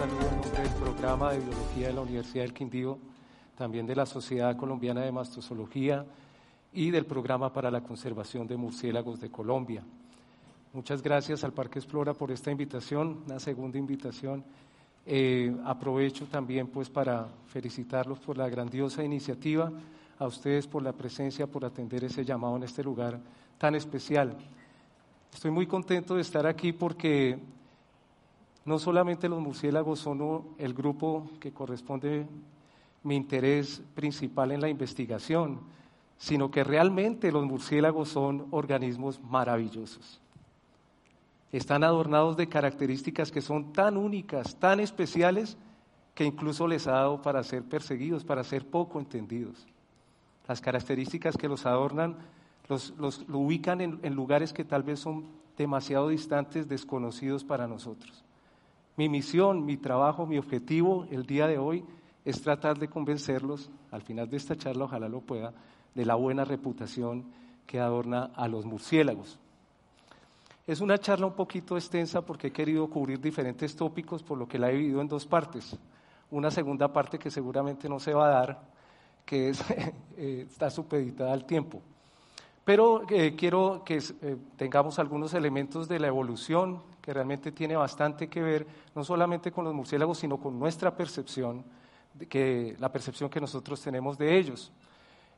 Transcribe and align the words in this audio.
saludo 0.00 0.28
en 0.30 0.40
nombre 0.40 0.62
del 0.62 0.72
programa 0.80 1.32
de 1.32 1.40
biología 1.40 1.88
de 1.88 1.92
la 1.92 2.00
Universidad 2.00 2.44
del 2.44 2.54
Quindío, 2.54 2.96
también 3.54 3.86
de 3.86 3.94
la 3.94 4.06
Sociedad 4.06 4.56
Colombiana 4.56 5.02
de 5.02 5.12
Mastozoología 5.12 6.06
y 6.72 6.90
del 6.90 7.04
programa 7.04 7.52
para 7.52 7.70
la 7.70 7.82
conservación 7.82 8.46
de 8.46 8.56
murciélagos 8.56 9.20
de 9.20 9.30
Colombia. 9.30 9.82
Muchas 10.72 11.02
gracias 11.02 11.44
al 11.44 11.52
Parque 11.52 11.80
Explora 11.80 12.14
por 12.14 12.30
esta 12.30 12.50
invitación, 12.50 13.24
una 13.26 13.38
segunda 13.38 13.76
invitación. 13.76 14.42
Eh, 15.04 15.54
aprovecho 15.66 16.24
también 16.24 16.68
pues 16.68 16.88
para 16.88 17.28
felicitarlos 17.48 18.20
por 18.20 18.38
la 18.38 18.48
grandiosa 18.48 19.04
iniciativa, 19.04 19.70
a 20.18 20.26
ustedes 20.26 20.66
por 20.66 20.82
la 20.82 20.94
presencia, 20.94 21.46
por 21.46 21.62
atender 21.62 22.04
ese 22.04 22.24
llamado 22.24 22.56
en 22.56 22.62
este 22.62 22.82
lugar 22.82 23.20
tan 23.58 23.74
especial. 23.74 24.34
Estoy 25.30 25.50
muy 25.50 25.66
contento 25.66 26.14
de 26.14 26.22
estar 26.22 26.46
aquí 26.46 26.72
porque 26.72 27.38
no 28.70 28.78
solamente 28.78 29.28
los 29.28 29.40
murciélagos 29.40 29.98
son 29.98 30.44
el 30.56 30.74
grupo 30.74 31.28
que 31.40 31.50
corresponde 31.50 32.28
mi 33.02 33.16
interés 33.16 33.82
principal 33.96 34.52
en 34.52 34.60
la 34.60 34.68
investigación, 34.68 35.58
sino 36.18 36.52
que 36.52 36.62
realmente 36.62 37.32
los 37.32 37.44
murciélagos 37.44 38.10
son 38.10 38.46
organismos 38.52 39.20
maravillosos. 39.24 40.20
Están 41.50 41.82
adornados 41.82 42.36
de 42.36 42.48
características 42.48 43.32
que 43.32 43.40
son 43.40 43.72
tan 43.72 43.96
únicas, 43.96 44.54
tan 44.54 44.78
especiales, 44.78 45.56
que 46.14 46.24
incluso 46.24 46.68
les 46.68 46.86
ha 46.86 46.92
dado 46.92 47.22
para 47.22 47.42
ser 47.42 47.64
perseguidos, 47.64 48.22
para 48.22 48.44
ser 48.44 48.64
poco 48.64 49.00
entendidos. 49.00 49.66
Las 50.46 50.60
características 50.60 51.36
que 51.36 51.48
los 51.48 51.66
adornan 51.66 52.18
los, 52.68 52.94
lo 52.98 53.38
ubican 53.40 53.80
en 53.80 54.14
lugares 54.14 54.52
que 54.52 54.64
tal 54.64 54.84
vez 54.84 55.00
son 55.00 55.24
demasiado 55.58 56.06
distantes, 56.06 56.68
desconocidos 56.68 57.42
para 57.42 57.66
nosotros. 57.66 58.24
Mi 59.00 59.08
misión, 59.08 59.64
mi 59.64 59.78
trabajo, 59.78 60.26
mi 60.26 60.36
objetivo 60.36 61.06
el 61.10 61.24
día 61.24 61.46
de 61.46 61.56
hoy 61.56 61.82
es 62.22 62.42
tratar 62.42 62.78
de 62.78 62.88
convencerlos, 62.88 63.70
al 63.90 64.02
final 64.02 64.28
de 64.28 64.36
esta 64.36 64.56
charla 64.56 64.84
ojalá 64.84 65.08
lo 65.08 65.22
pueda, 65.22 65.54
de 65.94 66.04
la 66.04 66.16
buena 66.16 66.44
reputación 66.44 67.24
que 67.66 67.80
adorna 67.80 68.30
a 68.36 68.46
los 68.46 68.66
murciélagos. 68.66 69.38
Es 70.66 70.82
una 70.82 70.98
charla 70.98 71.24
un 71.24 71.32
poquito 71.32 71.78
extensa 71.78 72.20
porque 72.20 72.48
he 72.48 72.52
querido 72.52 72.90
cubrir 72.90 73.18
diferentes 73.18 73.74
tópicos, 73.74 74.22
por 74.22 74.36
lo 74.36 74.46
que 74.46 74.58
la 74.58 74.68
he 74.68 74.74
dividido 74.74 75.00
en 75.00 75.08
dos 75.08 75.24
partes. 75.24 75.78
Una 76.30 76.50
segunda 76.50 76.92
parte 76.92 77.18
que 77.18 77.30
seguramente 77.30 77.88
no 77.88 77.98
se 77.98 78.12
va 78.12 78.26
a 78.26 78.28
dar, 78.28 78.60
que 79.24 79.50
eh, 80.18 80.46
está 80.46 80.68
supeditada 80.68 81.32
al 81.32 81.46
tiempo. 81.46 81.80
Pero 82.66 83.08
eh, 83.08 83.34
quiero 83.34 83.82
que 83.82 83.96
eh, 83.96 84.36
tengamos 84.58 84.98
algunos 84.98 85.32
elementos 85.32 85.88
de 85.88 86.00
la 86.00 86.08
evolución 86.08 86.82
realmente 87.12 87.52
tiene 87.52 87.76
bastante 87.76 88.28
que 88.28 88.42
ver 88.42 88.66
no 88.94 89.04
solamente 89.04 89.50
con 89.52 89.64
los 89.64 89.74
murciélagos, 89.74 90.18
sino 90.18 90.38
con 90.38 90.58
nuestra 90.58 90.94
percepción, 90.96 91.64
que, 92.28 92.76
la 92.78 92.90
percepción 92.90 93.30
que 93.30 93.40
nosotros 93.40 93.80
tenemos 93.80 94.18
de 94.18 94.38
ellos. 94.38 94.72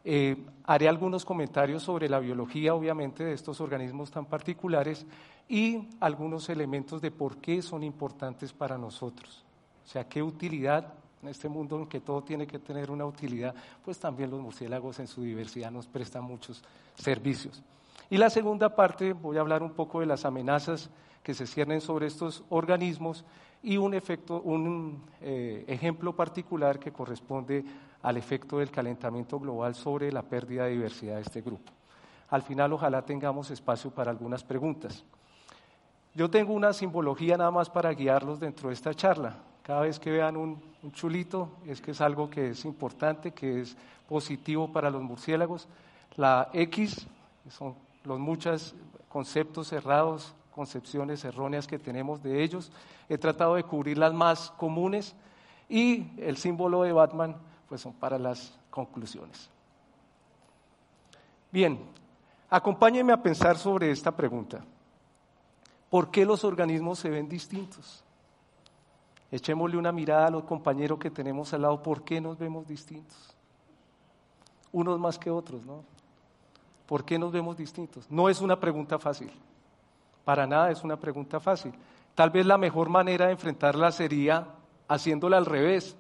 Eh, 0.05 0.37
haré 0.65 0.89
algunos 0.89 1.25
comentarios 1.25 1.83
sobre 1.83 2.09
la 2.09 2.19
biología, 2.19 2.75
obviamente, 2.75 3.25
de 3.25 3.35
estos 3.35 3.61
organismos 3.61 4.11
tan 4.11 4.27
particulares 4.27 5.07
y 5.49 5.89
algunos 6.01 6.49
elementos 6.49 7.01
de 7.01 7.11
por 7.11 7.37
qué 7.37 7.63
son 7.63 7.83
importantes 7.85 8.53
para 8.53 8.77
nosotros. 8.77 9.45
O 9.85 9.89
sea, 9.89 10.09
qué 10.09 10.23
utilidad 10.23 10.93
en 11.23 11.29
este 11.29 11.49
mundo 11.49 11.79
en 11.79 11.87
que 11.87 12.01
todo 12.01 12.23
tiene 12.23 12.47
que 12.47 12.59
tener 12.59 12.91
una 12.91 13.07
utilidad, 13.07 13.55
pues 13.85 13.99
también 13.99 14.31
los 14.31 14.41
murciélagos 14.41 14.99
en 14.99 15.07
su 15.07 15.23
diversidad 15.23 15.71
nos 15.71 15.87
prestan 15.87 16.25
muchos 16.25 16.63
servicios. 16.97 17.63
Y 18.13 18.19
la 18.19 18.29
segunda 18.29 18.77
parte, 18.77 19.15
voy 19.15 19.39
a 19.39 19.41
hablar 19.41 19.63
un 19.63 19.73
poco 19.73 20.01
de 20.01 20.05
las 20.05 20.27
amenazas 20.27 20.91
que 21.23 21.33
se 21.33 21.47
ciernen 21.47 21.81
sobre 21.81 22.07
estos 22.07 22.45
organismos 22.51 23.25
y 23.63 23.79
un, 23.79 23.95
efecto, 23.95 24.43
un 24.43 25.03
eh, 25.23 25.65
ejemplo 25.67 26.15
particular 26.15 26.79
que 26.79 26.93
corresponde 26.93 27.65
al 28.03 28.19
efecto 28.19 28.59
del 28.59 28.71
calentamiento 28.71 29.41
global 29.41 29.75
sobre 29.75 30.13
la 30.13 30.21
pérdida 30.21 30.65
de 30.65 30.73
diversidad 30.73 31.15
de 31.15 31.23
este 31.23 31.41
grupo. 31.41 31.73
Al 32.29 32.43
final, 32.43 32.75
ojalá 32.75 33.01
tengamos 33.01 33.51
espacio 33.51 33.91
para 33.91 34.11
algunas 34.11 34.45
preguntas. 34.45 35.03
Yo 36.15 36.29
tengo 36.29 36.53
una 36.53 36.75
simbología 36.75 37.39
nada 37.39 37.51
más 37.51 37.71
para 37.71 37.95
guiarlos 37.95 38.41
dentro 38.41 38.69
de 38.69 38.75
esta 38.75 38.93
charla. 38.93 39.37
Cada 39.63 39.81
vez 39.81 39.99
que 39.99 40.11
vean 40.11 40.37
un, 40.37 40.63
un 40.83 40.93
chulito 40.93 41.49
es 41.67 41.81
que 41.81 41.93
es 41.93 42.01
algo 42.03 42.29
que 42.29 42.51
es 42.51 42.67
importante, 42.67 43.31
que 43.31 43.63
es 43.63 43.75
positivo 44.07 44.71
para 44.71 44.91
los 44.91 45.01
murciélagos. 45.01 45.67
La 46.17 46.51
X 46.53 47.07
son 47.49 47.75
los 48.05 48.19
muchos 48.19 48.75
conceptos 49.09 49.69
cerrados 49.69 50.35
concepciones 50.53 51.25
erróneas 51.25 51.67
que 51.67 51.79
tenemos 51.79 52.23
de 52.23 52.45
ellos. 52.45 52.71
He 53.09 53.19
tratado 53.19 53.57
de 53.57 53.65
cubrir 53.65 53.99
las 53.99 54.15
más 54.15 54.51
comunes 54.53 55.15
y 55.69 56.07
el 56.19 56.37
símbolo 56.37 56.83
de 56.83 56.93
Batman 56.93 57.37
pues 57.69 57.81
son 57.81 57.95
para 57.95 58.19
las 58.19 58.57
conclusiones. 58.71 59.51
Bien, 61.51 61.81
acompáñenme 62.49 63.13
a 63.13 63.23
pensar 63.23 63.59
sobre 63.59 63.91
esta 63.91 64.15
pregunta. 64.15 64.65
¿Por 65.91 66.11
qué 66.11 66.25
los 66.25 66.45
organismos 66.45 66.99
se 66.99 67.11
ven 67.11 67.29
distintos? 67.29 68.05
Echémosle 69.31 69.77
una 69.77 69.93
mirada 69.93 70.27
a 70.27 70.31
los 70.31 70.45
compañeros 70.45 70.99
que 70.99 71.11
tenemos 71.11 71.53
al 71.53 71.63
lado. 71.63 71.83
¿Por 71.83 72.05
qué 72.05 72.21
nos 72.21 72.39
vemos 72.39 72.67
distintos? 72.67 73.35
Unos 74.73 74.99
más 74.99 75.19
que 75.19 75.31
otros, 75.31 75.65
¿no? 75.65 75.85
¿Por 76.93 77.07
qué 77.07 77.19
nos 77.19 77.33
vemos 77.33 77.57
distintos? 77.57 78.05
No 78.11 78.29
es 78.29 78.43
una 78.43 78.61
pregunta 78.61 78.99
fácil. 78.99 79.33
Para 80.27 80.47
nada 80.47 80.71
es 80.71 80.85
una 80.85 80.99
pregunta 81.01 81.41
fácil. 81.41 81.73
Tal 82.15 82.29
vez 82.29 82.45
la 82.45 82.59
mejor 82.59 82.91
manera 82.91 83.25
de 83.25 83.33
enfrentarla 83.33 83.91
sería 83.93 84.47
haciéndola 84.89 85.39
al 85.39 85.47
revés. 85.47 85.97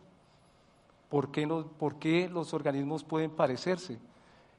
¿Por 1.08 1.30
qué, 1.30 1.48
¿Por 1.78 1.98
qué 1.98 2.28
los 2.28 2.52
organismos 2.52 3.04
pueden 3.04 3.30
parecerse? 3.30 3.98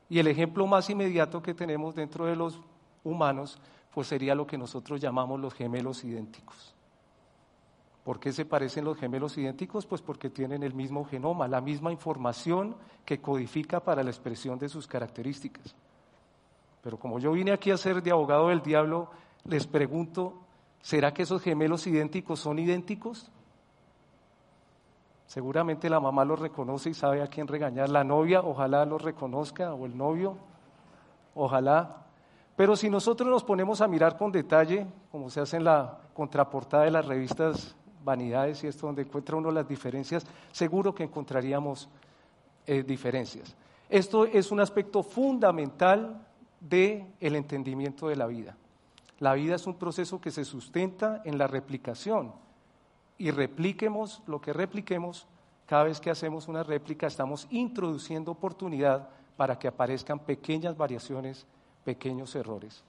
Y 0.10 0.18
el 0.18 0.26
ejemplo 0.26 0.66
más 0.66 0.90
inmediato 0.90 1.44
que 1.44 1.54
tenemos 1.54 1.94
dentro 1.94 2.26
de 2.26 2.36
los 2.36 2.60
humanos, 3.04 3.60
pues 3.94 4.08
sería 4.08 4.34
lo 4.34 4.48
que 4.48 4.58
nosotros 4.58 5.00
llamamos 5.00 5.40
los 5.40 5.54
gemelos 5.54 6.04
idénticos. 6.04 6.74
¿Por 8.04 8.20
qué 8.20 8.34
se 8.34 8.46
parecen 8.46 8.86
los 8.86 8.98
gemelos 8.98 9.38
idénticos? 9.38 9.86
Pues 9.86 10.02
porque 10.02 10.32
tienen 10.32 10.64
el 10.64 10.74
mismo 10.74 11.06
genoma, 11.06 11.48
la 11.48 11.62
misma 11.62 11.92
información 11.92 12.76
que 13.06 13.22
codifica 13.22 13.82
para 13.82 14.02
la 14.02 14.10
expresión 14.10 14.58
de 14.58 14.68
sus 14.68 14.88
características. 14.88 15.76
Pero 16.84 17.00
como 17.00 17.18
yo 17.18 17.32
vine 17.32 17.54
aquí 17.54 17.72
a 17.72 17.78
ser 17.78 18.04
de 18.04 18.12
abogado 18.12 18.50
del 18.50 18.62
diablo, 18.62 19.10
les 19.46 19.66
pregunto, 19.66 20.34
¿será 20.82 21.14
que 21.14 21.24
esos 21.24 21.42
gemelos 21.42 21.88
idénticos 21.88 22.42
son 22.42 22.60
idénticos? 22.60 23.32
Seguramente 25.26 25.90
la 25.90 26.02
mamá 26.02 26.26
los 26.26 26.40
reconoce 26.40 26.90
y 26.90 26.94
sabe 26.94 27.22
a 27.22 27.28
quién 27.28 27.48
regañar. 27.48 27.90
La 27.90 28.04
novia, 28.04 28.42
ojalá 28.42 28.86
los 28.86 29.02
reconozca, 29.02 29.74
o 29.74 29.86
el 29.86 29.98
novio, 29.98 30.38
ojalá. 31.34 32.04
Pero 32.58 32.76
si 32.76 32.90
nosotros 32.90 33.30
nos 33.30 33.46
ponemos 33.46 33.80
a 33.80 33.88
mirar 33.88 34.18
con 34.18 34.32
detalle, 34.32 34.86
como 35.10 35.30
se 35.30 35.40
hace 35.40 35.58
en 35.58 35.64
la 35.64 36.00
contraportada 36.14 36.84
de 36.84 36.92
las 36.92 37.06
revistas 37.06 37.76
Vanidades 38.04 38.62
y 38.64 38.68
esto 38.68 38.88
donde 38.88 39.04
encuentra 39.04 39.38
uno 39.38 39.50
las 39.50 39.68
diferencias, 39.68 40.26
seguro 40.52 40.94
que 40.94 41.04
encontraríamos 41.04 41.88
eh, 42.68 42.84
diferencias. 42.84 43.56
Esto 43.88 44.26
es 44.26 44.52
un 44.52 44.60
aspecto 44.60 45.02
fundamental 45.02 46.20
del 46.70 47.06
el 47.20 47.36
entendimiento 47.36 48.08
de 48.08 48.16
la 48.16 48.28
vida. 48.28 48.58
La 49.20 49.34
vida 49.34 49.56
es 49.56 49.68
un 49.68 49.76
proceso 49.76 50.20
que 50.20 50.32
se 50.32 50.46
sustenta 50.46 51.22
en 51.26 51.38
la 51.38 51.48
replicación. 51.48 52.34
Y 53.18 53.32
repliquemos 53.32 54.22
lo 54.28 54.42
que 54.42 54.54
repliquemos, 54.54 55.28
cada 55.66 55.84
vez 55.84 56.00
que 56.00 56.10
hacemos 56.10 56.48
una 56.48 56.64
réplica 56.64 57.08
estamos 57.08 57.48
introduciendo 57.52 58.32
oportunidad 58.32 59.08
para 59.38 59.58
que 59.58 59.68
aparezcan 59.68 60.20
pequeñas 60.20 60.76
variaciones, 60.76 61.46
pequeños 61.84 62.36
errores, 62.36 62.84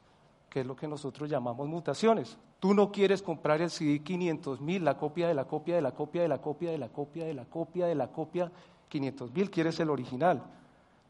que 0.50 0.60
es 0.60 0.66
lo 0.66 0.76
que 0.76 0.88
nosotros 0.88 1.30
llamamos 1.30 1.68
mutaciones. 1.68 2.36
Tú 2.60 2.74
no 2.74 2.90
quieres 2.90 3.22
comprar 3.22 3.60
el 3.60 3.70
CD 3.70 4.00
500 4.00 4.60
mil, 4.60 4.84
la 4.84 4.96
copia 4.96 5.28
de 5.28 5.34
la 5.34 5.44
copia 5.44 5.76
de 5.76 5.82
la 5.82 5.92
copia 5.92 6.22
de 6.22 6.28
la 6.28 6.38
copia 6.38 6.70
de 6.70 6.78
la 6.78 6.88
copia 6.88 7.24
de 7.26 7.34
la 7.34 7.44
copia 7.44 7.86
de 7.86 7.94
la 7.94 8.08
copia 8.08 8.50
500 8.88 9.32
mil, 9.32 9.50
quieres 9.50 9.78
el 9.80 9.90
original. 9.90 10.42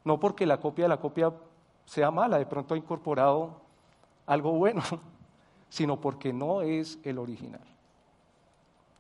No 0.05 0.21
porque 0.21 0.47
la 0.47 0.59
copia 0.61 0.85
de 0.85 0.89
la 0.91 1.01
copia 1.01 1.33
sea 1.85 2.11
mala, 2.11 2.39
de 2.39 2.47
pronto 2.47 2.75
ha 2.75 2.77
incorporado 2.77 3.61
algo 4.27 4.53
bueno, 4.53 4.83
sino 5.69 6.01
porque 6.01 6.33
no 6.33 6.63
es 6.63 6.99
el 7.05 7.19
original. 7.19 7.61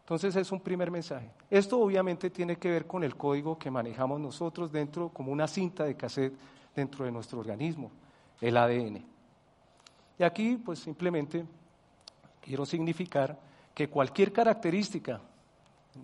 Entonces 0.00 0.36
es 0.36 0.52
un 0.52 0.60
primer 0.60 0.90
mensaje. 0.90 1.30
Esto 1.48 1.80
obviamente 1.80 2.28
tiene 2.28 2.56
que 2.56 2.70
ver 2.70 2.86
con 2.86 3.04
el 3.04 3.16
código 3.16 3.58
que 3.58 3.70
manejamos 3.70 4.20
nosotros 4.20 4.70
dentro, 4.70 5.08
como 5.08 5.32
una 5.32 5.48
cinta 5.48 5.84
de 5.84 5.96
cassette 5.96 6.34
dentro 6.76 7.06
de 7.06 7.12
nuestro 7.12 7.38
organismo, 7.38 7.90
el 8.40 8.56
ADN. 8.56 9.02
Y 10.18 10.22
aquí 10.22 10.56
pues 10.56 10.80
simplemente 10.80 11.44
quiero 12.42 12.66
significar 12.66 13.38
que 13.74 13.88
cualquier 13.88 14.30
característica, 14.30 15.20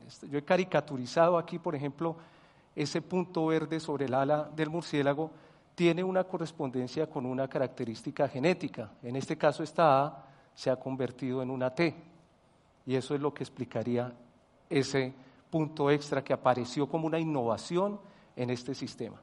este, 0.09 0.29
yo 0.31 0.39
he 0.39 0.45
caricaturizado 0.45 1.37
aquí 1.37 1.59
por 1.59 1.75
ejemplo 1.75 2.17
ese 2.75 3.03
punto 3.03 3.47
verde 3.47 3.81
sobre 3.81 4.07
el 4.07 4.15
ala 4.15 4.51
del 4.57 4.71
murciélago, 4.71 5.31
tiene 5.81 6.05
una 6.05 6.25
correspondencia 6.25 7.09
con 7.09 7.25
una 7.25 7.49
característica 7.49 8.29
genética. 8.29 8.91
En 9.03 9.17
este 9.17 9.39
caso 9.39 9.63
esta 9.63 10.05
A 10.05 10.27
se 10.55 10.69
ha 10.69 10.77
convertido 10.77 11.41
en 11.41 11.49
una 11.49 11.75
T. 11.75 11.95
Y 12.85 12.97
eso 12.97 13.15
es 13.15 13.21
lo 13.23 13.33
que 13.33 13.43
explicaría 13.43 14.13
ese 14.69 15.15
punto 15.49 15.91
extra 15.91 16.23
que 16.23 16.35
apareció 16.35 16.87
como 16.87 17.07
una 17.07 17.19
innovación 17.19 17.99
en 18.37 18.51
este 18.51 18.75
sistema. 18.75 19.23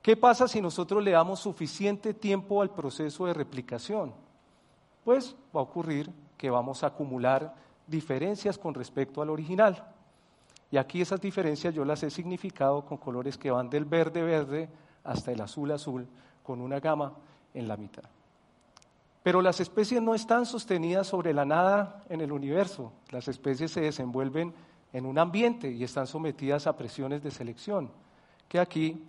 ¿Qué 0.00 0.16
pasa 0.16 0.46
si 0.46 0.60
nosotros 0.60 1.02
le 1.02 1.10
damos 1.10 1.40
suficiente 1.40 2.14
tiempo 2.14 2.62
al 2.62 2.70
proceso 2.70 3.26
de 3.26 3.34
replicación? 3.34 4.14
Pues 5.04 5.34
va 5.52 5.58
a 5.58 5.64
ocurrir 5.64 6.08
que 6.36 6.50
vamos 6.50 6.84
a 6.84 6.86
acumular 6.86 7.52
diferencias 7.84 8.56
con 8.56 8.74
respecto 8.74 9.22
al 9.22 9.30
original. 9.30 9.92
Y 10.70 10.76
aquí 10.76 11.00
esas 11.00 11.20
diferencias 11.20 11.74
yo 11.74 11.84
las 11.84 12.04
he 12.04 12.10
significado 12.10 12.86
con 12.86 12.96
colores 12.96 13.36
que 13.36 13.50
van 13.50 13.68
del 13.68 13.86
verde 13.86 14.22
verde 14.22 14.68
hasta 15.08 15.32
el 15.32 15.40
azul 15.40 15.72
azul, 15.72 16.06
con 16.42 16.60
una 16.60 16.80
gama 16.80 17.14
en 17.54 17.66
la 17.66 17.76
mitad. 17.76 18.04
Pero 19.22 19.40
las 19.40 19.58
especies 19.58 20.02
no 20.02 20.14
están 20.14 20.44
sostenidas 20.46 21.06
sobre 21.06 21.32
la 21.32 21.44
nada 21.44 22.04
en 22.08 22.20
el 22.20 22.30
universo. 22.30 22.92
Las 23.10 23.26
especies 23.26 23.72
se 23.72 23.80
desenvuelven 23.80 24.54
en 24.92 25.06
un 25.06 25.18
ambiente 25.18 25.70
y 25.70 25.82
están 25.82 26.06
sometidas 26.06 26.66
a 26.66 26.76
presiones 26.76 27.22
de 27.22 27.30
selección, 27.30 27.90
que 28.48 28.60
aquí 28.60 29.02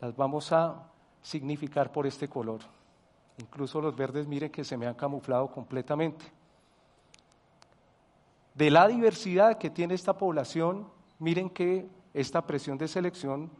las 0.00 0.16
vamos 0.16 0.52
a 0.52 0.82
significar 1.22 1.92
por 1.92 2.06
este 2.06 2.28
color. 2.28 2.60
Incluso 3.38 3.80
los 3.80 3.94
verdes, 3.94 4.26
miren 4.26 4.50
que 4.50 4.64
se 4.64 4.76
me 4.76 4.86
han 4.86 4.94
camuflado 4.94 5.48
completamente. 5.48 6.24
De 8.54 8.70
la 8.70 8.88
diversidad 8.88 9.58
que 9.58 9.68
tiene 9.68 9.94
esta 9.94 10.16
población, 10.16 10.86
miren 11.18 11.50
que 11.50 11.86
esta 12.14 12.46
presión 12.46 12.78
de 12.78 12.88
selección, 12.88 13.50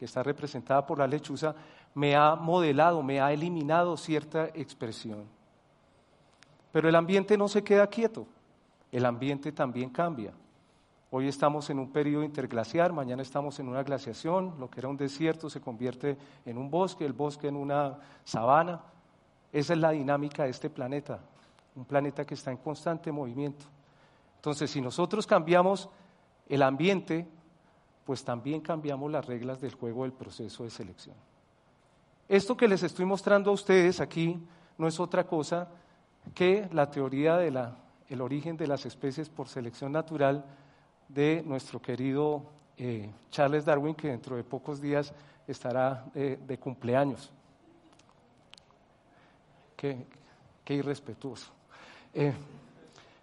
que 0.00 0.06
está 0.06 0.22
representada 0.22 0.86
por 0.86 0.98
la 0.98 1.06
lechuza, 1.06 1.54
me 1.94 2.16
ha 2.16 2.34
modelado, 2.34 3.02
me 3.02 3.20
ha 3.20 3.34
eliminado 3.34 3.98
cierta 3.98 4.46
expresión. 4.54 5.26
Pero 6.72 6.88
el 6.88 6.94
ambiente 6.94 7.36
no 7.36 7.48
se 7.48 7.62
queda 7.62 7.86
quieto, 7.86 8.26
el 8.90 9.04
ambiente 9.04 9.52
también 9.52 9.90
cambia. 9.90 10.32
Hoy 11.10 11.28
estamos 11.28 11.68
en 11.68 11.78
un 11.78 11.92
periodo 11.92 12.24
interglaciar, 12.24 12.94
mañana 12.94 13.20
estamos 13.20 13.60
en 13.60 13.68
una 13.68 13.82
glaciación, 13.82 14.54
lo 14.58 14.70
que 14.70 14.80
era 14.80 14.88
un 14.88 14.96
desierto 14.96 15.50
se 15.50 15.60
convierte 15.60 16.16
en 16.46 16.56
un 16.56 16.70
bosque, 16.70 17.04
el 17.04 17.12
bosque 17.12 17.48
en 17.48 17.56
una 17.56 17.98
sabana. 18.24 18.80
Esa 19.52 19.74
es 19.74 19.78
la 19.80 19.90
dinámica 19.90 20.44
de 20.44 20.50
este 20.50 20.70
planeta, 20.70 21.20
un 21.76 21.84
planeta 21.84 22.24
que 22.24 22.32
está 22.32 22.50
en 22.50 22.56
constante 22.56 23.12
movimiento. 23.12 23.66
Entonces, 24.36 24.70
si 24.70 24.80
nosotros 24.80 25.26
cambiamos 25.26 25.90
el 26.48 26.62
ambiente, 26.62 27.28
pues 28.10 28.24
también 28.24 28.60
cambiamos 28.60 29.08
las 29.08 29.24
reglas 29.24 29.60
del 29.60 29.74
juego 29.74 30.02
del 30.02 30.12
proceso 30.12 30.64
de 30.64 30.70
selección. 30.70 31.14
Esto 32.28 32.56
que 32.56 32.66
les 32.66 32.82
estoy 32.82 33.04
mostrando 33.04 33.52
a 33.52 33.54
ustedes 33.54 34.00
aquí 34.00 34.36
no 34.78 34.88
es 34.88 34.98
otra 34.98 35.28
cosa 35.28 35.68
que 36.34 36.68
la 36.72 36.90
teoría 36.90 37.36
del 37.36 38.20
origen 38.20 38.56
de 38.56 38.66
las 38.66 38.84
especies 38.84 39.28
por 39.28 39.46
selección 39.46 39.92
natural 39.92 40.44
de 41.06 41.44
nuestro 41.46 41.80
querido 41.80 42.42
eh, 42.76 43.08
Charles 43.30 43.64
Darwin, 43.64 43.94
que 43.94 44.08
dentro 44.08 44.34
de 44.34 44.42
pocos 44.42 44.80
días 44.80 45.14
estará 45.46 46.06
eh, 46.12 46.36
de 46.44 46.58
cumpleaños. 46.58 47.30
Qué, 49.76 50.04
irrespetuoso. 50.66 51.52
Eh, 52.12 52.32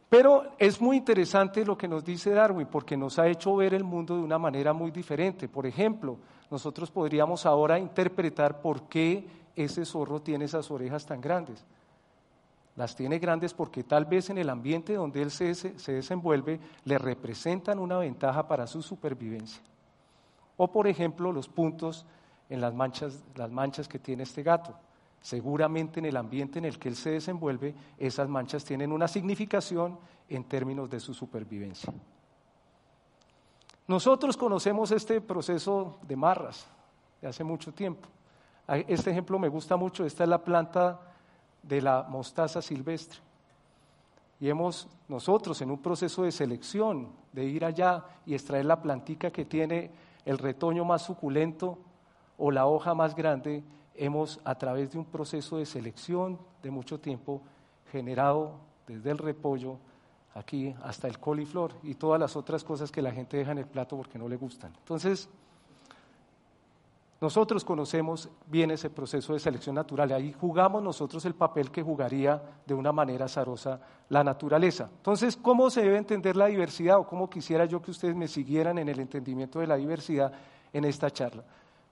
pero 0.10 0.54
es 0.58 0.80
muy 0.80 0.98
interesante 0.98 1.66
lo 1.66 1.78
que 1.78 1.88
nos 1.88 2.04
dice 2.04 2.32
Darwin, 2.32 2.68
porque 2.68 2.96
nos 2.96 3.20
ha 3.20 3.28
hecho 3.28 3.56
ver 3.58 3.74
el 3.74 3.84
mundo 3.84 4.16
de 4.16 4.24
una 4.24 4.38
manera 4.38 4.72
muy 4.72 4.90
diferente. 4.90 5.50
Por 5.50 5.66
ejemplo, 5.66 6.18
nosotros 6.50 6.90
podríamos 6.90 7.46
ahora 7.46 7.78
interpretar 7.78 8.62
por 8.62 8.84
qué 8.84 9.28
ese 9.56 9.84
zorro 9.84 10.22
tiene 10.22 10.46
esas 10.46 10.72
orejas 10.72 11.06
tan 11.06 11.20
grandes. 11.20 11.66
Las 12.78 12.96
tiene 12.96 13.20
grandes 13.20 13.54
porque 13.54 13.84
tal 13.84 14.06
vez 14.06 14.30
en 14.30 14.38
el 14.38 14.50
ambiente 14.50 14.94
donde 14.94 15.22
él 15.22 15.32
se, 15.32 15.56
se 15.56 15.92
desenvuelve 15.92 16.60
le 16.86 16.98
representan 16.98 17.80
una 17.80 17.98
ventaja 17.98 18.48
para 18.48 18.68
su 18.68 18.82
supervivencia. 18.82 19.62
O 20.56 20.72
por 20.72 20.88
ejemplo, 20.88 21.32
los 21.32 21.50
puntos 21.50 22.06
en 22.50 22.62
las 22.62 22.74
manchas, 22.74 23.24
las 23.36 23.52
manchas 23.52 23.88
que 23.88 24.00
tiene 24.00 24.24
este 24.24 24.44
gato. 24.44 24.74
Seguramente 25.22 26.00
en 26.00 26.06
el 26.06 26.18
ambiente 26.18 26.60
en 26.60 26.66
el 26.66 26.80
que 26.80 26.90
él 26.90 26.96
se 26.96 27.12
desenvuelve, 27.12 27.76
esas 27.98 28.30
manchas 28.30 28.64
tienen 28.64 28.92
una 28.92 29.08
significación 29.08 30.00
en 30.30 30.44
términos 30.44 30.90
de 30.90 31.00
su 31.00 31.14
supervivencia. 31.14 31.94
Nosotros 33.88 34.36
conocemos 34.36 34.92
este 34.92 35.22
proceso 35.22 35.98
de 36.02 36.16
marras 36.16 36.68
de 37.22 37.28
hace 37.28 37.44
mucho 37.44 37.74
tiempo. 37.74 38.08
Este 38.68 39.12
ejemplo 39.12 39.40
me 39.40 39.48
gusta 39.48 39.78
mucho, 39.78 40.06
esta 40.06 40.24
es 40.24 40.30
la 40.30 40.44
planta 40.44 41.00
de 41.64 41.82
la 41.82 42.04
mostaza 42.04 42.62
silvestre. 42.62 43.20
Y 44.40 44.50
hemos 44.50 44.88
nosotros 45.08 45.62
en 45.62 45.72
un 45.72 45.82
proceso 45.82 46.24
de 46.24 46.32
selección, 46.32 47.10
de 47.32 47.46
ir 47.46 47.66
allá 47.66 48.04
y 48.26 48.34
extraer 48.34 48.66
la 48.66 48.82
plantica 48.82 49.32
que 49.32 49.46
tiene 49.46 49.90
el 50.26 50.38
retoño 50.38 50.84
más 50.84 51.04
suculento 51.04 51.80
o 52.38 52.52
la 52.52 52.68
hoja 52.68 52.94
más 52.94 53.16
grande, 53.16 53.64
hemos 53.98 54.40
a 54.44 54.56
través 54.56 54.92
de 54.92 55.00
un 55.00 55.06
proceso 55.06 55.58
de 55.58 55.66
selección 55.66 56.40
de 56.62 56.72
mucho 56.72 57.00
tiempo 57.00 57.42
generado 57.92 58.54
desde 58.88 59.12
el 59.12 59.18
repollo 59.18 59.78
aquí 60.34 60.76
hasta 60.84 61.08
el 61.08 61.20
coliflor 61.20 61.74
y 61.84 61.96
todas 61.96 62.20
las 62.20 62.36
otras 62.36 62.64
cosas 62.64 62.92
que 62.92 63.02
la 63.02 63.12
gente 63.12 63.38
deja 63.38 63.52
en 63.52 63.58
el 63.60 63.66
plato 63.66 63.98
porque 63.98 64.20
no 64.20 64.30
le 64.30 64.38
gustan. 64.38 64.72
Entonces, 64.78 65.30
nosotros 67.20 67.66
conocemos 67.66 68.30
bien 68.46 68.70
ese 68.70 68.92
proceso 68.92 69.34
de 69.34 69.40
selección 69.40 69.74
natural, 69.76 70.12
ahí 70.12 70.36
jugamos 70.40 70.84
nosotros 70.84 71.26
el 71.26 71.34
papel 71.34 71.72
que 71.72 71.82
jugaría 71.82 72.42
de 72.66 72.76
una 72.76 72.92
manera 72.92 73.26
azarosa 73.26 73.80
la 74.10 74.24
naturaleza. 74.24 74.90
Entonces, 74.98 75.36
¿cómo 75.36 75.72
se 75.72 75.82
debe 75.82 75.98
entender 75.98 76.36
la 76.36 76.46
diversidad 76.46 77.00
o 77.00 77.08
cómo 77.08 77.28
quisiera 77.28 77.66
yo 77.66 77.82
que 77.82 77.90
ustedes 77.90 78.16
me 78.16 78.28
siguieran 78.28 78.78
en 78.78 78.90
el 78.90 79.00
entendimiento 79.00 79.60
de 79.60 79.68
la 79.68 79.78
diversidad 79.78 80.32
en 80.72 80.86
esta 80.86 81.10
charla? 81.10 81.44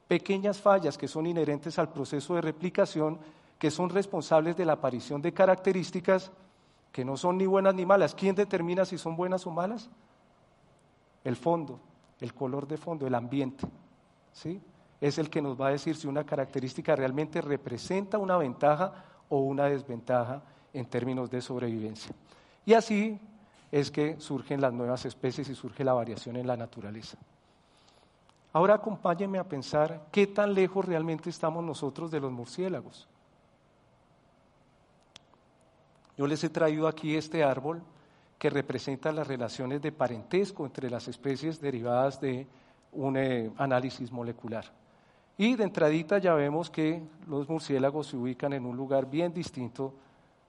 Pequeñas 0.08 0.60
fallas 0.60 0.98
que 0.98 1.08
son 1.08 1.26
inherentes 1.26 1.80
al 1.80 1.92
proceso 1.92 2.36
de 2.36 2.42
replicación, 2.42 3.20
que 3.58 3.72
son 3.72 3.90
responsables 3.90 4.56
de 4.56 4.66
la 4.66 4.74
aparición 4.74 5.22
de 5.22 5.34
características 5.34 6.32
que 6.92 7.04
no 7.04 7.18
son 7.18 7.38
ni 7.38 7.46
buenas 7.46 7.76
ni 7.76 7.86
malas. 7.86 8.16
¿Quién 8.16 8.36
determina 8.36 8.86
si 8.86 8.98
son 8.98 9.16
buenas 9.18 9.46
o 9.46 9.52
malas? 9.52 9.90
El 11.24 11.36
fondo, 11.36 11.80
el 12.22 12.34
color 12.34 12.68
de 12.68 12.78
fondo, 12.78 13.06
el 13.06 13.16
ambiente. 13.16 13.68
¿sí? 14.32 14.62
Es 15.02 15.18
el 15.18 15.30
que 15.30 15.42
nos 15.42 15.60
va 15.60 15.68
a 15.68 15.72
decir 15.72 15.96
si 15.96 16.08
una 16.08 16.26
característica 16.26 16.96
realmente 16.96 17.42
representa 17.42 18.18
una 18.18 18.38
ventaja 18.38 19.04
o 19.28 19.40
una 19.40 19.66
desventaja 19.66 20.42
en 20.72 20.86
términos 20.86 21.30
de 21.30 21.42
sobrevivencia. 21.42 22.14
Y 22.66 22.74
así 22.74 23.20
es 23.72 23.92
que 23.92 24.20
surgen 24.20 24.62
las 24.62 24.72
nuevas 24.72 25.06
especies 25.06 25.50
y 25.50 25.56
surge 25.56 25.84
la 25.84 25.94
variación 25.94 26.38
en 26.38 26.48
la 26.48 26.56
naturaleza. 26.56 27.18
Ahora 28.56 28.76
acompáñenme 28.76 29.38
a 29.38 29.44
pensar 29.44 30.08
qué 30.14 30.28
tan 30.28 30.54
lejos 30.54 30.86
realmente 30.86 31.30
estamos 31.30 31.62
nosotros 31.62 32.10
de 32.10 32.22
los 32.22 32.32
murciélagos. 32.32 33.06
Yo 36.18 36.26
les 36.26 36.42
he 36.42 36.48
traído 36.48 36.88
aquí 36.88 37.18
este 37.18 37.44
árbol 37.44 37.82
que 38.40 38.50
representa 38.50 39.12
las 39.12 39.28
relaciones 39.28 39.82
de 39.82 39.92
parentesco 39.92 40.66
entre 40.66 40.90
las 40.90 41.10
especies 41.10 41.60
derivadas 41.60 42.22
de 42.22 42.48
un 42.94 43.18
eh, 43.18 43.52
análisis 43.58 44.10
molecular. 44.10 44.64
Y 45.38 45.58
de 45.58 45.66
entradita 45.66 46.20
ya 46.20 46.34
vemos 46.34 46.70
que 46.70 47.04
los 47.28 47.50
murciélagos 47.50 48.08
se 48.08 48.16
ubican 48.16 48.54
en 48.54 48.66
un 48.66 48.78
lugar 48.78 49.10
bien 49.10 49.34
distinto 49.34 49.94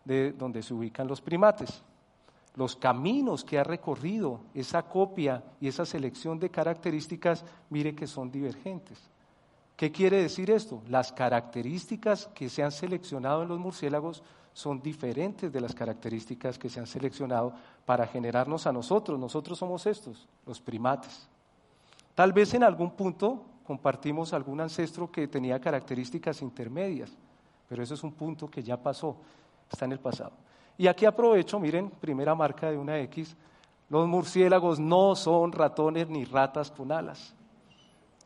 de 0.05 0.31
donde 0.31 0.63
se 0.63 0.75
ubican 0.75 1.09
los 1.09 1.21
primates. 1.21 1.83
Los 2.57 2.75
caminos 2.75 3.45
que 3.45 3.59
ha 3.59 3.65
recorrido 3.65 4.41
esa 4.55 4.83
copia 4.83 5.45
y 5.61 5.69
esa 5.69 5.85
selección 5.85 6.41
de 6.41 6.51
características, 6.51 7.45
mire 7.69 7.95
que 7.95 8.07
son 8.07 8.31
divergentes. 8.31 8.99
¿Qué 9.77 9.93
quiere 9.93 10.23
decir 10.23 10.51
esto? 10.51 10.83
Las 10.89 11.13
características 11.13 12.29
que 12.35 12.49
se 12.49 12.63
han 12.63 12.73
seleccionado 12.73 13.43
en 13.43 13.49
los 13.49 13.59
murciélagos 13.59 14.23
son 14.55 14.81
diferentes 14.81 15.53
de 15.53 15.61
las 15.61 15.75
características 15.75 16.59
que 16.59 16.71
se 16.71 16.81
han 16.81 16.87
seleccionado 16.87 17.53
para 17.85 18.07
generarnos 18.07 18.67
a 18.67 18.73
nosotros. 18.73 19.21
Nosotros 19.21 19.59
somos 19.59 19.85
estos, 19.85 20.27
los 20.47 20.63
primates. 20.63 21.29
Tal 22.15 22.33
vez 22.33 22.55
en 22.55 22.65
algún 22.65 22.93
punto 22.93 23.45
compartimos 23.67 24.33
algún 24.33 24.63
ancestro 24.63 25.13
que 25.13 25.29
tenía 25.29 25.61
características 25.61 26.41
intermedias, 26.41 27.11
pero 27.69 27.83
eso 27.83 27.93
es 27.93 28.03
un 28.03 28.13
punto 28.13 28.49
que 28.49 28.63
ya 28.63 28.83
pasó, 28.83 29.19
está 29.71 29.85
en 29.85 29.93
el 29.93 30.01
pasado. 30.01 30.33
Y 30.79 30.87
aquí 30.87 31.07
aprovecho, 31.07 31.59
miren, 31.59 31.91
primera 31.91 32.35
marca 32.35 32.71
de 32.71 32.77
una 32.77 32.99
X, 33.01 33.37
los 33.89 34.07
murciélagos 34.09 34.79
no 34.81 35.15
son 35.15 35.53
ratones 35.53 36.09
ni 36.09 36.25
ratas 36.25 36.71
con 36.71 36.93
alas. 36.93 37.35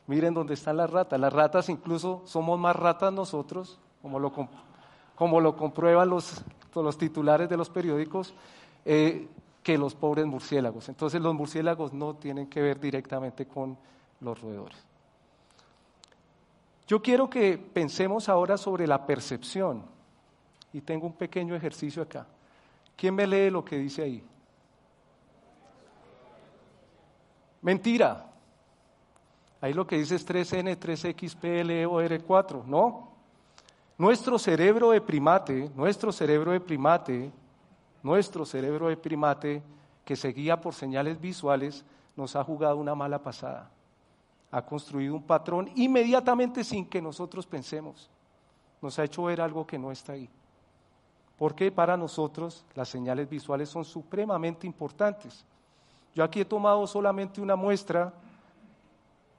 Miren 0.06 0.34
dónde 0.34 0.54
están 0.54 0.76
las 0.76 0.90
ratas. 0.90 1.20
Las 1.20 1.32
ratas 1.32 1.68
incluso 1.68 2.22
somos 2.24 2.58
más 2.58 2.74
ratas 2.74 3.12
nosotros, 3.12 3.78
como 4.02 4.18
lo, 4.18 4.32
como 5.14 5.40
lo 5.40 5.56
comprueban 5.56 6.08
los, 6.08 6.42
los 6.74 6.98
titulares 6.98 7.48
de 7.48 7.56
los 7.56 7.70
periódicos, 7.70 8.34
eh, 8.84 9.28
que 9.62 9.78
los 9.78 9.94
pobres 9.94 10.26
murciélagos. 10.26 10.88
Entonces 10.88 11.20
los 11.20 11.34
murciélagos 11.34 11.92
no 11.92 12.14
tienen 12.14 12.48
que 12.48 12.62
ver 12.62 12.80
directamente 12.80 13.46
con 13.46 13.76
los 14.20 14.40
roedores. 14.40 14.78
Yo 16.86 17.00
quiero 17.00 17.30
que 17.30 17.56
pensemos 17.56 18.28
ahora 18.28 18.56
sobre 18.56 18.86
la 18.86 19.06
percepción 19.06 19.84
y 20.72 20.80
tengo 20.80 21.06
un 21.06 21.12
pequeño 21.12 21.54
ejercicio 21.54 22.02
acá. 22.02 22.26
¿Quién 23.00 23.14
me 23.14 23.26
lee 23.26 23.48
lo 23.48 23.64
que 23.64 23.78
dice 23.78 24.02
ahí? 24.02 24.22
Mentira. 27.62 28.26
Ahí 29.58 29.72
lo 29.72 29.86
que 29.86 29.96
dice 29.96 30.16
es 30.16 30.28
3N, 30.28 30.78
3XPL 30.78 31.86
o 31.86 32.02
R4, 32.02 32.62
¿no? 32.66 33.08
Nuestro 33.96 34.38
cerebro 34.38 34.90
de 34.90 35.00
primate, 35.00 35.70
nuestro 35.74 36.12
cerebro 36.12 36.52
de 36.52 36.60
primate, 36.60 37.32
nuestro 38.02 38.44
cerebro 38.44 38.88
de 38.88 38.98
primate 38.98 39.62
que 40.04 40.14
se 40.14 40.28
guía 40.28 40.60
por 40.60 40.74
señales 40.74 41.18
visuales, 41.18 41.86
nos 42.14 42.36
ha 42.36 42.44
jugado 42.44 42.76
una 42.76 42.94
mala 42.94 43.22
pasada. 43.22 43.70
Ha 44.50 44.60
construido 44.60 45.14
un 45.14 45.22
patrón 45.22 45.70
inmediatamente 45.74 46.64
sin 46.64 46.84
que 46.84 47.00
nosotros 47.00 47.46
pensemos. 47.46 48.10
Nos 48.82 48.98
ha 48.98 49.04
hecho 49.04 49.22
ver 49.22 49.40
algo 49.40 49.66
que 49.66 49.78
no 49.78 49.90
está 49.90 50.12
ahí. 50.12 50.28
Porque 51.40 51.72
para 51.72 51.96
nosotros 51.96 52.66
las 52.74 52.90
señales 52.90 53.26
visuales 53.26 53.70
son 53.70 53.82
supremamente 53.82 54.66
importantes. 54.66 55.42
Yo 56.14 56.22
aquí 56.22 56.42
he 56.42 56.44
tomado 56.44 56.86
solamente 56.86 57.40
una 57.40 57.56
muestra 57.56 58.12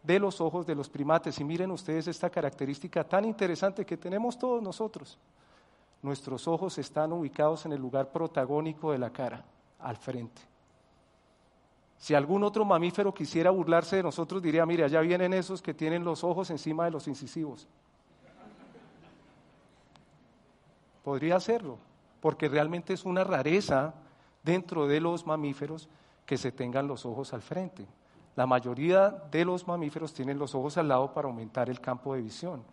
de 0.01 0.17
los 0.17 0.41
ojos 0.41 0.65
de 0.65 0.73
los 0.73 0.89
primates. 0.89 1.39
Y 1.39 1.43
miren 1.43 1.69
ustedes 1.69 2.07
esta 2.07 2.31
característica 2.31 3.03
tan 3.03 3.23
interesante 3.23 3.85
que 3.85 3.97
tenemos 3.97 4.39
todos 4.39 4.63
nosotros. 4.63 5.19
Nuestros 6.01 6.47
ojos 6.47 6.75
están 6.79 7.13
ubicados 7.13 7.67
en 7.67 7.73
el 7.73 7.79
lugar 7.79 8.11
protagónico 8.11 8.91
de 8.91 8.97
la 8.97 9.11
cara, 9.11 9.45
al 9.77 9.95
frente. 9.95 10.41
Si 11.99 12.15
algún 12.15 12.43
otro 12.43 12.65
mamífero 12.65 13.13
quisiera 13.13 13.51
burlarse 13.51 13.97
de 13.97 14.01
nosotros, 14.01 14.41
diría, 14.41 14.65
mire, 14.65 14.85
allá 14.85 15.01
vienen 15.01 15.35
esos 15.35 15.61
que 15.61 15.75
tienen 15.75 16.03
los 16.03 16.23
ojos 16.23 16.49
encima 16.49 16.85
de 16.85 16.89
los 16.89 17.07
incisivos. 17.07 17.67
Podría 21.03 21.35
hacerlo, 21.35 21.77
porque 22.21 22.47
realmente 22.47 22.93
es 22.93 23.03
una 23.03 23.23
rareza 23.23 23.93
dentro 24.43 24.87
de 24.87 25.01
los 25.01 25.25
mamíferos 25.25 25.89
que 26.25 26.37
se 26.37 26.51
tengan 26.51 26.87
los 26.87 27.05
ojos 27.05 27.33
al 27.33 27.41
frente. 27.41 27.85
La 28.35 28.45
mayoría 28.45 29.09
de 29.31 29.43
los 29.43 29.67
mamíferos 29.67 30.13
tienen 30.13 30.39
los 30.39 30.55
ojos 30.55 30.77
al 30.77 30.87
lado 30.87 31.13
para 31.13 31.27
aumentar 31.27 31.69
el 31.69 31.81
campo 31.81 32.13
de 32.13 32.21
visión. 32.21 32.63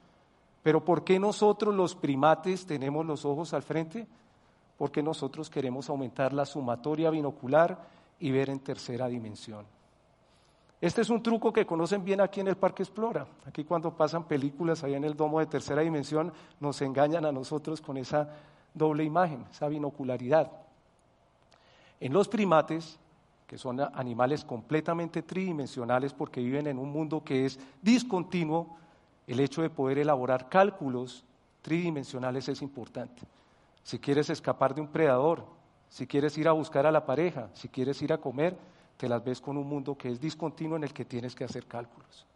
Pero 0.63 0.85
¿por 0.85 1.03
qué 1.03 1.19
nosotros 1.19 1.75
los 1.75 1.95
primates 1.95 2.67
tenemos 2.67 3.05
los 3.05 3.25
ojos 3.25 3.55
al 3.55 3.63
frente? 3.63 4.07
Porque 4.77 5.03
nosotros 5.03 5.51
queremos 5.51 5.89
aumentar 5.89 6.33
la 6.33 6.47
sumatoria 6.47 7.11
binocular 7.11 7.79
y 8.21 8.31
ver 8.31 8.51
en 8.51 8.61
tercera 8.61 9.09
dimensión. 9.09 9.67
Este 10.81 11.01
es 11.01 11.11
un 11.11 11.23
truco 11.23 11.53
que 11.53 11.67
conocen 11.67 12.05
bien 12.05 12.21
aquí 12.21 12.41
en 12.41 12.49
el 12.49 12.57
Parque 12.57 12.85
Explora. 12.85 13.27
Aquí 13.47 13.65
cuando 13.65 13.97
pasan 13.97 14.25
películas 14.25 14.85
allá 14.85 14.97
en 14.97 15.05
el 15.05 15.17
domo 15.17 15.41
de 15.41 15.47
tercera 15.47 15.83
dimensión, 15.83 16.33
nos 16.61 16.81
engañan 16.83 17.25
a 17.25 17.33
nosotros 17.33 17.81
con 17.81 17.97
esa 17.97 18.29
doble 18.79 19.05
imagen, 19.05 19.45
esa 19.51 19.69
binocularidad. 19.69 20.51
En 22.01 22.13
los 22.13 22.29
primates, 22.29 22.99
que 23.47 23.59
son 23.59 23.81
animales 23.81 24.45
completamente 24.45 25.23
tridimensionales 25.23 26.13
porque 26.13 26.41
viven 26.41 26.67
en 26.67 26.79
un 26.79 26.91
mundo 26.91 27.25
que 27.25 27.47
es 27.47 27.59
discontinuo, 27.83 28.77
el 29.27 29.41
hecho 29.41 29.63
de 29.63 29.71
poder 29.71 29.99
elaborar 29.99 30.49
cálculos 30.49 31.25
tridimensionales 31.63 32.49
es 32.49 32.63
importante. 32.63 33.23
Si 33.83 33.99
quieres 33.99 34.31
escapar 34.31 34.75
de 34.75 34.81
un 34.81 34.89
predador, 34.89 35.45
si 35.89 36.07
quieres 36.07 36.37
ir 36.39 36.49
a 36.49 36.53
buscar 36.53 36.87
a 36.87 36.93
la 36.93 37.07
pareja, 37.07 37.49
si 37.55 37.69
quieres 37.69 38.01
ir 38.03 38.13
a 38.13 38.19
comer, 38.19 38.57
te 38.97 39.09
las 39.09 39.25
ves 39.25 39.41
con 39.41 39.57
un 39.57 39.67
mundo 39.67 39.97
que 39.97 40.11
es 40.11 40.21
discontinuo 40.21 40.77
en 40.77 40.85
el 40.85 40.93
que 40.93 41.05
tienes 41.05 41.35
que 41.35 41.45
hacer 41.45 41.67
cálculos. 41.67 42.27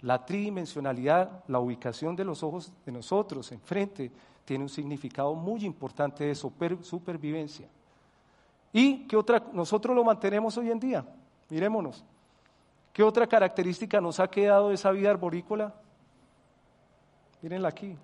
La 0.00 0.24
tridimensionalidad, 0.24 1.44
la 1.46 1.60
ubicación 1.60 2.16
de 2.16 2.24
los 2.24 2.42
ojos 2.42 2.72
de 2.84 2.90
nosotros 2.90 3.52
enfrente, 3.52 4.10
tiene 4.44 4.64
un 4.64 4.70
significado 4.70 5.34
muy 5.34 5.64
importante 5.64 6.24
de 6.24 6.34
supervivencia. 6.34 7.68
¿Y 8.72 9.06
qué 9.06 9.16
otra? 9.16 9.42
Nosotros 9.52 9.94
lo 9.94 10.02
mantenemos 10.02 10.56
hoy 10.56 10.70
en 10.70 10.80
día. 10.80 11.04
Mirémonos. 11.50 12.04
¿Qué 12.92 13.02
otra 13.02 13.26
característica 13.26 14.00
nos 14.00 14.20
ha 14.20 14.28
quedado 14.28 14.68
de 14.68 14.74
esa 14.74 14.90
vida 14.90 15.10
arborícola? 15.10 15.74
Mírenla 17.40 17.68
aquí. 17.68 17.96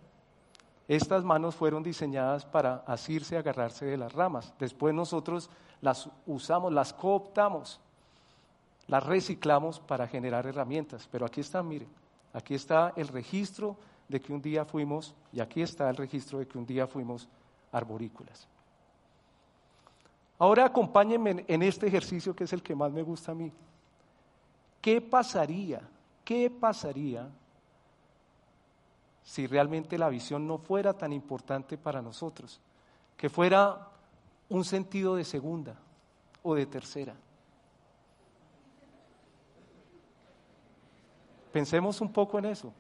Estas 0.87 1.23
manos 1.23 1.55
fueron 1.55 1.83
diseñadas 1.83 2.47
para 2.47 2.77
asirse, 2.87 3.37
agarrarse 3.37 3.85
de 3.85 3.99
las 3.99 4.13
ramas. 4.15 4.55
Después 4.59 4.95
nosotros 4.95 5.51
las 5.83 6.09
usamos, 6.27 6.73
las 6.73 6.95
cooptamos, 6.95 7.79
las 8.87 9.05
reciclamos 9.05 9.81
para 9.81 10.09
generar 10.09 10.47
herramientas. 10.47 11.07
Pero 11.13 11.27
aquí 11.27 11.43
está, 11.43 11.63
miren, 11.63 11.89
aquí 12.33 12.55
está 12.55 12.95
el 12.97 13.09
registro 13.09 13.77
de 14.09 14.21
que 14.21 14.33
un 14.33 14.41
día 14.41 14.65
fuimos, 14.65 15.15
y 15.33 15.41
aquí 15.41 15.63
está 15.63 15.89
el 15.91 15.97
registro 15.97 16.39
de 16.39 16.49
que 16.49 16.59
un 16.59 16.67
día 16.67 16.87
fuimos 16.87 17.29
arborícolas. 17.73 18.49
Ahora 20.39 20.65
acompáñenme 20.65 21.45
en 21.49 21.63
este 21.63 21.87
ejercicio 21.87 22.35
que 22.35 22.45
es 22.45 22.53
el 22.53 22.63
que 22.63 22.75
más 22.75 22.93
me 22.93 23.03
gusta 23.03 23.33
a 23.33 23.35
mí. 23.35 23.53
¿Qué 24.81 25.01
pasaría? 25.01 25.83
¿Qué 26.25 26.49
pasaría 26.49 27.29
si 29.25 29.47
realmente 29.47 29.99
la 29.99 30.09
visión 30.09 30.47
no 30.47 30.59
fuera 30.59 30.93
tan 30.95 31.13
importante 31.13 31.77
para 31.77 32.01
nosotros? 32.01 32.61
Que 33.17 33.29
fuera 33.29 33.89
un 34.49 34.65
sentido 34.65 35.17
de 35.17 35.25
segunda 35.25 35.75
o 36.43 36.55
de 36.55 36.67
tercera. 36.67 37.15
Pensemos 41.53 42.01
un 42.01 42.13
poco 42.13 42.39
en 42.39 42.45
eso. 42.45 42.73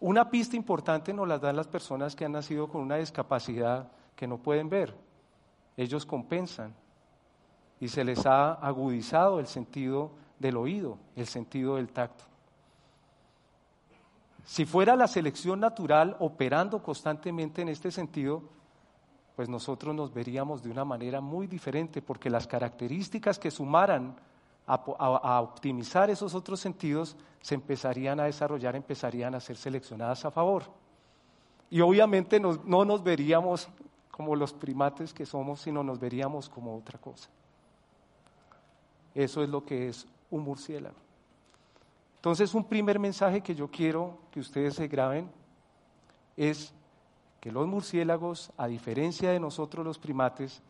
Una 0.00 0.30
pista 0.30 0.56
importante 0.56 1.12
nos 1.12 1.28
la 1.28 1.38
dan 1.38 1.56
las 1.56 1.68
personas 1.68 2.16
que 2.16 2.24
han 2.24 2.32
nacido 2.32 2.68
con 2.68 2.80
una 2.80 2.96
discapacidad 2.96 3.90
que 4.16 4.26
no 4.26 4.38
pueden 4.38 4.68
ver 4.68 4.94
ellos 5.80 6.04
compensan 6.04 6.74
y 7.80 7.88
se 7.88 8.04
les 8.04 8.26
ha 8.26 8.52
agudizado 8.52 9.40
el 9.40 9.46
sentido 9.46 10.10
del 10.38 10.58
oído, 10.58 10.98
el 11.16 11.26
sentido 11.26 11.76
del 11.76 11.88
tacto. 11.88 12.24
Si 14.44 14.66
fuera 14.66 14.96
la 14.96 15.06
selección 15.06 15.60
natural 15.60 16.16
operando 16.18 16.82
constantemente 16.82 17.62
en 17.62 17.70
este 17.70 17.90
sentido, 17.90 18.42
pues 19.36 19.48
nosotros 19.48 19.94
nos 19.94 20.12
veríamos 20.12 20.62
de 20.62 20.70
una 20.70 20.84
manera 20.84 21.22
muy 21.22 21.46
diferente, 21.46 22.02
porque 22.02 22.28
las 22.28 22.46
características 22.46 23.38
que 23.38 23.50
sumaran 23.50 24.16
a, 24.66 25.40
optimizar 25.40 26.10
esos 26.10 26.34
otros 26.34 26.60
sentidos 26.60 27.16
se 27.40 27.54
empezarían 27.54 28.20
a 28.20 28.24
desarrollar, 28.24 28.76
empezarían 28.76 29.34
a 29.34 29.40
ser 29.40 29.56
seleccionadas 29.56 30.24
a 30.24 30.30
favor. 30.30 30.64
Y 31.70 31.80
obviamente 31.80 32.40
no 32.40 32.84
nos 32.84 33.02
veríamos 33.02 33.68
como 34.10 34.36
los 34.36 34.52
primates 34.52 35.14
que 35.14 35.24
somos, 35.24 35.60
sino 35.60 35.82
nos 35.82 35.98
veríamos 35.98 36.48
como 36.48 36.76
otra 36.76 36.98
cosa. 36.98 37.30
Eso 39.14 39.42
es 39.42 39.48
lo 39.48 39.64
que 39.64 39.88
es 39.88 40.06
un 40.30 40.42
murciélago. 40.42 40.96
Entonces, 42.16 42.54
un 42.54 42.64
primer 42.64 42.98
mensaje 42.98 43.40
que 43.40 43.54
yo 43.54 43.68
quiero 43.68 44.18
que 44.30 44.40
ustedes 44.40 44.74
se 44.74 44.88
graben 44.88 45.30
es 46.36 46.74
que 47.40 47.50
los 47.50 47.66
murciélagos, 47.66 48.52
a 48.58 48.66
diferencia 48.66 49.30
de 49.30 49.40
nosotros 49.40 49.86
los 49.86 49.98
primates, 49.98 50.62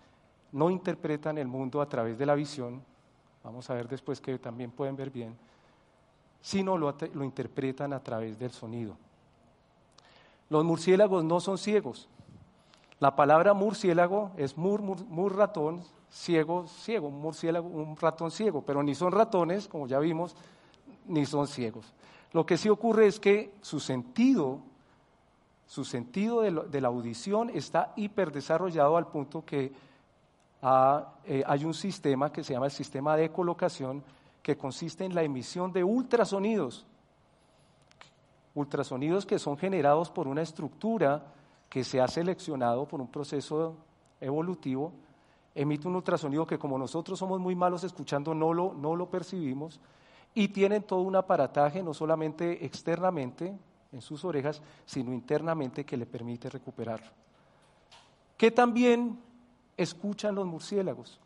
no 0.52 0.70
interpretan 0.70 1.38
el 1.38 1.48
mundo 1.48 1.80
a 1.80 1.88
través 1.88 2.18
de 2.18 2.26
la 2.26 2.36
visión, 2.36 2.84
vamos 3.42 3.68
a 3.70 3.74
ver 3.74 3.88
después 3.88 4.20
que 4.20 4.38
también 4.38 4.70
pueden 4.70 4.96
ver 4.96 5.10
bien, 5.10 5.36
sino 6.40 6.76
lo, 6.78 6.94
lo 7.14 7.24
interpretan 7.24 7.92
a 7.92 8.00
través 8.00 8.38
del 8.38 8.50
sonido. 8.50 8.96
Los 10.48 10.64
murciélagos 10.64 11.24
no 11.24 11.40
son 11.40 11.58
ciegos, 11.58 12.08
la 13.00 13.16
palabra 13.16 13.54
murciélago 13.54 14.30
es 14.36 14.58
mur, 14.58 14.82
mur, 14.82 15.34
ratón, 15.34 15.82
ciego, 16.10 16.66
ciego, 16.66 17.08
un 17.08 17.18
murciélago, 17.18 17.66
un 17.66 17.96
ratón 17.96 18.30
ciego, 18.30 18.60
pero 18.60 18.82
ni 18.82 18.94
son 18.94 19.10
ratones, 19.10 19.68
como 19.68 19.86
ya 19.86 19.98
vimos, 19.98 20.36
ni 21.06 21.24
son 21.24 21.46
ciegos. 21.46 21.94
Lo 22.32 22.44
que 22.44 22.58
sí 22.58 22.68
ocurre 22.68 23.06
es 23.06 23.18
que 23.18 23.54
su 23.62 23.80
sentido, 23.80 24.58
su 25.66 25.86
sentido 25.86 26.42
de, 26.42 26.80
la 26.80 26.88
audición 26.88 27.48
está 27.48 27.94
hiperdesarrollado 27.96 28.98
al 28.98 29.06
punto 29.06 29.46
que 29.46 29.72
eh, 30.62 31.42
hay 31.46 31.64
un 31.64 31.74
sistema 31.74 32.30
que 32.30 32.44
se 32.44 32.52
llama 32.52 32.66
el 32.66 32.72
sistema 32.72 33.16
de 33.16 33.30
colocación 33.30 34.02
que 34.42 34.56
consiste 34.56 35.04
en 35.04 35.14
la 35.14 35.22
emisión 35.22 35.72
de 35.72 35.84
ultrasonidos, 35.84 36.86
ultrasonidos 38.54 39.26
que 39.26 39.38
son 39.38 39.56
generados 39.56 40.10
por 40.10 40.28
una 40.28 40.42
estructura 40.42 41.24
que 41.68 41.84
se 41.84 42.00
ha 42.00 42.08
seleccionado 42.08 42.86
por 42.86 43.00
un 43.00 43.08
proceso 43.08 43.76
evolutivo, 44.20 44.92
emite 45.54 45.88
un 45.88 45.96
ultrasonido 45.96 46.46
que 46.46 46.58
como 46.58 46.78
nosotros 46.78 47.18
somos 47.18 47.40
muy 47.40 47.54
malos 47.54 47.84
escuchando 47.84 48.34
no 48.34 48.52
lo, 48.52 48.74
no 48.74 48.96
lo 48.96 49.08
percibimos 49.08 49.80
y 50.34 50.48
tienen 50.48 50.82
todo 50.82 51.00
un 51.00 51.16
aparataje 51.16 51.82
no 51.82 51.94
solamente 51.94 52.64
externamente 52.64 53.56
en 53.92 54.00
sus 54.00 54.24
orejas, 54.24 54.62
sino 54.84 55.12
internamente 55.12 55.84
que 55.84 55.96
le 55.96 56.06
permite 56.06 56.48
recuperarlo. 56.48 57.10
¿Qué 58.36 58.50
también 58.50 59.18
escuchan 59.82 60.34
los 60.34 60.46
murciélagos? 60.46 61.20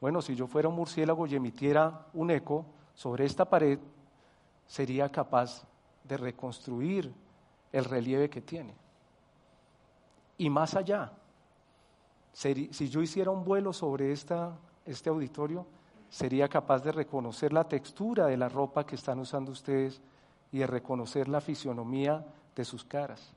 Bueno, 0.00 0.20
si 0.22 0.34
yo 0.34 0.46
fuera 0.46 0.68
un 0.68 0.76
murciélago 0.76 1.26
y 1.26 1.34
emitiera 1.34 2.06
un 2.12 2.30
eco 2.30 2.66
sobre 2.94 3.24
esta 3.24 3.44
pared, 3.44 3.78
sería 4.66 5.10
capaz 5.10 5.64
de 6.04 6.16
reconstruir 6.16 7.12
el 7.72 7.84
relieve 7.84 8.28
que 8.28 8.42
tiene 8.42 8.86
y 10.38 10.50
más 10.50 10.74
allá. 10.74 11.12
Si 12.32 12.88
yo 12.88 13.00
hiciera 13.00 13.30
un 13.30 13.44
vuelo 13.44 13.72
sobre 13.72 14.12
esta, 14.12 14.58
este 14.84 15.08
auditorio, 15.08 15.66
sería 16.10 16.48
capaz 16.48 16.80
de 16.80 16.92
reconocer 16.92 17.52
la 17.52 17.64
textura 17.64 18.26
de 18.26 18.36
la 18.36 18.48
ropa 18.48 18.84
que 18.84 18.96
están 18.96 19.18
usando 19.18 19.52
ustedes 19.52 20.00
y 20.52 20.58
de 20.58 20.66
reconocer 20.66 21.28
la 21.28 21.40
fisionomía 21.40 22.24
de 22.54 22.64
sus 22.64 22.84
caras. 22.84 23.32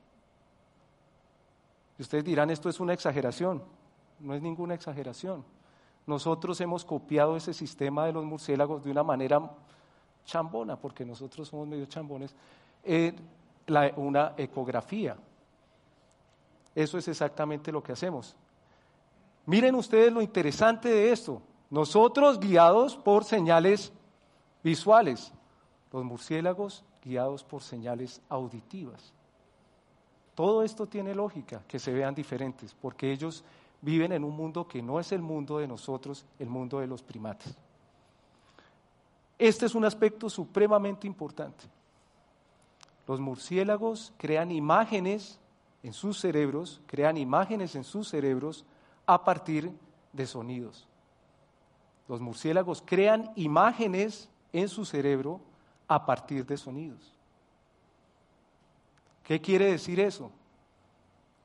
Ustedes 1.98 2.24
dirán, 2.24 2.50
esto 2.50 2.68
es 2.68 2.80
una 2.80 2.92
exageración. 2.92 3.62
No 4.20 4.34
es 4.34 4.42
ninguna 4.42 4.74
exageración. 4.74 5.44
Nosotros 6.06 6.60
hemos 6.60 6.84
copiado 6.84 7.36
ese 7.36 7.54
sistema 7.54 8.06
de 8.06 8.12
los 8.12 8.24
murciélagos 8.24 8.84
de 8.84 8.90
una 8.90 9.02
manera 9.02 9.50
chambona, 10.24 10.76
porque 10.76 11.04
nosotros 11.04 11.48
somos 11.48 11.66
medio 11.66 11.86
chambones, 11.86 12.34
en 12.84 13.16
una 13.96 14.34
ecografía. 14.36 15.16
Eso 16.74 16.98
es 16.98 17.08
exactamente 17.08 17.72
lo 17.72 17.82
que 17.82 17.92
hacemos. 17.92 18.34
Miren 19.46 19.74
ustedes 19.74 20.12
lo 20.12 20.22
interesante 20.22 20.88
de 20.88 21.12
esto. 21.12 21.42
Nosotros 21.70 22.40
guiados 22.40 22.96
por 22.96 23.24
señales 23.24 23.92
visuales, 24.62 25.32
los 25.92 26.04
murciélagos 26.04 26.84
guiados 27.02 27.44
por 27.44 27.62
señales 27.62 28.20
auditivas. 28.28 29.12
Todo 30.34 30.62
esto 30.62 30.86
tiene 30.86 31.14
lógica, 31.14 31.62
que 31.66 31.78
se 31.78 31.92
vean 31.92 32.14
diferentes, 32.14 32.74
porque 32.74 33.12
ellos 33.12 33.44
viven 33.82 34.12
en 34.12 34.24
un 34.24 34.36
mundo 34.36 34.66
que 34.66 34.82
no 34.82 35.00
es 35.00 35.12
el 35.12 35.22
mundo 35.22 35.58
de 35.58 35.66
nosotros, 35.66 36.24
el 36.38 36.48
mundo 36.48 36.80
de 36.80 36.86
los 36.86 37.02
primates. 37.02 37.56
Este 39.38 39.66
es 39.66 39.74
un 39.74 39.84
aspecto 39.84 40.28
supremamente 40.28 41.06
importante. 41.06 41.64
Los 43.06 43.20
murciélagos 43.20 44.12
crean 44.18 44.50
imágenes 44.50 45.38
en 45.82 45.92
sus 45.92 46.20
cerebros, 46.20 46.80
crean 46.86 47.16
imágenes 47.16 47.74
en 47.74 47.84
sus 47.84 48.08
cerebros 48.08 48.64
a 49.06 49.24
partir 49.24 49.72
de 50.12 50.26
sonidos. 50.26 50.86
Los 52.06 52.20
murciélagos 52.20 52.82
crean 52.84 53.32
imágenes 53.36 54.28
en 54.52 54.68
su 54.68 54.84
cerebro 54.84 55.40
a 55.88 56.04
partir 56.04 56.44
de 56.44 56.56
sonidos. 56.56 57.14
¿Qué 59.24 59.40
quiere 59.40 59.66
decir 59.66 60.00
eso? 60.00 60.30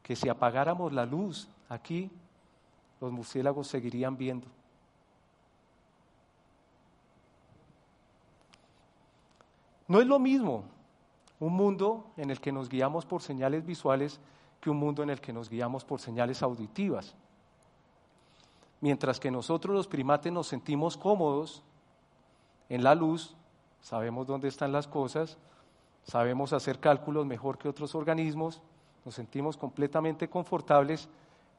Que 0.03 0.15
si 0.15 0.27
apagáramos 0.27 0.91
la 0.91 1.05
luz 1.05 1.47
aquí, 1.69 2.11
los 2.99 3.11
murciélagos 3.11 3.67
seguirían 3.67 4.17
viendo. 4.17 4.47
No 9.87 10.01
es 10.01 10.07
lo 10.07 10.19
mismo 10.19 10.63
un 11.39 11.53
mundo 11.53 12.11
en 12.17 12.31
el 12.31 12.39
que 12.39 12.51
nos 12.51 12.69
guiamos 12.69 13.05
por 13.05 13.21
señales 13.21 13.65
visuales 13.65 14.19
que 14.59 14.69
un 14.69 14.77
mundo 14.77 15.03
en 15.03 15.09
el 15.09 15.21
que 15.21 15.33
nos 15.33 15.49
guiamos 15.49 15.85
por 15.85 15.99
señales 15.99 16.41
auditivas. 16.41 17.13
Mientras 18.81 19.19
que 19.19 19.31
nosotros 19.31 19.75
los 19.75 19.87
primates 19.87 20.31
nos 20.31 20.47
sentimos 20.47 20.97
cómodos 20.97 21.61
en 22.69 22.83
la 22.83 22.95
luz, 22.95 23.35
sabemos 23.81 24.25
dónde 24.25 24.47
están 24.47 24.71
las 24.71 24.87
cosas, 24.87 25.37
sabemos 26.03 26.53
hacer 26.53 26.79
cálculos 26.79 27.25
mejor 27.25 27.57
que 27.57 27.69
otros 27.69 27.93
organismos, 27.95 28.61
nos 29.03 29.13
sentimos 29.13 29.55
completamente 29.55 30.27
confortables, 30.27 31.07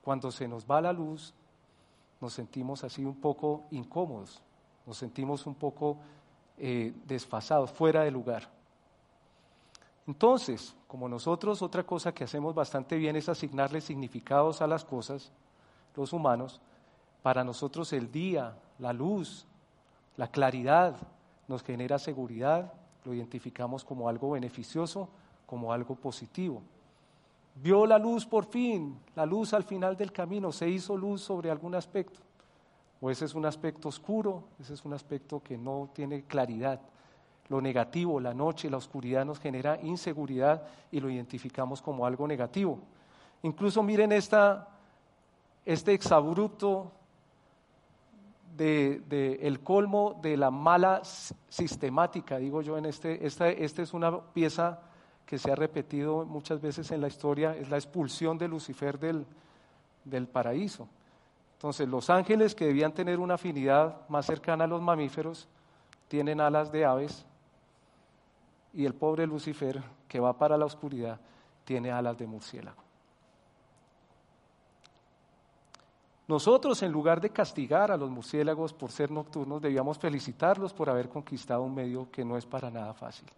cuando 0.06 0.30
se 0.30 0.46
nos 0.46 0.64
va 0.64 0.80
la 0.80 0.92
luz, 0.92 1.34
nos 2.20 2.32
sentimos 2.32 2.84
así 2.84 3.04
un 3.04 3.16
poco 3.16 3.64
incómodos, 3.72 4.40
nos 4.86 4.96
sentimos 4.96 5.44
un 5.48 5.56
poco 5.56 5.96
eh, 6.58 6.94
desfasados, 7.08 7.72
fuera 7.72 8.04
de 8.04 8.12
lugar. 8.12 8.48
Entonces, 10.06 10.76
como 10.86 11.08
nosotros 11.08 11.60
otra 11.60 11.82
cosa 11.82 12.14
que 12.14 12.22
hacemos 12.22 12.54
bastante 12.54 12.94
bien 12.98 13.16
es 13.16 13.28
asignarle 13.28 13.80
significados 13.80 14.62
a 14.62 14.68
las 14.68 14.84
cosas, 14.84 15.32
los 15.96 16.12
humanos, 16.12 16.60
para 17.20 17.42
nosotros 17.42 17.92
el 17.92 18.12
día, 18.12 18.56
la 18.78 18.92
luz, 18.92 19.44
la 20.16 20.28
claridad 20.28 20.94
nos 21.48 21.64
genera 21.64 21.98
seguridad, 21.98 22.72
lo 23.04 23.12
identificamos 23.12 23.84
como 23.84 24.08
algo 24.08 24.30
beneficioso, 24.30 25.08
como 25.46 25.72
algo 25.72 25.96
positivo. 25.96 26.62
Vio 27.62 27.86
la 27.86 27.98
luz 27.98 28.26
por 28.26 28.44
fin, 28.44 28.98
la 29.14 29.24
luz 29.24 29.54
al 29.54 29.64
final 29.64 29.96
del 29.96 30.12
camino, 30.12 30.52
se 30.52 30.68
hizo 30.68 30.96
luz 30.96 31.22
sobre 31.22 31.50
algún 31.50 31.74
aspecto. 31.74 32.20
O 33.00 33.10
ese 33.10 33.24
es 33.24 33.34
un 33.34 33.46
aspecto 33.46 33.88
oscuro, 33.88 34.44
ese 34.60 34.74
es 34.74 34.84
un 34.84 34.92
aspecto 34.92 35.42
que 35.42 35.56
no 35.56 35.88
tiene 35.92 36.24
claridad. 36.24 36.80
Lo 37.48 37.60
negativo, 37.60 38.20
la 38.20 38.34
noche, 38.34 38.68
la 38.68 38.76
oscuridad 38.76 39.24
nos 39.24 39.38
genera 39.38 39.80
inseguridad 39.82 40.64
y 40.90 41.00
lo 41.00 41.08
identificamos 41.08 41.80
como 41.80 42.04
algo 42.04 42.26
negativo. 42.26 42.78
Incluso 43.42 43.82
miren 43.82 44.12
esta, 44.12 44.68
este 45.64 45.94
exabrupto 45.94 46.90
de, 48.56 49.38
el 49.42 49.60
colmo 49.60 50.18
de 50.20 50.36
la 50.36 50.50
mala 50.50 51.02
sistemática, 51.48 52.38
digo 52.38 52.62
yo, 52.62 52.76
en 52.76 52.86
este, 52.86 53.24
esta, 53.26 53.48
esta 53.48 53.82
es 53.82 53.94
una 53.94 54.20
pieza 54.20 54.80
que 55.26 55.38
se 55.38 55.50
ha 55.50 55.56
repetido 55.56 56.24
muchas 56.24 56.60
veces 56.60 56.90
en 56.92 57.00
la 57.00 57.08
historia, 57.08 57.56
es 57.56 57.68
la 57.68 57.76
expulsión 57.76 58.38
de 58.38 58.46
Lucifer 58.46 58.98
del, 58.98 59.26
del 60.04 60.28
paraíso. 60.28 60.88
Entonces, 61.54 61.88
los 61.88 62.08
ángeles 62.10 62.54
que 62.54 62.66
debían 62.66 62.92
tener 62.92 63.18
una 63.18 63.34
afinidad 63.34 64.08
más 64.08 64.26
cercana 64.26 64.64
a 64.64 64.68
los 64.68 64.80
mamíferos, 64.80 65.48
tienen 66.08 66.40
alas 66.40 66.70
de 66.70 66.84
aves, 66.84 67.26
y 68.72 68.84
el 68.84 68.94
pobre 68.94 69.26
Lucifer, 69.26 69.82
que 70.06 70.20
va 70.20 70.38
para 70.38 70.56
la 70.56 70.66
oscuridad, 70.66 71.18
tiene 71.64 71.90
alas 71.90 72.16
de 72.16 72.26
murciélago. 72.26 72.86
Nosotros, 76.28 76.82
en 76.82 76.92
lugar 76.92 77.20
de 77.20 77.30
castigar 77.30 77.90
a 77.90 77.96
los 77.96 78.10
murciélagos 78.10 78.72
por 78.72 78.90
ser 78.90 79.10
nocturnos, 79.10 79.62
debíamos 79.62 79.98
felicitarlos 79.98 80.72
por 80.72 80.90
haber 80.90 81.08
conquistado 81.08 81.62
un 81.62 81.74
medio 81.74 82.10
que 82.10 82.24
no 82.24 82.36
es 82.36 82.44
para 82.44 82.70
nada 82.70 82.92
fácil. 82.94 83.28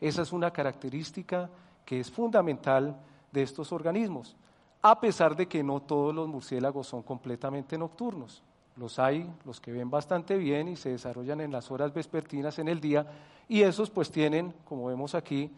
Esa 0.00 0.22
es 0.22 0.32
una 0.32 0.50
característica 0.50 1.50
que 1.84 2.00
es 2.00 2.10
fundamental 2.10 2.96
de 3.32 3.42
estos 3.42 3.72
organismos, 3.72 4.36
a 4.82 5.00
pesar 5.00 5.34
de 5.36 5.48
que 5.48 5.62
no 5.62 5.80
todos 5.80 6.14
los 6.14 6.28
murciélagos 6.28 6.86
son 6.86 7.02
completamente 7.02 7.78
nocturnos. 7.78 8.42
Los 8.76 8.98
hay, 8.98 9.30
los 9.44 9.60
que 9.60 9.72
ven 9.72 9.90
bastante 9.90 10.36
bien 10.36 10.68
y 10.68 10.76
se 10.76 10.90
desarrollan 10.90 11.40
en 11.40 11.52
las 11.52 11.70
horas 11.70 11.92
vespertinas 11.92 12.58
en 12.58 12.68
el 12.68 12.80
día, 12.80 13.06
y 13.48 13.62
esos 13.62 13.90
pues 13.90 14.10
tienen, 14.10 14.52
como 14.64 14.86
vemos 14.86 15.14
aquí, 15.14 15.50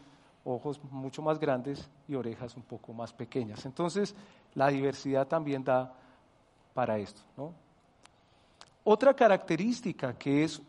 ojos 0.45 0.81
mucho 0.91 1.23
más 1.23 1.39
grandes 1.39 1.89
y 2.07 2.15
orejas 2.15 2.57
un 2.57 2.63
poco 2.63 2.93
más 2.93 3.13
pequeñas. 3.13 3.67
Entonces, 3.67 4.15
la 4.55 4.69
diversidad 4.69 5.27
también 5.27 5.65
da 5.65 5.93
para 6.73 6.99
esto. 6.99 7.23
Otra 8.85 9.15
característica 9.15 10.17
que 10.17 10.45
es 10.45 10.63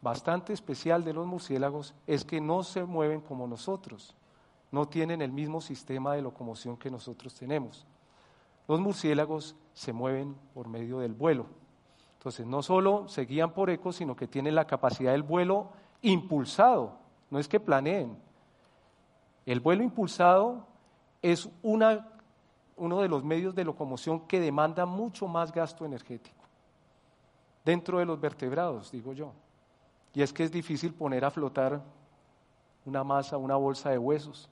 bastante 0.00 0.52
especial 0.52 1.04
de 1.04 1.12
los 1.12 1.26
murciélagos 1.26 1.94
es 2.06 2.24
que 2.24 2.40
no 2.40 2.62
se 2.62 2.84
mueven 2.84 3.20
como 3.20 3.46
nosotros, 3.46 4.14
no 4.70 4.86
tienen 4.86 5.22
el 5.22 5.32
mismo 5.32 5.60
sistema 5.60 6.14
de 6.14 6.22
locomoción 6.22 6.76
que 6.76 6.90
nosotros 6.90 7.34
tenemos. 7.34 7.86
Los 8.66 8.80
murciélagos 8.80 9.56
se 9.72 9.92
mueven 9.92 10.36
por 10.54 10.68
medio 10.68 10.98
del 10.98 11.14
vuelo. 11.14 11.46
Entonces, 12.18 12.46
no 12.46 12.62
solo 12.62 13.08
se 13.08 13.24
guían 13.24 13.52
por 13.52 13.70
eco, 13.70 13.92
sino 13.92 14.14
que 14.14 14.26
tienen 14.26 14.54
la 14.54 14.66
capacidad 14.66 15.12
del 15.12 15.22
vuelo 15.22 15.70
impulsado, 16.02 16.98
no 17.30 17.38
es 17.38 17.48
que 17.48 17.60
planeen. 17.60 18.18
El 19.46 19.60
vuelo 19.60 19.82
impulsado 19.82 20.66
es 21.22 21.48
uno 21.62 23.00
de 23.00 23.08
los 23.08 23.24
medios 23.24 23.54
de 23.54 23.64
locomoción 23.64 24.20
que 24.26 24.40
demanda 24.40 24.84
mucho 24.84 25.26
más 25.26 25.50
gasto 25.50 25.84
energético. 25.86 26.44
Dentro 27.64 27.98
de 27.98 28.04
los 28.04 28.20
vertebrados, 28.20 28.90
digo 28.90 29.12
yo. 29.12 29.32
Y 30.14 30.22
es 30.22 30.32
que 30.32 30.44
es 30.44 30.50
difícil 30.50 30.92
poner 30.92 31.24
a 31.24 31.30
flotar 31.30 31.80
una 32.84 33.04
masa, 33.04 33.36
una 33.36 33.56
bolsa 33.56 33.90
de 33.90 33.98
huesos. 33.98 34.48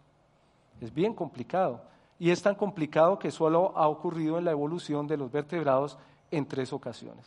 Es 0.80 0.92
bien 0.92 1.14
complicado. 1.14 1.80
Y 2.18 2.30
es 2.30 2.42
tan 2.42 2.54
complicado 2.54 3.18
que 3.18 3.30
solo 3.30 3.72
ha 3.76 3.88
ocurrido 3.88 4.38
en 4.38 4.44
la 4.44 4.50
evolución 4.50 5.06
de 5.06 5.16
los 5.16 5.30
vertebrados 5.30 5.98
en 6.30 6.46
tres 6.46 6.72
ocasiones. 6.72 7.26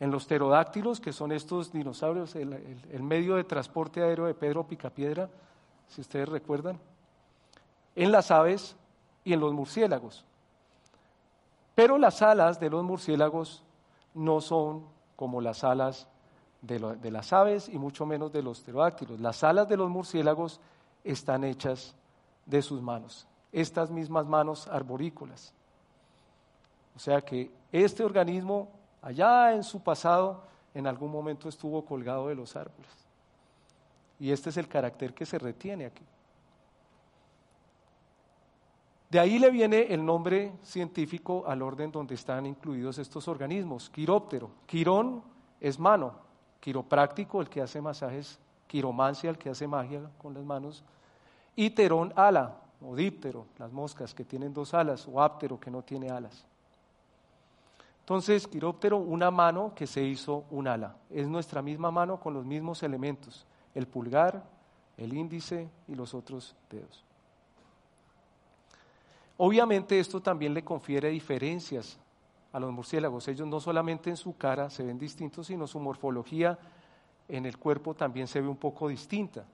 En 0.00 0.10
los 0.10 0.26
pterodáctilos, 0.26 1.00
que 1.00 1.12
son 1.12 1.32
estos 1.32 1.72
dinosaurios, 1.72 2.34
el, 2.34 3.02
medio 3.02 3.36
de 3.36 3.44
transporte 3.44 4.02
aéreo 4.02 4.26
de 4.26 4.34
Pedro 4.34 4.66
Picapiedra, 4.66 5.28
si 5.88 6.00
ustedes 6.00 6.28
recuerdan. 6.28 6.78
En 7.94 8.10
las 8.10 8.30
aves, 8.30 8.76
y 9.24 9.32
en 9.32 9.40
los 9.40 9.52
murciélagos. 9.52 10.24
Pero 11.74 11.98
las 11.98 12.22
alas 12.22 12.60
de 12.60 12.70
los 12.70 12.84
murciélagos 12.84 13.64
no 14.12 14.40
son 14.40 14.84
como 15.16 15.40
las 15.40 15.64
alas 15.64 16.06
de, 16.66 17.10
las 17.10 17.32
aves 17.32 17.68
y 17.68 17.78
mucho 17.78 18.06
menos 18.06 18.32
de 18.32 18.42
los 18.42 18.60
pterodáctilos. 18.60 19.20
Las 19.20 19.44
alas 19.44 19.68
de 19.68 19.76
los 19.76 19.90
murciélagos 19.90 20.60
están 21.02 21.44
hechas 21.44 21.94
de 22.46 22.62
sus 22.62 22.80
manos, 22.80 23.26
estas 23.52 23.90
mismas 23.90 24.26
manos 24.26 24.66
arborícolas. 24.68 25.52
O 26.96 26.98
sea 26.98 27.20
que 27.20 27.50
este 27.72 28.04
organismo, 28.04 28.68
allá 29.02 29.52
en 29.52 29.62
su 29.62 29.82
pasado, 29.82 30.42
en 30.72 30.86
algún 30.86 31.10
momento 31.10 31.48
estuvo 31.48 31.84
colgado 31.84 32.28
de 32.28 32.34
los 32.34 32.56
árboles. 32.56 32.90
Y 34.18 34.30
este 34.30 34.50
es 34.50 34.56
el 34.56 34.68
carácter 34.68 35.12
que 35.12 35.26
se 35.26 35.38
retiene 35.38 35.86
aquí. 35.86 36.04
De 39.10 39.20
ahí 39.20 39.38
le 39.38 39.50
viene 39.50 39.82
el 39.94 40.04
nombre 40.04 40.52
científico 40.62 41.44
al 41.46 41.62
orden 41.62 41.92
donde 41.92 42.14
están 42.14 42.46
incluidos 42.46 42.98
estos 42.98 43.28
organismos, 43.28 43.90
quiróptero. 43.90 44.50
Quirón 44.66 45.22
es 45.60 45.78
mano, 45.78 46.14
quiropráctico, 46.64 47.42
el 47.42 47.50
que 47.50 47.60
hace 47.60 47.78
masajes, 47.82 48.38
quiromancia, 48.66 49.28
el 49.28 49.36
que 49.36 49.50
hace 49.50 49.68
magia 49.68 50.00
con 50.16 50.32
las 50.32 50.42
manos, 50.42 50.82
y 51.54 51.68
terón 51.68 52.10
ala, 52.16 52.56
o 52.80 52.96
díptero, 52.96 53.44
las 53.58 53.70
moscas 53.70 54.14
que 54.14 54.24
tienen 54.24 54.54
dos 54.54 54.72
alas, 54.72 55.06
o 55.06 55.20
áptero 55.20 55.60
que 55.60 55.70
no 55.70 55.82
tiene 55.82 56.08
alas. 56.08 56.46
Entonces, 58.00 58.46
quiróptero, 58.48 58.96
una 58.96 59.30
mano 59.30 59.72
que 59.74 59.86
se 59.86 60.02
hizo 60.04 60.46
un 60.50 60.66
ala. 60.66 60.96
Es 61.10 61.28
nuestra 61.28 61.60
misma 61.60 61.90
mano 61.90 62.18
con 62.18 62.32
los 62.32 62.46
mismos 62.46 62.82
elementos, 62.82 63.44
el 63.74 63.86
pulgar, 63.86 64.42
el 64.96 65.12
índice 65.12 65.68
y 65.86 65.94
los 65.94 66.14
otros 66.14 66.54
dedos. 66.70 67.04
Obviamente 69.36 69.98
esto 69.98 70.22
también 70.22 70.54
le 70.54 70.64
confiere 70.64 71.10
diferencias 71.10 71.98
a 72.54 72.60
los 72.60 72.72
murciélagos. 72.72 73.26
Ellos 73.26 73.48
no 73.48 73.58
solamente 73.58 74.10
en 74.10 74.16
su 74.16 74.36
cara 74.36 74.70
se 74.70 74.84
ven 74.84 74.96
distintos, 74.96 75.48
sino 75.48 75.66
su 75.66 75.80
morfología 75.80 76.56
en 77.28 77.46
el 77.46 77.58
cuerpo 77.58 77.94
también 77.94 78.28
se 78.28 78.40
ve 78.40 78.46
un 78.46 78.56
poco 78.56 78.86
distinta. 78.86 79.44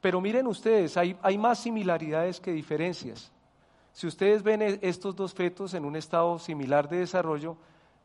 Pero 0.00 0.20
miren 0.20 0.48
ustedes, 0.48 0.96
hay, 0.96 1.16
hay 1.22 1.38
más 1.38 1.60
similaridades 1.60 2.40
que 2.40 2.50
diferencias. 2.50 3.30
Si 3.92 4.08
ustedes 4.08 4.42
ven 4.42 4.62
e, 4.62 4.80
estos 4.82 5.14
dos 5.14 5.32
fetos 5.32 5.74
en 5.74 5.84
un 5.84 5.94
estado 5.94 6.40
similar 6.40 6.88
de 6.88 6.98
desarrollo, 6.98 7.56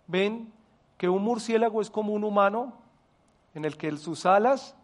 ven 0.06 0.54
que 1.00 1.10
un 1.10 1.24
murciélago 1.24 1.82
es 1.82 1.90
como 1.90 2.14
un 2.14 2.24
humano 2.24 2.74
en 3.56 3.66
el 3.66 3.78
que 3.78 3.92
sus 3.98 4.28
alas 4.28 4.76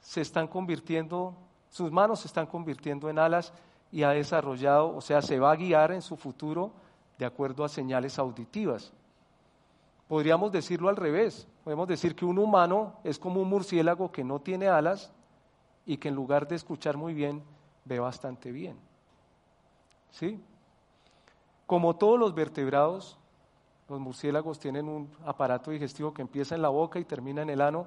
se 0.00 0.22
están 0.22 0.48
convirtiendo, 0.48 1.34
sus 1.68 1.92
manos 1.92 2.20
se 2.20 2.28
están 2.28 2.46
convirtiendo 2.46 3.10
en 3.10 3.18
alas 3.18 3.52
y 3.90 4.02
ha 4.02 4.10
desarrollado, 4.10 4.94
o 4.94 5.00
sea, 5.00 5.22
se 5.22 5.38
va 5.38 5.52
a 5.52 5.56
guiar 5.56 5.92
en 5.92 6.02
su 6.02 6.16
futuro 6.16 6.72
de 7.18 7.26
acuerdo 7.26 7.64
a 7.64 7.68
señales 7.68 8.18
auditivas. 8.18 8.92
Podríamos 10.06 10.52
decirlo 10.52 10.88
al 10.88 10.96
revés, 10.96 11.46
podemos 11.64 11.88
decir 11.88 12.14
que 12.14 12.24
un 12.24 12.38
humano 12.38 12.94
es 13.04 13.18
como 13.18 13.42
un 13.42 13.48
murciélago 13.48 14.10
que 14.10 14.24
no 14.24 14.40
tiene 14.40 14.68
alas 14.68 15.12
y 15.84 15.96
que 15.96 16.08
en 16.08 16.14
lugar 16.14 16.48
de 16.48 16.56
escuchar 16.56 16.96
muy 16.96 17.14
bien, 17.14 17.42
ve 17.84 17.98
bastante 17.98 18.52
bien. 18.52 18.76
¿Sí? 20.10 20.40
Como 21.66 21.96
todos 21.96 22.18
los 22.18 22.34
vertebrados, 22.34 23.18
los 23.88 24.00
murciélagos 24.00 24.58
tienen 24.58 24.88
un 24.88 25.10
aparato 25.24 25.70
digestivo 25.70 26.12
que 26.12 26.22
empieza 26.22 26.54
en 26.54 26.62
la 26.62 26.68
boca 26.68 26.98
y 26.98 27.04
termina 27.04 27.42
en 27.42 27.50
el 27.50 27.60
ano, 27.60 27.86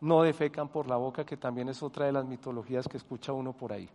no 0.00 0.22
defecan 0.22 0.68
por 0.68 0.86
la 0.86 0.96
boca, 0.96 1.24
que 1.24 1.36
también 1.36 1.68
es 1.68 1.82
otra 1.82 2.06
de 2.06 2.12
las 2.12 2.24
mitologías 2.24 2.86
que 2.86 2.96
escucha 2.96 3.32
uno 3.32 3.52
por 3.52 3.72
ahí. 3.72 3.88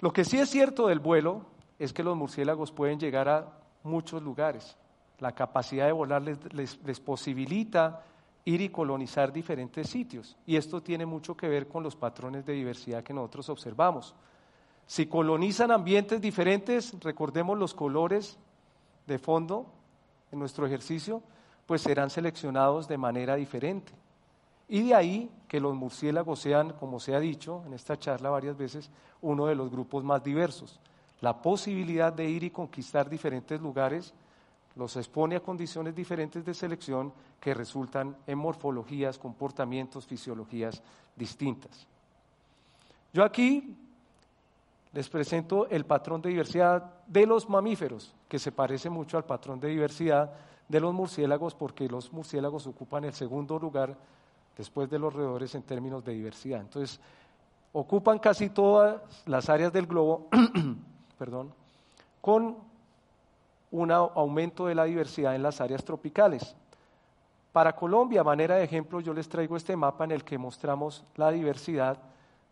Lo 0.00 0.12
que 0.12 0.24
sí 0.24 0.38
es 0.38 0.48
cierto 0.50 0.86
del 0.86 1.00
vuelo 1.00 1.42
es 1.78 1.92
que 1.92 2.02
los 2.02 2.16
murciélagos 2.16 2.72
pueden 2.72 2.98
llegar 2.98 3.28
a 3.28 3.52
muchos 3.82 4.22
lugares. 4.22 4.76
La 5.18 5.32
capacidad 5.32 5.86
de 5.86 5.92
volar 5.92 6.22
les, 6.22 6.78
les 6.84 7.00
posibilita 7.00 8.04
ir 8.44 8.60
y 8.60 8.68
colonizar 8.68 9.32
diferentes 9.32 9.88
sitios. 9.88 10.36
Y 10.46 10.56
esto 10.56 10.82
tiene 10.82 11.04
mucho 11.04 11.36
que 11.36 11.48
ver 11.48 11.68
con 11.68 11.82
los 11.82 11.96
patrones 11.96 12.46
de 12.46 12.52
diversidad 12.52 13.02
que 13.02 13.12
nosotros 13.12 13.48
observamos. 13.48 14.14
Si 14.86 15.06
colonizan 15.06 15.70
ambientes 15.70 16.20
diferentes, 16.20 16.94
recordemos 17.00 17.58
los 17.58 17.74
colores 17.74 18.38
de 19.06 19.18
fondo 19.18 19.66
en 20.32 20.38
nuestro 20.38 20.66
ejercicio, 20.66 21.22
pues 21.66 21.82
serán 21.82 22.08
seleccionados 22.08 22.88
de 22.88 22.96
manera 22.96 23.34
diferente. 23.34 23.92
Y 24.68 24.88
de 24.88 24.94
ahí 24.94 25.30
que 25.48 25.60
los 25.60 25.74
murciélagos 25.74 26.40
sean, 26.40 26.74
como 26.74 27.00
se 27.00 27.14
ha 27.14 27.20
dicho 27.20 27.62
en 27.66 27.72
esta 27.72 27.98
charla 27.98 28.30
varias 28.30 28.56
veces, 28.56 28.90
uno 29.22 29.46
de 29.46 29.54
los 29.54 29.70
grupos 29.70 30.04
más 30.04 30.22
diversos. 30.22 30.78
La 31.20 31.40
posibilidad 31.40 32.12
de 32.12 32.28
ir 32.28 32.44
y 32.44 32.50
conquistar 32.50 33.08
diferentes 33.08 33.60
lugares 33.60 34.12
los 34.76 34.96
expone 34.96 35.36
a 35.36 35.40
condiciones 35.40 35.94
diferentes 35.94 36.44
de 36.44 36.54
selección 36.54 37.12
que 37.40 37.54
resultan 37.54 38.16
en 38.26 38.38
morfologías, 38.38 39.18
comportamientos, 39.18 40.06
fisiologías 40.06 40.80
distintas. 41.16 41.86
Yo 43.12 43.24
aquí 43.24 43.74
les 44.92 45.08
presento 45.08 45.66
el 45.68 45.84
patrón 45.84 46.22
de 46.22 46.28
diversidad 46.28 46.92
de 47.06 47.26
los 47.26 47.48
mamíferos, 47.48 48.14
que 48.28 48.38
se 48.38 48.52
parece 48.52 48.88
mucho 48.88 49.16
al 49.16 49.24
patrón 49.24 49.58
de 49.58 49.68
diversidad 49.68 50.32
de 50.68 50.80
los 50.80 50.94
murciélagos, 50.94 51.54
porque 51.54 51.88
los 51.88 52.12
murciélagos 52.12 52.66
ocupan 52.66 53.04
el 53.04 53.14
segundo 53.14 53.58
lugar 53.58 53.96
después 54.58 54.90
de 54.90 54.98
los 54.98 55.14
roedores 55.14 55.54
en 55.54 55.62
términos 55.62 56.04
de 56.04 56.12
diversidad. 56.12 56.60
Entonces, 56.60 57.00
ocupan 57.72 58.18
casi 58.18 58.50
todas 58.50 59.00
las 59.24 59.48
áreas 59.48 59.72
del 59.72 59.86
globo, 59.86 60.28
perdón, 61.18 61.54
con 62.20 62.58
un 63.70 63.92
aumento 63.92 64.66
de 64.66 64.74
la 64.74 64.84
diversidad 64.84 65.34
en 65.36 65.42
las 65.42 65.60
áreas 65.60 65.84
tropicales. 65.84 66.56
Para 67.52 67.74
Colombia, 67.74 68.24
manera 68.24 68.56
de 68.56 68.64
ejemplo, 68.64 69.00
yo 69.00 69.14
les 69.14 69.28
traigo 69.28 69.56
este 69.56 69.76
mapa 69.76 70.04
en 70.04 70.10
el 70.10 70.24
que 70.24 70.38
mostramos 70.38 71.04
la 71.14 71.30
diversidad 71.30 71.98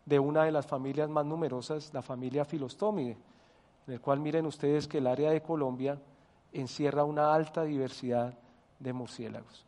de 0.05 0.19
una 0.19 0.45
de 0.45 0.51
las 0.51 0.65
familias 0.65 1.09
más 1.09 1.25
numerosas, 1.25 1.93
la 1.93 2.01
familia 2.01 2.45
Filostómide, 2.45 3.17
en 3.85 3.93
el 3.93 4.01
cual 4.01 4.19
miren 4.19 4.45
ustedes 4.45 4.87
que 4.87 4.99
el 4.99 5.07
área 5.07 5.31
de 5.31 5.41
Colombia 5.41 5.99
encierra 6.53 7.03
una 7.03 7.33
alta 7.33 7.63
diversidad 7.63 8.33
de 8.79 8.93
murciélagos. 8.93 9.66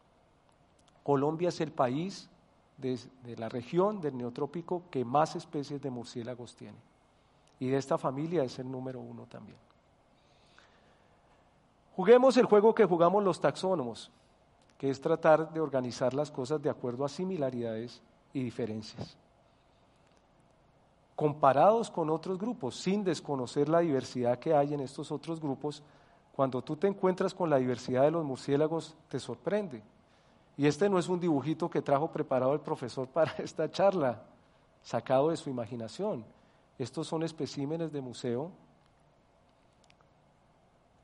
Colombia 1.09 1.49
es 1.49 1.59
el 1.59 1.71
país 1.71 2.29
de, 2.77 2.99
la 3.35 3.49
región 3.49 3.99
del 3.99 4.15
neotrópico 4.15 4.83
que 4.91 5.03
más 5.03 5.35
especies 5.35 5.81
de 5.81 5.89
murciélagos 5.89 6.55
tiene. 6.55 6.77
Y 7.59 7.67
de 7.67 7.77
esta 7.77 7.97
familia 7.97 8.43
es 8.43 8.59
el 8.59 8.69
número 8.69 8.99
uno 8.99 9.25
también. 9.25 9.57
Juguemos 11.95 12.37
el 12.37 12.45
juego 12.45 12.75
que 12.75 12.85
jugamos 12.85 13.23
los 13.23 13.41
taxónomos, 13.41 14.11
que 14.77 14.91
es 14.91 15.01
tratar 15.01 15.51
de 15.51 15.59
organizar 15.59 16.13
las 16.13 16.29
cosas 16.29 16.61
de 16.61 16.69
acuerdo 16.69 17.03
a 17.03 17.09
similaridades 17.09 18.03
y 18.31 18.43
diferencias 18.43 19.17
comparados 21.15 21.89
con 21.89 22.11
otros 22.11 22.37
grupos, 22.37 22.75
sin 22.75 23.03
desconocer 23.03 23.67
la 23.67 23.79
diversidad 23.79 24.37
que 24.37 24.53
hay 24.53 24.75
en 24.75 24.81
estos 24.81 25.11
otros 25.11 25.41
grupos, 25.41 25.81
cuando 26.35 26.61
tú 26.61 26.75
te 26.75 26.85
encuentras 26.85 27.33
con 27.33 27.49
la 27.49 27.57
diversidad 27.57 28.03
de 28.03 28.11
los 28.11 28.23
murciélagos, 28.23 28.95
te 29.07 29.19
sorprende. 29.19 29.81
Y 30.59 30.67
este 30.67 30.89
no 30.89 30.99
es 30.99 31.07
un 31.07 31.21
dibujito 31.21 31.69
que 31.69 31.81
trajo 31.81 32.11
preparado 32.11 32.53
el 32.53 32.59
profesor 32.59 33.07
para 33.13 33.31
esta 33.37 33.71
charla, 33.71 34.21
sacado 34.83 35.29
de 35.29 35.37
su 35.37 35.49
imaginación. 35.49 36.25
Estos 36.77 37.07
son 37.07 37.23
especímenes 37.23 37.93
de 37.93 38.01
museo 38.01 38.51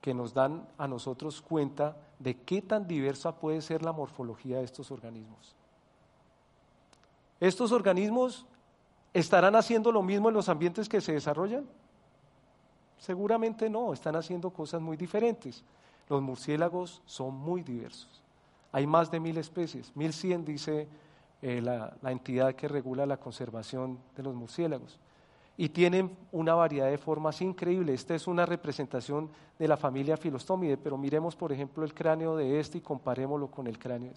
que 0.02 0.14
nos 0.14 0.34
dan 0.34 0.68
a 0.78 0.88
nosotros 0.88 1.42
cuenta 1.42 1.96
de 2.20 2.36
qué 2.42 2.62
tan 2.62 2.86
diversa 2.86 3.34
puede 3.40 3.62
ser 3.62 3.82
la 3.82 3.94
morfología 3.94 4.58
de 4.58 4.66
estos 4.66 4.92
organismos. 4.92 5.56
Estos 7.40 7.72
organismos 7.72 8.46
¿Estarán 9.16 9.56
haciendo 9.56 9.94
lo 9.94 10.04
mismo 10.04 10.28
en 10.28 10.36
los 10.36 10.50
ambientes 10.50 10.90
que 10.90 11.00
se 11.00 11.14
desarrollan? 11.14 11.66
Seguramente 12.98 13.70
no, 13.70 13.94
están 13.94 14.18
haciendo 14.18 14.50
cosas 14.50 14.82
muy 14.82 14.98
diferentes. 14.98 15.64
Los 16.10 16.22
murciélagos 16.22 17.02
son 17.06 17.34
muy 17.34 17.64
diversos. 17.64 18.25
Hay 18.76 18.86
más 18.86 19.10
de 19.10 19.22
mil 19.22 19.38
especies, 19.38 19.96
mil 19.96 20.12
cien 20.12 20.44
dice 20.44 20.86
eh, 21.42 21.62
la, 21.62 21.96
entidad 22.12 22.56
que 22.56 22.68
regula 22.68 23.06
la 23.06 23.16
conservación 23.16 23.98
de 24.18 24.24
los 24.24 24.36
murciélagos. 24.36 25.00
Y 25.56 25.70
tienen 25.70 26.14
una 26.34 26.56
variedad 26.56 26.90
de 26.90 26.98
formas 26.98 27.42
increíble. 27.42 27.94
Esta 27.94 28.16
es 28.16 28.28
una 28.28 28.46
representación 28.46 29.30
de 29.58 29.70
la 29.70 29.78
familia 29.78 30.18
Filostomide, 30.18 30.76
pero 30.76 30.98
miremos, 30.98 31.38
por 31.38 31.54
ejemplo, 31.54 31.86
el 31.86 31.94
cráneo 31.94 32.36
de 32.36 32.60
este 32.60 32.80
y 32.80 32.82
comparémoslo 32.82 33.48
con 33.48 33.68
el 33.68 33.80
cráneo 33.80 34.12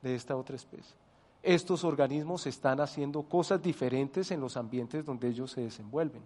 de 0.00 0.14
esta 0.14 0.34
otra 0.34 0.56
especie 0.56 0.96
estos 1.42 1.84
organismos 1.84 2.46
están 2.46 2.80
haciendo 2.80 3.22
cosas 3.22 3.62
diferentes 3.62 4.30
en 4.30 4.40
los 4.40 4.56
ambientes 4.56 5.04
donde 5.04 5.28
ellos 5.28 5.52
se 5.52 5.60
desenvuelven. 5.60 6.22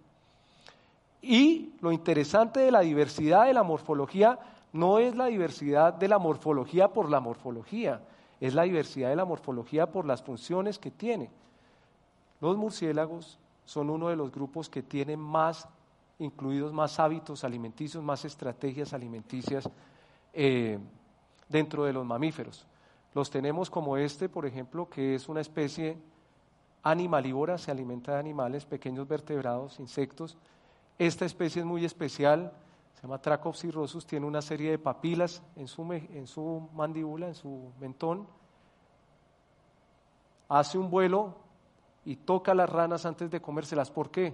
Y 1.21 1.73
lo 1.81 1.91
interesante 1.91 2.61
de 2.61 2.71
la 2.71 2.79
diversidad 2.79 3.45
de 3.45 3.53
la 3.53 3.61
morfología 3.61 4.39
no 4.73 4.99
es 4.99 5.15
la 5.15 5.25
diversidad 5.25 5.93
de 5.93 6.07
la 6.07 6.19
morfología 6.19 6.87
por 6.89 7.09
la 7.09 7.19
morfología, 7.19 8.01
es 8.39 8.53
la 8.53 8.63
diversidad 8.63 9.09
de 9.09 9.15
la 9.15 9.25
morfología 9.25 9.91
por 9.91 10.05
las 10.05 10.23
funciones 10.23 10.79
que 10.79 10.91
tiene. 10.91 11.29
Los 12.39 12.57
murciélagos 12.57 13.37
son 13.65 13.89
uno 13.89 14.09
de 14.09 14.15
los 14.15 14.31
grupos 14.31 14.69
que 14.69 14.81
tienen 14.81 15.19
más 15.19 15.67
incluidos 16.21 16.71
más 16.71 16.99
hábitos 16.99 17.43
alimenticios, 17.43 18.03
más 18.03 18.25
estrategias 18.25 18.93
alimenticias 18.93 19.69
eh, 20.33 20.77
dentro 21.49 21.83
de 21.83 21.93
los 21.93 22.05
mamíferos. 22.05 22.65
Los 23.13 23.29
tenemos 23.29 23.69
como 23.69 23.97
este, 23.97 24.29
por 24.29 24.45
ejemplo, 24.45 24.87
que 24.87 25.15
es 25.15 25.27
una 25.27 25.41
especie 25.41 25.97
animalívora, 26.83 27.57
se 27.57 27.71
alimenta 27.71 28.13
de 28.13 28.19
animales, 28.19 28.65
pequeños 28.65 29.07
vertebrados, 29.07 29.79
insectos. 29.79 30.37
Esta 30.97 31.25
especie 31.25 31.61
es 31.61 31.65
muy 31.65 31.83
especial, 31.83 32.53
se 32.95 33.01
llama 33.01 33.21
Tracopsirrosus, 33.21 34.05
tiene 34.05 34.25
una 34.25 34.41
serie 34.41 34.71
de 34.71 34.79
papilas 34.79 35.41
en 35.55 35.67
su, 35.67 35.91
en 35.91 36.27
su 36.27 36.69
mandíbula, 36.73 37.27
en 37.27 37.35
su 37.35 37.71
mentón. 37.79 38.27
Hace 40.49 40.77
un 40.77 40.89
vuelo 40.89 41.35
y 42.05 42.15
toca 42.17 42.53
las 42.53 42.69
ranas 42.69 43.05
antes 43.05 43.31
de 43.31 43.41
comérselas. 43.41 43.89
¿Por 43.89 44.11
qué? 44.11 44.33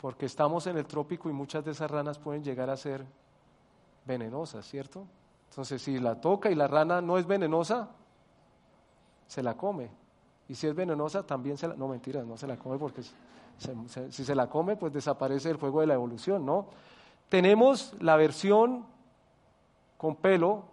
Porque 0.00 0.26
estamos 0.26 0.66
en 0.66 0.76
el 0.76 0.86
trópico 0.86 1.28
y 1.28 1.32
muchas 1.32 1.64
de 1.64 1.72
esas 1.72 1.90
ranas 1.90 2.18
pueden 2.18 2.42
llegar 2.42 2.70
a 2.70 2.76
ser 2.76 3.04
venenosa, 4.04 4.62
¿cierto? 4.62 5.06
Entonces, 5.50 5.80
si 5.82 5.98
la 5.98 6.20
toca 6.20 6.50
y 6.50 6.54
la 6.54 6.66
rana 6.66 7.00
no 7.00 7.16
es 7.16 7.26
venenosa, 7.26 7.90
se 9.26 9.42
la 9.42 9.56
come. 9.56 9.90
Y 10.48 10.54
si 10.54 10.66
es 10.66 10.74
venenosa, 10.74 11.24
también 11.24 11.56
se 11.56 11.68
la... 11.68 11.74
No, 11.74 11.88
mentira, 11.88 12.22
no 12.22 12.36
se 12.36 12.46
la 12.46 12.56
come 12.56 12.76
porque 12.76 13.02
si 13.58 14.24
se 14.24 14.34
la 14.34 14.48
come, 14.48 14.76
pues 14.76 14.92
desaparece 14.92 15.50
el 15.50 15.58
fuego 15.58 15.80
de 15.80 15.86
la 15.86 15.94
evolución, 15.94 16.44
¿no? 16.44 16.66
Tenemos 17.28 17.94
la 18.00 18.16
versión 18.16 18.84
con 19.96 20.16
pelo 20.16 20.64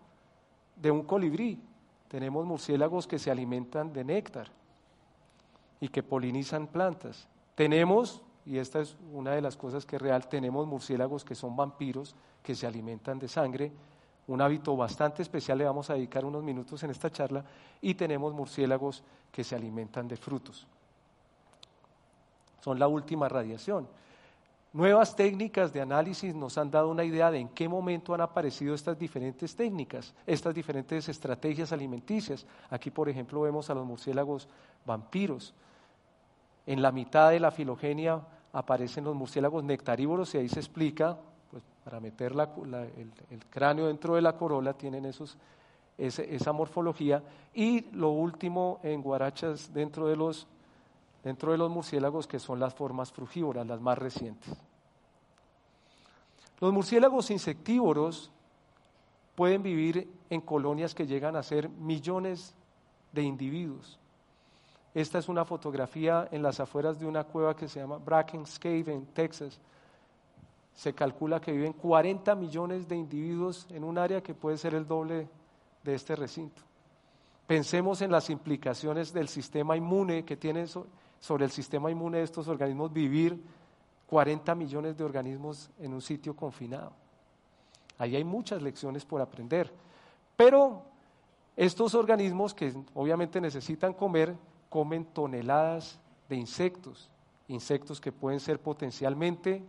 de 0.75 0.91
un 0.91 1.03
colibrí. 1.03 1.59
Tenemos 2.07 2.45
murciélagos 2.45 3.07
que 3.07 3.19
se 3.19 3.31
alimentan 3.31 3.93
de 3.93 4.03
néctar 4.03 4.49
y 5.79 5.87
que 5.87 6.03
polinizan 6.03 6.67
plantas. 6.67 7.27
Tenemos, 7.55 8.21
y 8.45 8.57
esta 8.57 8.81
es 8.81 8.97
una 9.13 9.31
de 9.31 9.41
las 9.41 9.55
cosas 9.55 9.85
que 9.85 9.95
es 9.95 10.01
real, 10.01 10.27
tenemos 10.27 10.67
murciélagos 10.67 11.23
que 11.23 11.35
son 11.35 11.55
vampiros, 11.55 12.15
que 12.43 12.55
se 12.55 12.67
alimentan 12.67 13.19
de 13.19 13.27
sangre, 13.27 13.71
un 14.27 14.41
hábito 14.41 14.75
bastante 14.75 15.21
especial, 15.21 15.57
le 15.57 15.65
vamos 15.65 15.89
a 15.89 15.93
dedicar 15.93 16.25
unos 16.25 16.43
minutos 16.43 16.83
en 16.83 16.91
esta 16.91 17.09
charla, 17.09 17.43
y 17.81 17.95
tenemos 17.95 18.33
murciélagos 18.33 19.03
que 19.31 19.43
se 19.43 19.55
alimentan 19.55 20.07
de 20.07 20.17
frutos. 20.17 20.67
Son 22.61 22.79
la 22.79 22.87
última 22.87 23.27
radiación. 23.27 23.87
Nuevas 24.73 25.17
técnicas 25.17 25.73
de 25.73 25.81
análisis 25.81 26.33
nos 26.33 26.57
han 26.57 26.71
dado 26.71 26.89
una 26.89 27.03
idea 27.03 27.29
de 27.29 27.39
en 27.39 27.49
qué 27.49 27.67
momento 27.67 28.13
han 28.13 28.21
aparecido 28.21 28.73
estas 28.73 28.97
diferentes 28.97 29.53
técnicas, 29.53 30.13
estas 30.25 30.55
diferentes 30.55 31.09
estrategias 31.09 31.73
alimenticias. 31.73 32.45
Aquí, 32.69 32.89
por 32.89 33.09
ejemplo, 33.09 33.41
vemos 33.41 33.69
a 33.69 33.73
los 33.73 33.85
murciélagos 33.85 34.47
vampiros. 34.85 35.53
En 36.65 36.81
la 36.81 36.93
mitad 36.93 37.31
de 37.31 37.41
la 37.41 37.51
filogenia 37.51 38.21
aparecen 38.53 39.03
los 39.03 39.15
murciélagos 39.15 39.61
nectarívoros 39.65 40.33
y 40.35 40.37
ahí 40.37 40.47
se 40.47 40.59
explica, 40.59 41.17
pues, 41.49 41.63
para 41.83 41.99
meter 41.99 42.31
el, 42.31 43.45
cráneo 43.49 43.87
dentro 43.87 44.15
de 44.15 44.21
la 44.21 44.37
corola, 44.37 44.71
tienen 44.73 45.11
esa 45.97 46.53
morfología. 46.53 47.21
Y 47.53 47.91
lo 47.91 48.11
último 48.11 48.79
en 48.83 49.01
guarachas 49.01 49.73
dentro 49.73 50.07
de 50.07 50.15
los 50.15 50.47
dentro 51.23 51.51
de 51.51 51.57
los 51.57 51.69
murciélagos 51.69 52.27
que 52.27 52.39
son 52.39 52.59
las 52.59 52.73
formas 52.73 53.11
frugívoras, 53.11 53.67
las 53.67 53.81
más 53.81 53.97
recientes. 53.97 54.53
Los 56.59 56.73
murciélagos 56.73 57.31
insectívoros 57.31 58.31
pueden 59.35 59.63
vivir 59.63 60.07
en 60.29 60.41
colonias 60.41 60.93
que 60.93 61.07
llegan 61.07 61.35
a 61.35 61.43
ser 61.43 61.69
millones 61.69 62.53
de 63.11 63.23
individuos. 63.23 63.99
Esta 64.93 65.19
es 65.19 65.29
una 65.29 65.45
fotografía 65.45 66.27
en 66.31 66.43
las 66.43 66.59
afueras 66.59 66.99
de 66.99 67.05
una 67.05 67.23
cueva 67.23 67.55
que 67.55 67.67
se 67.67 67.79
llama 67.79 67.97
Bracken's 67.97 68.59
Cave 68.59 68.93
en 68.93 69.05
Texas. 69.07 69.59
Se 70.75 70.93
calcula 70.93 71.39
que 71.39 71.51
viven 71.51 71.73
40 71.73 72.35
millones 72.35 72.87
de 72.87 72.97
individuos 72.97 73.67
en 73.69 73.83
un 73.83 73.97
área 73.97 74.21
que 74.21 74.33
puede 74.33 74.57
ser 74.57 74.75
el 74.75 74.85
doble 74.85 75.29
de 75.83 75.95
este 75.95 76.15
recinto. 76.15 76.61
Pensemos 77.47 78.01
en 78.01 78.11
las 78.11 78.29
implicaciones 78.29 79.13
del 79.13 79.27
sistema 79.27 79.75
inmune 79.75 80.23
que 80.23 80.37
tienen 80.37 80.67
sobre 81.21 81.45
el 81.45 81.51
sistema 81.51 81.89
inmune 81.89 82.17
de 82.17 82.23
estos 82.23 82.49
organismos 82.49 82.91
vivir 82.91 83.41
40 84.07 84.53
millones 84.55 84.97
de 84.97 85.05
organismos 85.05 85.69
en 85.79 85.93
un 85.93 86.01
sitio 86.01 86.35
confinado. 86.35 86.91
Ahí 87.97 88.15
hay 88.15 88.23
muchas 88.25 88.61
lecciones 88.61 89.05
por 89.05 89.21
aprender. 89.21 89.71
Pero 90.35 90.81
estos 91.55 91.93
organismos 91.95 92.53
que 92.53 92.73
obviamente 92.95 93.39
necesitan 93.39 93.93
comer, 93.93 94.35
comen 94.69 95.05
toneladas 95.05 95.99
de 96.27 96.35
insectos, 96.35 97.09
insectos 97.47 98.01
que 98.01 98.11
pueden 98.11 98.39
ser 98.39 98.59
potencialmente 98.59 99.63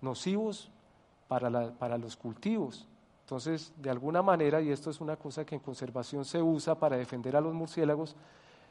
nocivos 0.00 0.70
para, 1.26 1.72
para 1.72 1.98
los 1.98 2.16
cultivos. 2.16 2.86
Entonces, 3.24 3.72
de 3.76 3.90
alguna 3.90 4.22
manera, 4.22 4.60
y 4.60 4.70
esto 4.70 4.90
es 4.90 5.00
una 5.00 5.16
cosa 5.16 5.44
que 5.44 5.56
en 5.56 5.60
conservación 5.60 6.24
se 6.24 6.40
usa 6.40 6.76
para 6.76 6.96
defender 6.96 7.36
a 7.36 7.40
los 7.40 7.54
murciélagos, 7.54 8.14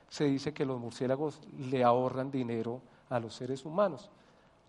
se 0.10 0.26
dice 0.26 0.54
que 0.54 0.65
los 0.65 0.80
murciélagos 0.80 1.39
le 1.58 1.84
ahorran 1.84 2.32
dinero 2.32 2.82
a 3.10 3.19
los 3.19 3.36
seres 3.36 3.63
humanos. 3.65 4.10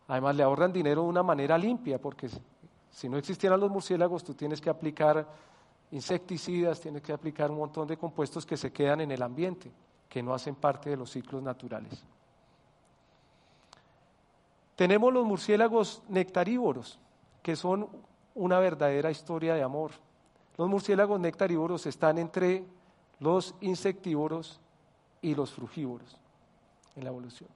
Además, 0.09 0.37
le 0.37 0.43
ahorran 0.43 0.73
dinero 0.73 1.03
de 1.03 1.09
una 1.09 1.23
manera 1.23 1.57
limpia, 1.57 2.01
porque 2.01 2.29
si 2.91 3.09
no 3.09 3.17
existieran 3.17 3.61
los 3.61 3.71
murciélagos, 3.71 4.25
tú 4.25 4.35
tienes 4.35 4.61
que 4.61 4.71
aplicar 4.71 5.27
insecticidas, 5.93 6.81
tienes 6.81 7.03
que 7.03 7.13
aplicar 7.13 7.51
un 7.51 7.59
montón 7.59 7.89
de 7.89 7.97
compuestos 7.97 8.45
que 8.45 8.57
se 8.57 8.73
quedan 8.73 9.01
en 9.01 9.11
el 9.11 9.23
ambiente, 9.23 9.71
que 10.09 10.23
no 10.23 10.35
hacen 10.35 10.55
parte 10.55 10.91
de 10.91 10.97
los 10.97 11.11
ciclos 11.11 11.43
naturales. 11.43 12.05
Tenemos 14.77 15.13
los 15.13 15.27
murciélagos 15.27 16.03
nectarívoros, 16.09 16.99
que 17.43 17.57
son 17.57 17.89
una 18.35 18.59
verdadera 18.59 19.11
historia 19.11 19.55
de 19.55 19.63
amor. 19.63 19.93
Los 20.57 20.69
murciélagos 20.69 21.21
nectarívoros 21.21 21.87
están 21.87 22.19
entre 22.19 22.65
los 23.19 23.55
insectívoros 23.61 24.61
y 25.23 25.35
los 25.35 25.53
frugívoros 25.53 26.17
en 26.97 27.05
la 27.05 27.11
evolución. 27.11 27.49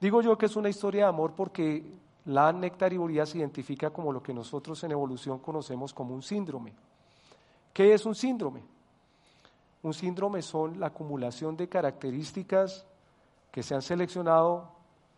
Digo 0.00 0.20
yo 0.22 0.36
que 0.36 0.46
es 0.46 0.56
una 0.56 0.68
historia 0.68 1.04
de 1.04 1.08
amor 1.08 1.32
porque 1.36 1.84
la 2.26 2.52
nectarivoría 2.52 3.26
se 3.26 3.38
identifica 3.38 3.90
como 3.90 4.12
lo 4.12 4.22
que 4.22 4.34
nosotros 4.34 4.82
en 4.84 4.92
evolución 4.92 5.38
conocemos 5.38 5.92
como 5.92 6.14
un 6.14 6.22
síndrome. 6.22 6.72
¿Qué 7.72 7.94
es 7.94 8.04
un 8.06 8.14
síndrome? 8.14 8.62
Un 9.82 9.94
síndrome 9.94 10.42
son 10.42 10.78
la 10.78 10.88
acumulación 10.88 11.56
de 11.56 11.68
características 11.68 12.86
que 13.50 13.62
se 13.62 13.74
han 13.74 13.82
seleccionado 13.82 14.70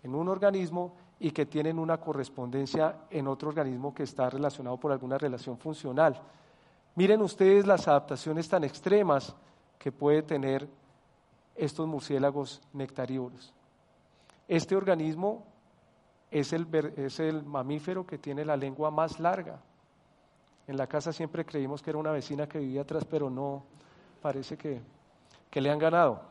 en 0.02 0.14
un 0.14 0.28
organismo 0.28 0.94
y 1.20 1.30
que 1.30 1.46
tienen 1.46 1.78
una 1.78 1.98
correspondencia 1.98 3.07
en 3.11 3.28
otro 3.28 3.50
organismo 3.50 3.94
que 3.94 4.02
está 4.02 4.28
relacionado 4.28 4.78
por 4.78 4.92
alguna 4.92 5.18
relación 5.18 5.59
funcional. 5.59 6.20
Miren 6.96 7.22
ustedes 7.22 7.66
las 7.66 7.88
adaptaciones 7.88 8.48
tan 8.48 8.64
extremas 8.64 9.35
que 9.78 9.92
puede 9.92 10.22
tener 10.22 10.68
estos 11.54 11.86
murciélagos 11.86 12.60
nectarívoros. 12.72 13.52
Este 14.48 14.76
organismo 14.76 15.44
es 16.30 16.52
el, 16.52 16.66
es 16.96 17.20
el 17.20 17.44
mamífero 17.44 18.06
que 18.06 18.18
tiene 18.18 18.44
la 18.44 18.56
lengua 18.56 18.90
más 18.90 19.20
larga. 19.20 19.60
En 20.66 20.76
la 20.76 20.86
casa 20.86 21.12
siempre 21.12 21.44
creímos 21.44 21.82
que 21.82 21.90
era 21.90 21.98
una 21.98 22.10
vecina 22.10 22.48
que 22.48 22.58
vivía 22.58 22.82
atrás, 22.82 23.04
pero 23.04 23.30
no, 23.30 23.64
parece 24.20 24.56
que, 24.56 24.80
que 25.50 25.60
le 25.60 25.70
han 25.70 25.78
ganado. 25.78 26.22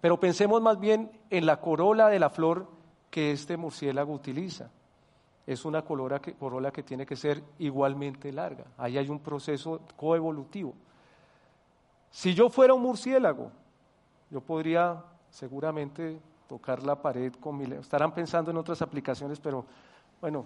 Pero 0.00 0.20
pensemos 0.20 0.62
más 0.62 0.78
bien 0.78 1.10
en 1.30 1.46
la 1.46 1.60
corola 1.60 2.08
de 2.08 2.18
la 2.18 2.30
flor 2.30 2.68
que 3.10 3.32
este 3.32 3.56
murciélago 3.56 4.12
utiliza. 4.12 4.70
Es 5.46 5.64
una 5.64 5.82
corola 5.82 6.20
que, 6.20 6.34
corola 6.34 6.70
que 6.70 6.82
tiene 6.82 7.06
que 7.06 7.16
ser 7.16 7.42
igualmente 7.58 8.30
larga. 8.32 8.66
Ahí 8.76 8.98
hay 8.98 9.08
un 9.08 9.18
proceso 9.18 9.80
coevolutivo. 9.96 10.74
Si 12.10 12.34
yo 12.34 12.50
fuera 12.50 12.74
un 12.74 12.82
murciélago, 12.82 13.50
yo 14.30 14.40
podría 14.40 15.02
seguramente 15.30 16.20
tocar 16.48 16.82
la 16.82 17.00
pared 17.00 17.32
con 17.34 17.56
mi 17.56 17.64
Estarán 17.64 18.12
pensando 18.12 18.50
en 18.50 18.56
otras 18.56 18.80
aplicaciones, 18.82 19.38
pero 19.38 19.64
bueno, 20.20 20.44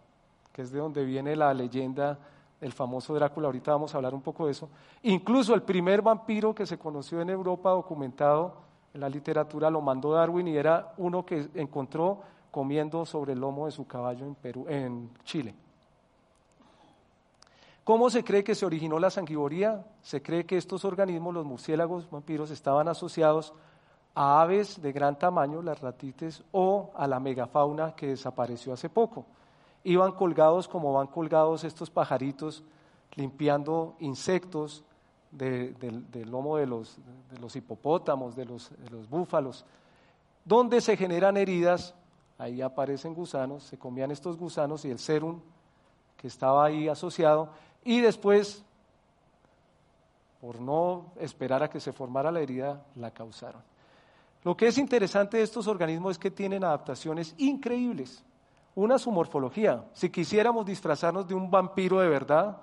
que 0.54 0.62
es 0.62 0.70
de 0.70 0.78
donde 0.78 1.04
viene 1.04 1.36
la 1.36 1.52
leyenda 1.52 2.18
del 2.60 2.72
famoso 2.72 3.14
Drácula, 3.14 3.46
ahorita 3.46 3.72
vamos 3.72 3.94
a 3.94 3.98
hablar 3.98 4.14
un 4.14 4.20
poco 4.20 4.46
de 4.46 4.52
eso. 4.52 4.68
Incluso 5.02 5.54
el 5.54 5.62
primer 5.62 6.02
vampiro 6.02 6.54
que 6.54 6.66
se 6.66 6.78
conoció 6.78 7.20
en 7.20 7.30
Europa 7.30 7.70
documentado 7.70 8.54
en 8.92 9.00
la 9.00 9.08
literatura 9.08 9.70
lo 9.70 9.80
mandó 9.80 10.12
Darwin 10.12 10.48
y 10.48 10.56
era 10.56 10.92
uno 10.98 11.24
que 11.24 11.48
encontró 11.54 12.20
comiendo 12.50 13.06
sobre 13.06 13.32
el 13.32 13.40
lomo 13.40 13.66
de 13.66 13.72
su 13.72 13.86
caballo 13.86 14.26
en, 14.26 14.34
Perú, 14.34 14.66
en 14.68 15.10
Chile. 15.24 15.54
¿Cómo 17.84 18.10
se 18.10 18.22
cree 18.22 18.44
que 18.44 18.54
se 18.54 18.66
originó 18.66 18.98
la 18.98 19.10
sanguivoría? 19.10 19.84
Se 20.02 20.22
cree 20.22 20.44
que 20.44 20.56
estos 20.56 20.84
organismos, 20.84 21.32
los 21.32 21.46
murciélagos 21.46 22.10
vampiros, 22.10 22.50
estaban 22.50 22.88
asociados 22.88 23.54
a 24.14 24.42
aves 24.42 24.82
de 24.82 24.92
gran 24.92 25.18
tamaño, 25.18 25.62
las 25.62 25.80
ratites, 25.80 26.42
o 26.52 26.90
a 26.94 27.06
la 27.06 27.20
megafauna 27.20 27.94
que 27.94 28.08
desapareció 28.08 28.72
hace 28.72 28.88
poco. 28.88 29.24
Iban 29.84 30.12
colgados 30.12 30.68
como 30.68 30.92
van 30.92 31.06
colgados 31.06 31.64
estos 31.64 31.90
pajaritos, 31.90 32.62
limpiando 33.14 33.96
insectos 34.00 34.84
del 35.30 36.30
lomo 36.30 36.56
de 36.56 36.66
los, 36.66 36.98
hipopótamos, 37.54 38.36
de 38.36 38.44
los, 38.44 38.70
de 38.70 38.90
los 38.90 39.08
búfalos, 39.08 39.64
donde 40.44 40.80
se 40.80 40.96
generan 40.96 41.36
heridas 41.36 41.94
ahí 42.40 42.62
aparecen 42.62 43.14
gusanos, 43.14 43.64
se 43.64 43.78
comían 43.78 44.10
estos 44.10 44.38
gusanos 44.38 44.84
y 44.86 44.90
el 44.90 44.98
serum 44.98 45.40
que 46.16 46.26
estaba 46.26 46.64
ahí 46.64 46.88
asociado, 46.88 47.50
y 47.84 48.00
después, 48.00 48.64
por 50.40 50.58
no 50.58 51.12
esperar 51.16 51.62
a 51.62 51.68
que 51.68 51.80
se 51.80 51.92
formara 51.92 52.32
la 52.32 52.40
herida, 52.40 52.82
la 52.96 53.10
causaron. 53.10 53.62
Lo 54.42 54.56
que 54.56 54.68
es 54.68 54.78
interesante 54.78 55.36
de 55.36 55.42
estos 55.42 55.66
organismos 55.66 56.12
es 56.12 56.18
que 56.18 56.30
tienen 56.30 56.64
adaptaciones 56.64 57.34
increíbles. 57.36 58.22
Una, 58.80 58.98
su 58.98 59.12
morfología. 59.12 59.84
Si 59.92 60.08
quisiéramos 60.08 60.64
disfrazarnos 60.64 61.28
de 61.28 61.34
un 61.34 61.50
vampiro 61.50 62.00
de 62.00 62.08
verdad, 62.08 62.62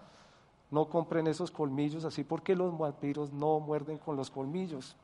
no 0.72 0.90
compren 0.90 1.28
esos 1.28 1.52
colmillos 1.52 2.06
así 2.06 2.24
porque 2.24 2.56
los 2.56 2.76
vampiros 2.76 3.32
no 3.32 3.60
muerden 3.60 4.00
con 4.00 4.16
los 4.16 4.32
colmillos, 4.32 4.96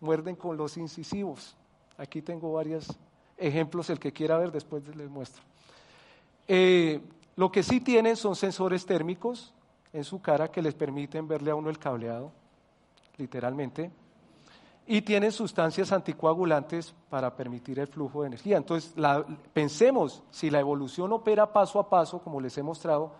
muerden 0.00 0.34
con 0.34 0.56
los 0.56 0.78
incisivos. 0.78 1.54
Aquí 1.98 2.22
tengo 2.22 2.50
varias 2.50 2.98
ejemplos, 3.36 3.90
el 3.90 3.98
que 4.00 4.10
quiera 4.10 4.38
ver, 4.38 4.50
después 4.50 4.82
les 4.96 5.10
muestro. 5.10 5.42
Eh, 6.48 7.02
lo 7.36 7.52
que 7.52 7.62
sí 7.62 7.82
tienen 7.82 8.16
son 8.16 8.34
sensores 8.34 8.86
térmicos 8.86 9.52
en 9.92 10.02
su 10.02 10.22
cara 10.22 10.50
que 10.50 10.62
les 10.62 10.72
permiten 10.72 11.28
verle 11.28 11.50
a 11.50 11.56
uno 11.56 11.68
el 11.68 11.78
cableado, 11.78 12.32
literalmente, 13.18 13.90
y 14.86 15.02
tienen 15.02 15.32
sustancias 15.32 15.92
anticoagulantes 15.92 16.94
para 17.08 17.34
permitir 17.34 17.78
el 17.78 17.86
flujo 17.86 18.22
de 18.22 18.28
energía. 18.28 18.56
Entonces, 18.56 18.94
pensemos, 19.52 20.22
si 20.30 20.50
la 20.50 20.60
evolución 20.60 21.12
opera 21.12 21.52
paso 21.52 21.78
a 21.78 21.88
paso, 21.88 22.18
como 22.18 22.40
les 22.40 22.56
he 22.58 22.62
mostrado, 22.62 23.12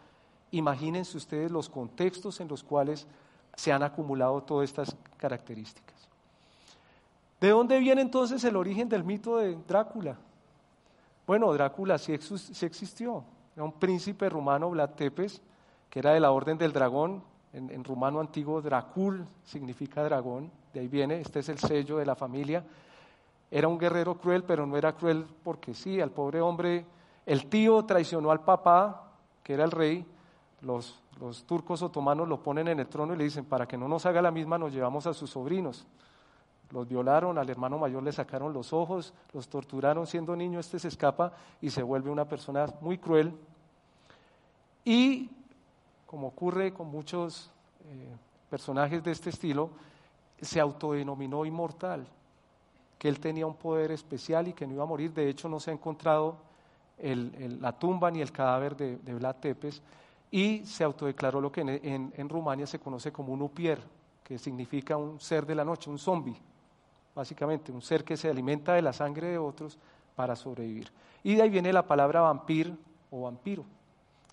imagínense 0.50 1.16
ustedes 1.16 1.50
los 1.50 1.68
contextos 1.68 2.40
en 2.40 2.48
los 2.48 2.62
cuales 2.62 3.06
se 3.54 3.72
han 3.72 3.82
acumulado 3.82 4.42
todas 4.42 4.68
estas 4.68 4.96
características. 5.16 5.92
¿De 7.40 7.50
dónde 7.50 7.78
viene 7.78 8.02
entonces 8.02 8.42
el 8.44 8.56
origen 8.56 8.88
del 8.88 9.04
mito 9.04 9.38
de 9.38 9.56
Drácula? 9.66 10.16
Bueno, 11.26 11.52
Drácula 11.52 11.98
sí, 11.98 12.12
existió. 12.12 13.24
Era 13.54 13.64
un 13.64 13.72
príncipe 13.72 14.28
rumano, 14.28 14.70
Vlad 14.70 14.90
Tepes, 14.90 15.40
que 15.90 15.98
era 15.98 16.12
de 16.12 16.20
la 16.20 16.30
Orden 16.30 16.58
del 16.58 16.72
Dragón. 16.72 17.22
En, 17.52 17.84
rumano 17.84 18.20
antiguo, 18.20 18.62
Dracul 18.62 19.26
significa 19.44 20.02
dragón. 20.02 20.50
De 20.72 20.80
ahí 20.80 20.88
viene, 20.88 21.20
este 21.20 21.40
es 21.40 21.48
el 21.50 21.58
sello 21.58 21.98
de 21.98 22.06
la 22.06 22.14
familia. 22.14 22.64
Era 23.50 23.68
un 23.68 23.78
guerrero 23.78 24.16
cruel, 24.16 24.44
pero 24.44 24.66
no 24.66 24.76
era 24.76 24.94
cruel 24.94 25.26
porque 25.44 25.74
sí, 25.74 26.00
al 26.00 26.10
pobre 26.10 26.40
hombre, 26.40 26.86
el 27.26 27.46
tío 27.46 27.84
traicionó 27.84 28.30
al 28.30 28.40
papá, 28.40 29.12
que 29.42 29.52
era 29.52 29.64
el 29.64 29.70
rey. 29.70 30.06
Los, 30.62 31.02
los 31.20 31.44
turcos 31.44 31.82
otomanos 31.82 32.26
lo 32.26 32.42
ponen 32.42 32.68
en 32.68 32.80
el 32.80 32.86
trono 32.86 33.12
y 33.14 33.18
le 33.18 33.24
dicen, 33.24 33.44
para 33.44 33.68
que 33.68 33.76
no 33.76 33.86
nos 33.86 34.06
haga 34.06 34.22
la 34.22 34.30
misma, 34.30 34.56
nos 34.56 34.72
llevamos 34.72 35.06
a 35.06 35.12
sus 35.12 35.30
sobrinos 35.30 35.86
los 36.72 36.88
violaron, 36.88 37.38
al 37.38 37.48
hermano 37.48 37.78
mayor 37.78 38.02
le 38.02 38.12
sacaron 38.12 38.52
los 38.52 38.72
ojos, 38.72 39.12
los 39.32 39.48
torturaron 39.48 40.06
siendo 40.06 40.34
niño, 40.34 40.58
este 40.58 40.78
se 40.78 40.88
escapa 40.88 41.32
y 41.60 41.70
se 41.70 41.82
vuelve 41.82 42.10
una 42.10 42.24
persona 42.24 42.66
muy 42.80 42.98
cruel. 42.98 43.32
Y, 44.84 45.30
como 46.12 46.26
ocurre 46.26 46.74
con 46.74 46.88
muchos 46.88 47.50
eh, 47.86 48.14
personajes 48.50 49.02
de 49.02 49.12
este 49.12 49.30
estilo, 49.30 49.70
se 50.38 50.60
autodenominó 50.60 51.46
inmortal, 51.46 52.06
que 52.98 53.08
él 53.08 53.18
tenía 53.18 53.46
un 53.46 53.54
poder 53.54 53.92
especial 53.92 54.46
y 54.46 54.52
que 54.52 54.66
no 54.66 54.74
iba 54.74 54.82
a 54.82 54.86
morir. 54.86 55.14
De 55.14 55.26
hecho, 55.26 55.48
no 55.48 55.58
se 55.58 55.70
ha 55.70 55.72
encontrado 55.72 56.36
la 56.98 57.72
tumba 57.72 58.10
ni 58.10 58.20
el 58.20 58.30
cadáver 58.30 58.76
de, 58.76 58.98
de, 58.98 59.14
Vlad 59.14 59.36
Tepes 59.36 59.80
y 60.30 60.66
se 60.66 60.84
autodeclaró 60.84 61.40
lo 61.40 61.50
que 61.50 61.62
en, 61.62 62.12
en 62.14 62.28
Rumania 62.28 62.66
se 62.66 62.78
conoce 62.78 63.10
como 63.10 63.32
un 63.32 63.40
upier, 63.40 63.82
que 64.22 64.38
significa 64.38 64.98
un 64.98 65.18
ser 65.18 65.46
de 65.46 65.54
la 65.54 65.64
noche, 65.64 65.88
un 65.88 65.98
zombie 65.98 66.36
básicamente, 67.14 67.72
un 67.72 67.80
ser 67.80 68.04
que 68.04 68.18
se 68.18 68.28
alimenta 68.28 68.74
de 68.74 68.82
la 68.82 68.92
sangre 68.92 69.28
de 69.28 69.38
otros 69.38 69.78
para 70.14 70.36
sobrevivir. 70.36 70.92
Y 71.22 71.36
de 71.36 71.42
ahí 71.42 71.48
viene 71.48 71.72
la 71.72 71.86
palabra 71.86 72.20
vampir 72.20 72.76
o 73.10 73.22
vampiro 73.22 73.64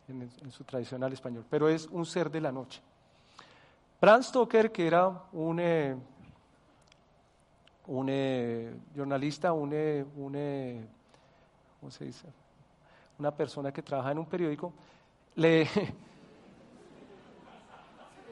en, 0.09 0.51
su 0.51 0.63
tradicional 0.63 1.13
español, 1.13 1.45
pero 1.49 1.69
es 1.69 1.87
un 1.87 2.05
ser 2.05 2.29
de 2.29 2.41
la 2.41 2.51
noche. 2.51 2.81
Bram 4.01 4.23
Stoker, 4.23 4.71
que 4.71 4.87
era 4.87 5.23
un, 5.33 5.59
eh, 5.59 5.95
un 7.87 8.07
eh, 8.09 8.73
jornalista, 8.95 9.53
un, 9.53 9.71
eh, 9.73 10.05
un 10.15 10.87
¿cómo 11.79 11.91
se 11.91 12.05
dice? 12.05 12.27
una 13.19 13.31
persona 13.31 13.71
que 13.71 13.83
trabaja 13.83 14.11
en 14.11 14.19
un 14.19 14.25
periódico, 14.25 14.73
le, 15.35 15.67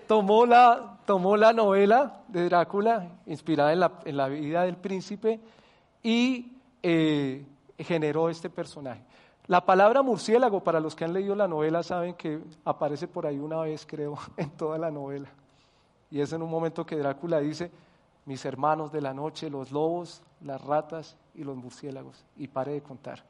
tomó 0.08 0.46
la, 0.46 0.98
tomó 1.06 1.36
la 1.36 1.54
novela 1.54 2.22
de 2.30 2.46
Drácula, 2.46 3.10
inspirada 3.26 3.74
en 3.74 3.82
la, 3.82 4.00
en 4.06 4.18
la 4.18 4.30
vida 4.30 4.64
del 4.64 4.78
príncipe, 4.78 5.40
y 6.02 6.54
eh, 6.82 7.46
generó 7.78 8.30
este 8.30 8.50
personaje. 8.50 9.02
La 9.48 9.66
palabra 9.66 10.02
murciélago, 10.02 10.62
para 10.62 10.82
los 10.82 10.94
que 10.94 11.06
han 11.06 11.14
leído 11.14 11.34
la 11.34 11.48
novela, 11.48 11.82
saben 11.82 12.16
que 12.16 12.42
aparece 12.66 13.08
por 13.08 13.26
ahí 13.26 13.40
una 13.40 13.62
vez, 13.62 13.86
creo, 13.86 14.18
en 14.38 14.50
toda 14.52 14.78
la 14.78 14.92
novela. 14.92 15.30
Y 16.12 16.20
es 16.20 16.34
en 16.34 16.42
un 16.42 16.50
momento 16.50 16.86
que 16.86 16.98
Drácula 16.98 17.40
dice, 17.40 17.72
mis 18.26 18.44
hermanos 18.44 18.92
de 18.92 19.02
la 19.02 19.14
noche, 19.14 19.50
los 19.50 19.72
lobos, 19.72 20.22
las 20.42 20.62
ratas 20.62 21.16
y 21.34 21.46
los 21.46 21.56
murciélagos. 21.56 22.26
Y 22.38 22.50
pare 22.50 22.74
de 22.74 22.82
contar. 22.82 23.24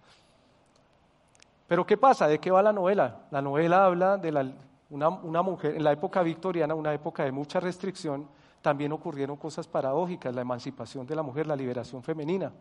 Pero 1.68 1.86
¿qué 1.86 1.98
pasa? 1.98 2.28
¿De 2.28 2.40
qué 2.40 2.50
va 2.50 2.64
la 2.64 2.74
novela? 2.74 3.28
La 3.30 3.42
novela 3.42 3.86
habla 3.86 4.18
de 4.18 4.54
una, 4.90 5.42
mujer, 5.42 5.76
en 5.76 5.84
la 5.84 5.92
época 5.92 6.24
victoriana, 6.24 6.74
una 6.74 6.94
época 6.94 7.26
de 7.26 7.32
mucha 7.32 7.60
restricción, 7.60 8.28
también 8.62 8.92
ocurrieron 8.92 9.38
cosas 9.38 9.68
paradójicas, 9.68 10.34
la 10.34 10.42
emancipación 10.42 11.06
de 11.06 11.16
la 11.16 11.22
mujer, 11.22 11.46
la 11.46 11.56
liberación 11.56 12.02
femenina. 12.02 12.52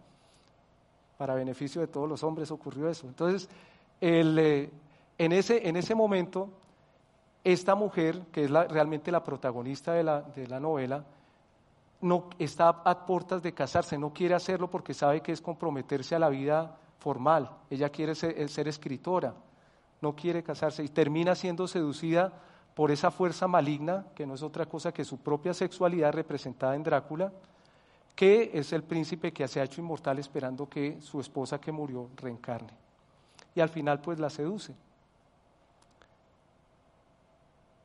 Para 1.16 1.34
beneficio 1.34 1.80
de 1.80 1.86
todos 1.86 2.08
los 2.08 2.22
hombres 2.22 2.50
ocurrió 2.50 2.88
eso. 2.88 3.06
Entonces, 3.06 3.48
eh, 4.00 4.70
en, 5.18 5.32
ese, 5.32 5.68
en 5.68 5.76
ese 5.76 5.94
momento, 5.94 6.48
esta 7.44 7.74
mujer, 7.74 8.22
que 8.32 8.44
es 8.44 8.50
realmente 8.50 9.10
la 9.10 9.24
protagonista 9.24 9.92
de 9.92 10.04
la, 10.04 10.22
de 10.22 10.46
la 10.46 10.60
novela, 10.60 11.04
no, 12.00 12.28
está 12.38 12.68
a 12.68 13.06
puertas 13.06 13.42
de 13.42 13.52
casarse, 13.52 13.96
no 13.96 14.12
quiere 14.12 14.34
hacerlo 14.34 14.68
porque 14.68 14.94
sabe 14.94 15.22
que 15.22 15.32
es 15.32 15.40
comprometerse 15.40 16.14
a 16.14 16.18
la 16.18 16.28
vida 16.28 16.76
formal. 16.98 17.50
Ella 17.70 17.88
quiere 17.88 18.14
ser 18.14 18.68
escritora 18.68 19.34
no 20.00 20.14
quiere 20.14 20.42
casarse 20.42 20.84
y 20.84 20.88
termina 20.88 21.34
siendo 21.34 21.66
seducida 21.66 22.32
por 22.74 22.90
esa 22.90 23.10
fuerza 23.10 23.48
maligna, 23.48 24.06
que 24.14 24.26
no 24.26 24.34
es 24.34 24.42
otra 24.42 24.66
cosa 24.66 24.92
que 24.92 25.04
su 25.04 25.18
propia 25.18 25.54
sexualidad 25.54 26.12
representada 26.12 26.74
en 26.74 26.82
Drácula, 26.82 27.32
que 28.16 28.50
es 28.52 28.72
el 28.72 28.82
príncipe 28.82 29.32
que 29.32 29.46
se 29.46 29.60
ha 29.60 29.64
hecho 29.64 29.80
inmortal 29.80 30.18
esperando 30.18 30.68
que 30.68 31.00
su 31.00 31.20
esposa 31.20 31.60
que 31.60 31.70
murió 31.70 32.08
reencarne. 32.16 32.72
Y 33.54 33.60
al 33.60 33.68
final 33.68 34.00
pues 34.00 34.18
la 34.18 34.30
seduce. 34.30 34.74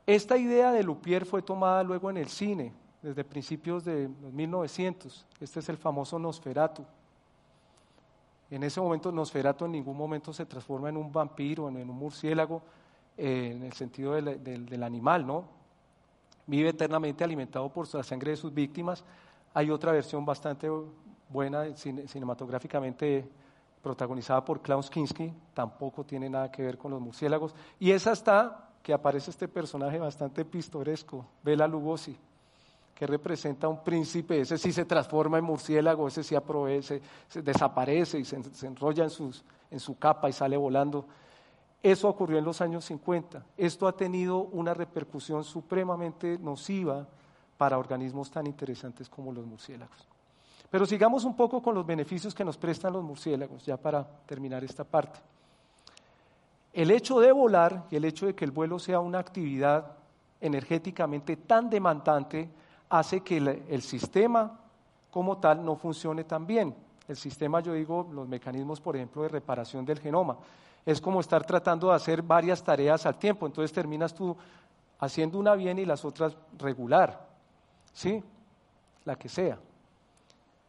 Esta 0.06 0.36
idea 0.36 0.72
de 0.72 0.82
Lupier 0.82 1.24
fue 1.24 1.42
tomada 1.42 1.84
luego 1.84 2.10
en 2.10 2.16
el 2.16 2.28
cine, 2.28 2.72
desde 3.00 3.22
principios 3.22 3.84
de 3.84 4.10
los 4.20 4.32
1900. 4.32 5.26
Este 5.38 5.60
es 5.60 5.68
el 5.68 5.76
famoso 5.76 6.18
Nosferatu, 6.18 6.84
en 8.52 8.62
ese 8.64 8.82
momento 8.82 9.10
Nosferatu 9.10 9.64
en 9.64 9.72
ningún 9.72 9.96
momento 9.96 10.30
se 10.30 10.44
transforma 10.44 10.90
en 10.90 10.98
un 10.98 11.10
vampiro, 11.10 11.70
en 11.70 11.88
un 11.88 11.96
murciélago, 11.96 12.60
eh, 13.16 13.52
en 13.54 13.62
el 13.62 13.72
sentido 13.72 14.12
del, 14.12 14.82
animal, 14.82 15.26
¿no? 15.26 15.44
Vive 16.46 16.68
eternamente 16.68 17.24
alimentado 17.24 17.70
por 17.70 17.92
la 17.94 18.02
sangre 18.02 18.32
de 18.32 18.36
sus 18.36 18.52
víctimas. 18.52 19.04
Hay 19.54 19.70
otra 19.70 19.92
versión 19.92 20.24
bastante 20.24 20.68
buena, 21.28 21.64
cinematográficamente 21.76 23.28
protagonizada 23.82 24.44
por 24.44 24.62
Klaus 24.62 24.88
Kinski, 24.88 25.32
tampoco 25.52 26.04
tiene 26.04 26.30
nada 26.30 26.50
que 26.50 26.62
ver 26.62 26.78
con 26.78 26.92
los 26.92 27.00
murciélagos. 27.00 27.54
Y 27.80 27.90
esa 27.90 28.12
está, 28.12 28.70
que 28.82 28.92
aparece 28.92 29.30
este 29.30 29.48
personaje 29.48 29.98
bastante 29.98 30.44
pistoresco, 30.44 31.26
Bela 31.42 31.66
Lugosi, 31.66 32.16
que 32.94 33.06
representa 33.06 33.66
a 33.66 33.70
un 33.70 33.82
príncipe, 33.82 34.40
ese 34.40 34.56
sí 34.56 34.72
se 34.72 34.84
transforma 34.84 35.38
en 35.38 35.44
murciélago, 35.44 36.06
ese 36.06 36.22
sí 36.22 36.36
desaparece 37.34 38.18
y 38.20 38.24
se, 38.24 38.66
enrolla 38.66 39.04
en 39.04 39.80
su 39.80 39.98
capa 39.98 40.28
y 40.28 40.32
sale 40.32 40.56
volando. 40.56 41.06
Eso 41.82 42.08
ocurrió 42.08 42.38
en 42.38 42.44
los 42.44 42.60
años 42.60 42.84
50. 42.84 43.44
Esto 43.56 43.88
ha 43.88 43.96
tenido 43.96 44.38
una 44.38 44.72
repercusión 44.72 45.42
supremamente 45.42 46.38
nociva 46.38 47.08
para 47.62 47.78
organismos 47.78 48.28
tan 48.28 48.44
interesantes 48.48 49.08
como 49.08 49.30
los 49.30 49.46
murciélagos. 49.46 50.08
Pero 50.68 50.84
sigamos 50.84 51.22
un 51.22 51.36
poco 51.36 51.62
con 51.62 51.76
los 51.76 51.86
beneficios 51.86 52.34
que 52.34 52.44
nos 52.44 52.56
prestan 52.56 52.92
los 52.92 53.04
murciélagos, 53.04 53.64
ya 53.64 53.76
para 53.76 54.02
terminar 54.26 54.64
esta 54.64 54.82
parte. 54.82 55.20
El 56.72 56.90
hecho 56.90 57.20
de 57.20 57.30
volar 57.30 57.84
y 57.88 57.94
el 57.94 58.04
hecho 58.04 58.26
de 58.26 58.34
que 58.34 58.44
el 58.44 58.50
vuelo 58.50 58.80
sea 58.80 58.98
una 58.98 59.20
actividad 59.20 59.92
energéticamente 60.40 61.36
tan 61.36 61.70
demandante 61.70 62.50
hace 62.88 63.20
que 63.20 63.36
el, 63.36 63.82
sistema 63.82 64.58
como 65.12 65.38
tal 65.38 65.64
no 65.64 65.76
funcione 65.76 66.24
tan 66.24 66.44
bien. 66.44 66.74
El 67.06 67.16
sistema, 67.16 67.60
yo 67.60 67.74
digo, 67.74 68.10
los 68.12 68.26
mecanismos, 68.26 68.80
por 68.80 68.96
ejemplo, 68.96 69.22
de 69.22 69.28
reparación 69.28 69.84
del 69.84 70.00
genoma. 70.00 70.36
Es 70.84 71.00
como 71.00 71.20
estar 71.20 71.46
tratando 71.46 71.90
de 71.90 71.94
hacer 71.94 72.22
varias 72.22 72.60
tareas 72.64 73.06
al 73.06 73.20
tiempo. 73.20 73.46
Entonces 73.46 73.72
terminas 73.72 74.12
tú 74.12 74.36
haciendo 74.98 75.38
una 75.38 75.54
bien 75.54 75.78
y 75.78 75.84
las 75.84 76.04
otras 76.04 76.36
regular. 76.58 77.30
¿Sí? 77.92 78.22
La 79.04 79.16
que 79.16 79.28
sea. 79.28 79.58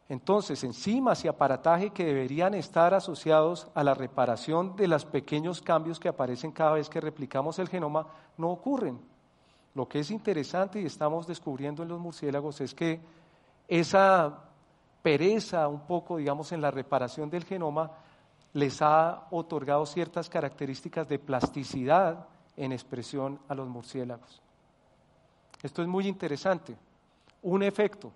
Entonces, 0.08 0.62
enzimas 0.64 1.24
y 1.24 1.28
aparataje 1.28 1.90
que 1.90 2.04
deberían 2.04 2.54
estar 2.54 2.92
asociados 2.92 3.68
a 3.74 3.82
la 3.82 3.94
reparación 3.94 4.76
de 4.76 4.86
los 4.86 5.06
pequeños 5.06 5.62
cambios 5.62 5.98
que 5.98 6.08
aparecen 6.08 6.52
cada 6.52 6.72
vez 6.72 6.88
que 6.90 7.00
replicamos 7.00 7.58
el 7.58 7.68
genoma 7.68 8.06
no 8.36 8.50
ocurren. 8.50 9.00
Lo 9.74 9.88
que 9.88 10.00
es 10.00 10.10
interesante 10.10 10.80
y 10.80 10.86
estamos 10.86 11.26
descubriendo 11.26 11.82
en 11.82 11.88
los 11.88 11.98
murciélagos 11.98 12.60
es 12.60 12.74
que 12.74 13.00
esa 13.66 14.44
pereza 15.02 15.68
un 15.68 15.80
poco, 15.80 16.18
digamos, 16.18 16.52
en 16.52 16.60
la 16.60 16.70
reparación 16.70 17.30
del 17.30 17.44
genoma 17.44 17.90
les 18.52 18.80
ha 18.82 19.26
otorgado 19.30 19.84
ciertas 19.86 20.28
características 20.28 21.08
de 21.08 21.18
plasticidad 21.18 22.26
en 22.56 22.72
expresión 22.72 23.40
a 23.48 23.54
los 23.54 23.68
murciélagos. 23.68 24.40
Esto 25.62 25.82
es 25.82 25.88
muy 25.88 26.06
interesante. 26.06 26.76
Un 27.44 27.62
efecto, 27.62 28.10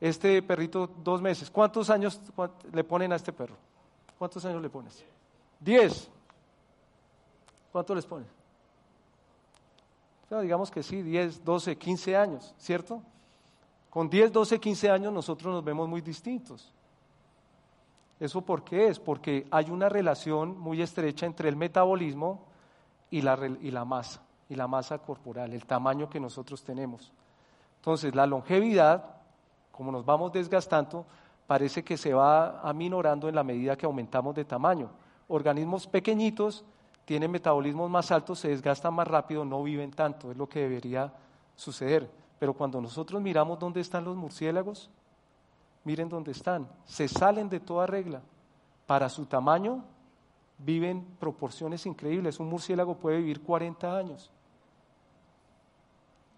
este 0.00 0.42
perrito, 0.42 0.88
dos 1.02 1.22
meses. 1.22 1.50
¿Cuántos 1.50 1.88
años 1.88 2.20
le 2.72 2.84
ponen 2.84 3.12
a 3.12 3.16
este 3.16 3.32
perro? 3.32 3.56
¿Cuántos 4.18 4.44
años 4.44 4.60
le 4.60 4.68
pones? 4.68 5.02
Diez. 5.58 6.10
¿Cuánto 7.72 7.94
les 7.94 8.04
ponen? 8.04 8.26
digamos 10.42 10.70
que 10.70 10.84
sí, 10.84 11.02
diez, 11.02 11.44
doce, 11.44 11.76
quince 11.76 12.16
años, 12.16 12.54
¿cierto? 12.56 13.02
Con 13.90 14.08
diez, 14.08 14.30
doce, 14.30 14.60
quince 14.60 14.88
años 14.88 15.12
nosotros 15.12 15.52
nos 15.52 15.64
vemos 15.64 15.88
muy 15.88 16.00
distintos. 16.00 16.72
¿Eso 18.20 18.40
por 18.40 18.62
qué 18.62 18.86
es? 18.86 19.00
Porque 19.00 19.48
hay 19.50 19.70
una 19.70 19.88
relación 19.88 20.56
muy 20.56 20.82
estrecha 20.82 21.26
entre 21.26 21.48
el 21.48 21.56
metabolismo 21.56 22.44
y 23.10 23.22
la, 23.22 23.36
y 23.60 23.72
la 23.72 23.84
masa, 23.84 24.22
y 24.48 24.54
la 24.54 24.68
masa 24.68 24.98
corporal, 24.98 25.52
el 25.52 25.66
tamaño 25.66 26.08
que 26.08 26.20
nosotros 26.20 26.62
tenemos. 26.62 27.12
Entonces, 27.80 28.14
la 28.14 28.26
longevidad 28.26 29.20
como 29.80 29.92
nos 29.92 30.04
vamos 30.04 30.30
desgastando, 30.30 31.06
parece 31.46 31.82
que 31.82 31.96
se 31.96 32.12
va 32.12 32.60
aminorando 32.60 33.30
en 33.30 33.34
la 33.34 33.42
medida 33.42 33.78
que 33.78 33.86
aumentamos 33.86 34.34
de 34.34 34.44
tamaño. 34.44 34.90
Organismos 35.28 35.86
pequeñitos 35.86 36.66
tienen 37.06 37.30
metabolismos 37.30 37.88
más 37.88 38.10
altos, 38.10 38.40
se 38.40 38.48
desgastan 38.48 38.92
más 38.92 39.08
rápido, 39.08 39.42
no 39.42 39.62
viven 39.62 39.90
tanto, 39.90 40.30
es 40.30 40.36
lo 40.36 40.46
que 40.46 40.60
debería 40.60 41.10
suceder. 41.56 42.10
Pero 42.38 42.52
cuando 42.52 42.78
nosotros 42.78 43.22
miramos 43.22 43.58
dónde 43.58 43.80
están 43.80 44.04
los 44.04 44.18
murciélagos, 44.18 44.90
miren 45.84 46.10
dónde 46.10 46.32
están, 46.32 46.68
se 46.84 47.08
salen 47.08 47.48
de 47.48 47.60
toda 47.60 47.86
regla. 47.86 48.20
Para 48.86 49.08
su 49.08 49.24
tamaño 49.24 49.82
viven 50.58 51.06
proporciones 51.18 51.86
increíbles. 51.86 52.38
Un 52.38 52.50
murciélago 52.50 52.96
puede 52.96 53.16
vivir 53.16 53.40
40 53.40 53.96
años 53.96 54.30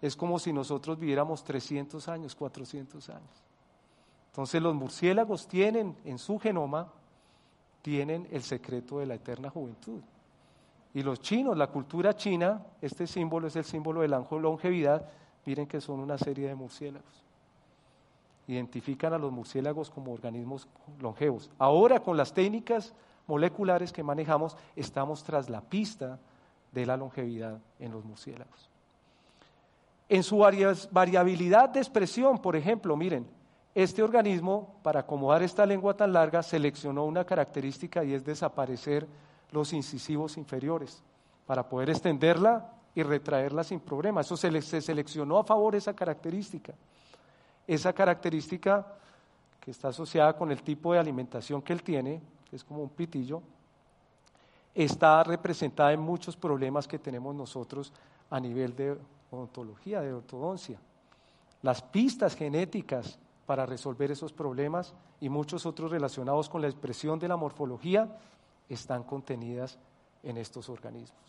es 0.03 0.17
como 0.17 0.37
si 0.37 0.51
nosotros 0.51 0.99
viviéramos 0.99 1.45
300 1.45 2.09
años, 2.09 2.35
400 2.35 3.07
años. 3.07 3.43
Entonces 4.31 4.61
los 4.61 4.75
murciélagos 4.75 5.47
tienen 5.47 5.95
en 6.03 6.17
su 6.17 6.37
genoma, 6.39 6.91
tienen 7.81 8.27
el 8.29 8.43
secreto 8.43 8.99
de 8.99 9.05
la 9.05 9.15
eterna 9.15 9.49
juventud. 9.49 10.01
Y 10.93 11.03
los 11.03 11.21
chinos, 11.21 11.55
la 11.55 11.67
cultura 11.67 12.13
china, 12.17 12.65
este 12.81 13.07
símbolo 13.07 13.47
es 13.47 13.55
el 13.55 13.63
símbolo 13.63 14.01
de 14.01 14.09
la 14.09 14.19
longevidad, 14.29 15.09
miren 15.45 15.67
que 15.67 15.79
son 15.79 16.01
una 16.01 16.17
serie 16.17 16.49
de 16.49 16.55
murciélagos. 16.55 17.23
Identifican 18.47 19.13
a 19.13 19.17
los 19.17 19.31
murciélagos 19.31 19.89
como 19.89 20.11
organismos 20.11 20.67
longevos. 20.99 21.49
Ahora 21.57 22.01
con 22.01 22.17
las 22.17 22.33
técnicas 22.33 22.93
moleculares 23.25 23.93
que 23.93 24.03
manejamos, 24.03 24.57
estamos 24.75 25.23
tras 25.23 25.49
la 25.49 25.61
pista 25.61 26.19
de 26.73 26.85
la 26.85 26.97
longevidad 26.97 27.61
en 27.79 27.93
los 27.93 28.03
murciélagos. 28.03 28.72
En 30.09 30.23
su 30.23 30.37
variabilidad 30.91 31.69
de 31.69 31.79
expresión, 31.79 32.39
por 32.39 32.55
ejemplo, 32.55 32.95
miren, 32.95 33.27
este 33.75 34.03
organismo, 34.03 34.75
para 34.83 35.01
acomodar 35.01 35.41
esta 35.41 35.65
lengua 35.65 35.95
tan 35.95 36.13
larga, 36.13 36.43
seleccionó 36.43 37.05
una 37.05 37.25
característica 37.25 38.03
y 38.03 38.13
es 38.13 38.23
desaparecer 38.23 39.07
los 39.51 39.73
incisivos 39.73 40.37
inferiores 40.37 41.01
para 41.45 41.67
poder 41.67 41.89
extenderla 41.89 42.71
y 42.93 43.01
retraerla 43.01 43.63
sin 43.63 43.79
problema. 43.79 44.21
Eso 44.21 44.37
se, 44.37 44.61
se 44.61 44.81
seleccionó 44.81 45.39
a 45.39 45.43
favor 45.43 45.75
esa 45.75 45.95
característica. 45.95 46.73
Esa 47.65 47.93
característica 47.93 48.85
que 49.59 49.71
está 49.71 49.87
asociada 49.87 50.35
con 50.35 50.51
el 50.51 50.61
tipo 50.61 50.93
de 50.93 50.99
alimentación 50.99 51.61
que 51.61 51.73
él 51.73 51.81
tiene, 51.81 52.21
que 52.49 52.57
es 52.57 52.63
como 52.63 52.83
un 52.83 52.89
pitillo, 52.89 53.41
está 54.75 55.23
representada 55.23 55.93
en 55.93 55.99
muchos 55.99 56.35
problemas 56.35 56.87
que 56.87 56.99
tenemos 56.99 57.33
nosotros 57.33 57.93
a 58.29 58.39
nivel 58.39 58.75
de 58.75 58.97
odontología, 59.33 60.01
de 60.01 60.13
ortodoncia. 60.13 60.79
Las 61.61 61.81
pistas 61.81 62.35
genéticas 62.35 63.19
para 63.45 63.65
resolver 63.65 64.11
esos 64.11 64.31
problemas 64.31 64.93
y 65.19 65.29
muchos 65.29 65.65
otros 65.65 65.91
relacionados 65.91 66.49
con 66.49 66.61
la 66.61 66.67
expresión 66.67 67.19
de 67.19 67.27
la 67.27 67.37
morfología 67.37 68.17
están 68.69 69.03
contenidas 69.03 69.77
en 70.23 70.37
estos 70.37 70.69
organismos. 70.69 71.19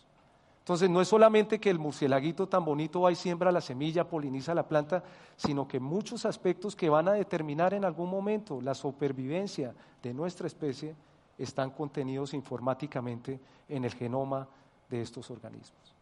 Entonces, 0.61 0.89
no 0.89 1.03
es 1.03 1.09
solamente 1.09 1.61
que 1.61 1.69
el 1.69 1.79
murcielaguito 1.79 2.49
tan 2.49 2.65
bonito 2.65 3.03
va 3.03 3.13
y 3.13 3.17
siembra 3.17 3.53
la 3.53 3.61
semilla, 3.61 4.09
poliniza 4.09 4.55
la 4.55 4.67
planta, 4.67 5.05
sino 5.37 5.69
que 5.69 5.79
muchos 5.79 6.25
aspectos 6.25 6.75
que 6.75 6.89
van 6.89 7.09
a 7.09 7.13
determinar 7.13 7.75
en 7.75 7.85
algún 7.85 8.09
momento 8.09 8.63
la 8.63 8.75
supervivencia 8.75 9.75
de 10.03 10.15
nuestra 10.15 10.47
especie 10.47 10.97
están 11.37 11.71
contenidos 11.71 12.33
informáticamente 12.33 13.39
en 13.69 13.85
el 13.85 13.93
genoma 13.93 14.49
de 14.89 15.03
estos 15.03 15.31
organismos. 15.31 15.94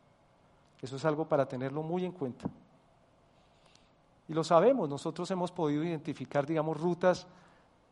Eso 0.82 0.96
es 0.96 1.04
algo 1.04 1.26
para 1.26 1.46
tenerlo 1.46 1.82
muy 1.82 2.04
en 2.04 2.12
cuenta. 2.12 2.50
Y 4.28 4.34
lo 4.34 4.42
sabemos, 4.42 4.88
nosotros 4.88 5.30
hemos 5.30 5.52
podido 5.52 5.84
identificar, 5.84 6.44
digamos, 6.44 6.80
rutas 6.80 7.26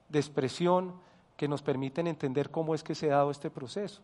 de 0.08 0.18
expresión 0.18 0.94
que 1.36 1.48
nos 1.48 1.62
permiten 1.62 2.06
entender 2.06 2.50
cómo 2.50 2.74
es 2.74 2.82
que 2.82 2.94
se 2.94 3.10
ha 3.10 3.16
dado 3.16 3.30
este 3.30 3.48
proceso. 3.48 4.00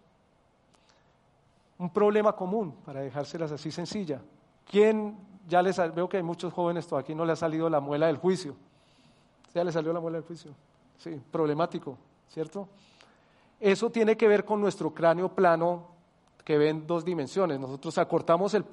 Un 1.79 1.91
problema 1.91 2.35
común, 2.35 2.75
para 2.85 3.01
dejárselas 3.01 3.53
así 3.53 3.71
sencilla. 3.71 4.23
¿Quién, 4.65 5.19
ya 5.49 5.61
les 5.63 5.77
veo 5.95 6.09
que 6.09 6.17
hay 6.17 6.23
muchos 6.23 6.53
jóvenes 6.53 6.87
todavía 6.87 7.05
aquí 7.05 7.15
no 7.15 7.25
le 7.25 7.33
ha 7.33 7.37
salido 7.37 7.69
la 7.69 7.81
muela 7.81 8.07
del 8.07 8.17
juicio? 8.17 8.55
¿Ya 9.55 9.65
le 9.65 9.73
salió 9.73 9.93
la 9.93 10.01
muela 10.01 10.19
del 10.19 10.27
juicio? 10.27 10.53
Sí, 10.97 11.21
problemático, 11.31 11.99
¿cierto? 12.29 12.69
Eso 13.61 13.91
tiene 13.91 14.17
que 14.17 14.29
ver 14.29 14.45
con 14.45 14.61
nuestro 14.61 14.95
cráneo 14.95 15.29
plano 15.29 15.96
que 16.47 16.57
ven 16.57 16.87
dos 16.87 17.05
dimensiones. 17.05 17.59
Nosotros 17.59 17.99
acortamos 17.99 18.55
el, 18.55 18.65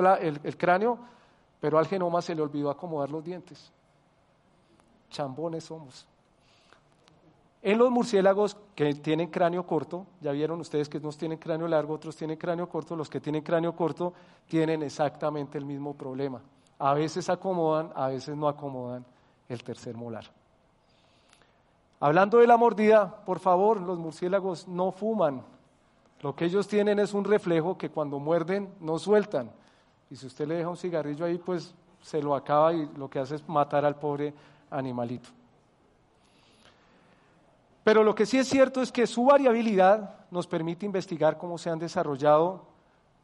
cráneo, 0.58 1.00
pero 1.60 1.80
al 1.80 1.88
genoma 1.88 2.22
se 2.22 2.36
le 2.36 2.44
olvidó 2.44 2.70
acomodar 2.70 3.10
los 3.10 3.24
dientes. 3.24 3.72
Chambones 5.10 5.64
somos. 5.64 6.06
En 7.64 7.80
los 7.80 7.90
murciélagos 7.90 8.56
que 8.76 8.94
tienen 8.94 9.32
cráneo 9.32 9.66
corto, 9.66 10.06
ya 10.22 10.32
vieron 10.34 10.60
ustedes 10.60 10.88
que 10.88 11.00
unos 11.00 11.18
tienen 11.18 11.40
cráneo 11.40 11.68
largo, 11.68 11.96
otros 11.96 12.16
tienen 12.16 12.38
cráneo 12.38 12.70
corto, 12.70 12.96
los 12.96 13.10
que 13.10 13.20
tienen 13.20 13.42
cráneo 13.42 13.76
corto 13.76 14.14
tienen 14.48 14.84
exactamente 14.84 15.58
el 15.58 15.66
mismo 15.66 15.96
problema. 15.96 16.42
A 16.78 16.94
veces 16.94 17.28
acomodan, 17.28 17.92
a 17.96 18.10
veces 18.10 18.38
no 18.38 18.48
acomodan 18.48 19.04
el 19.50 19.64
tercer 19.64 19.96
molar. 19.96 20.26
Hablando 22.00 22.38
de 22.38 22.46
la 22.46 22.58
mordida, 22.58 23.24
por 23.26 23.40
favor, 23.40 23.82
los 23.82 23.98
murciélagos 23.98 24.68
no 24.68 24.92
fuman, 24.92 25.44
Lo 26.24 26.34
que 26.34 26.46
ellos 26.46 26.70
tienen 26.70 27.00
es 27.00 27.14
un 27.14 27.26
reflejo 27.26 27.78
que 27.78 27.90
cuando 27.90 28.18
muerden 28.18 28.74
no 28.80 28.98
sueltan. 28.98 29.52
Y 30.10 30.16
si 30.16 30.26
usted 30.26 30.48
le 30.48 30.56
deja 30.56 30.70
un 30.70 30.78
cigarrillo 30.78 31.26
ahí, 31.26 31.38
pues 31.38 31.76
se 32.02 32.22
lo 32.22 32.34
acaba 32.34 32.74
y 32.74 32.90
lo 32.96 33.10
que 33.10 33.20
hace 33.20 33.36
es 33.36 33.48
matar 33.50 33.84
al 33.84 33.98
pobre 33.98 34.34
animalito. 34.72 35.28
Pero 37.84 38.06
lo 38.06 38.16
que 38.16 38.26
sí 38.26 38.38
es 38.38 38.48
cierto 38.48 38.82
es 38.82 38.90
que 38.90 39.06
su 39.06 39.26
variabilidad 39.26 40.16
nos 40.32 40.48
permite 40.48 40.86
investigar 40.86 41.38
cómo 41.38 41.58
se 41.58 41.70
han 41.70 41.80
desarrollado 41.80 42.64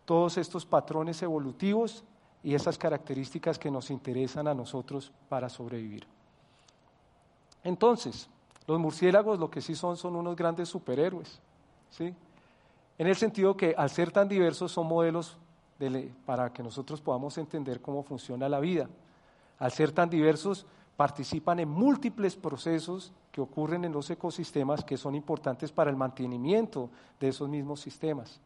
todos 0.04 0.38
estos 0.38 0.66
patrones 0.66 1.22
evolutivos 1.22 2.04
y 2.44 2.54
esas 2.54 2.78
características 2.78 3.58
que 3.58 3.72
nos 3.72 3.92
interesan 3.92 4.46
a 4.46 4.54
nosotros 4.54 5.14
para 5.30 5.48
sobrevivir. 5.48 6.06
Entonces, 7.64 8.30
los 8.68 8.78
murciélagos 8.78 9.40
lo 9.40 9.50
que 9.50 9.62
sí 9.62 9.74
son 9.74 9.96
son 9.96 10.18
unos 10.18 10.36
grandes 10.36 10.68
superhéroes, 10.68 11.40
¿sí? 11.92 12.14
En 13.00 13.08
el 13.08 13.16
sentido 13.16 13.56
que 13.56 13.74
al 13.78 13.90
ser 13.90 14.12
tan 14.12 14.28
diversos 14.28 14.74
son 14.74 14.86
modelos 14.86 15.38
para 16.26 16.52
que 16.52 16.62
nosotros 16.62 17.00
podamos 17.00 17.38
entender 17.38 17.82
cómo 17.82 18.04
funciona 18.04 18.50
la 18.50 18.60
vida. 18.60 18.90
Al 19.58 19.72
ser 19.72 19.94
tan 19.94 20.10
diversos 20.10 20.66
participan 20.98 21.62
en 21.62 21.70
múltiples 21.70 22.36
procesos 22.36 23.14
que 23.32 23.40
ocurren 23.40 23.86
en 23.86 23.94
los 23.94 24.10
ecosistemas 24.10 24.84
que 24.84 24.98
son 24.98 25.16
importantes 25.16 25.72
para 25.72 25.90
el 25.90 25.96
mantenimiento 25.96 26.90
de 27.22 27.30
esos 27.30 27.48
mismos 27.48 27.80
sistemas. 27.80 28.42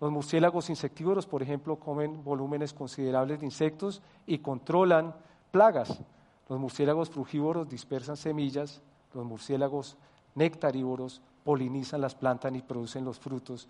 Los 0.00 0.10
murciélagos 0.10 0.70
insectívoros, 0.70 1.26
por 1.26 1.42
ejemplo, 1.42 1.76
comen 1.76 2.24
volúmenes 2.24 2.72
considerables 2.72 3.40
de 3.40 3.44
insectos 3.44 4.00
y 4.26 4.38
controlan 4.38 5.14
plagas. 5.50 6.00
Los 6.48 6.58
murciélagos 6.58 7.10
frugívoros 7.10 7.68
dispersan 7.68 8.16
semillas, 8.16 8.80
los 9.12 9.26
murciélagos 9.26 9.98
nectarívoros 10.34 11.20
polinizan 11.46 12.00
las 12.00 12.16
plantas 12.16 12.52
y 12.56 12.60
producen 12.60 13.04
los 13.04 13.20
frutos 13.20 13.68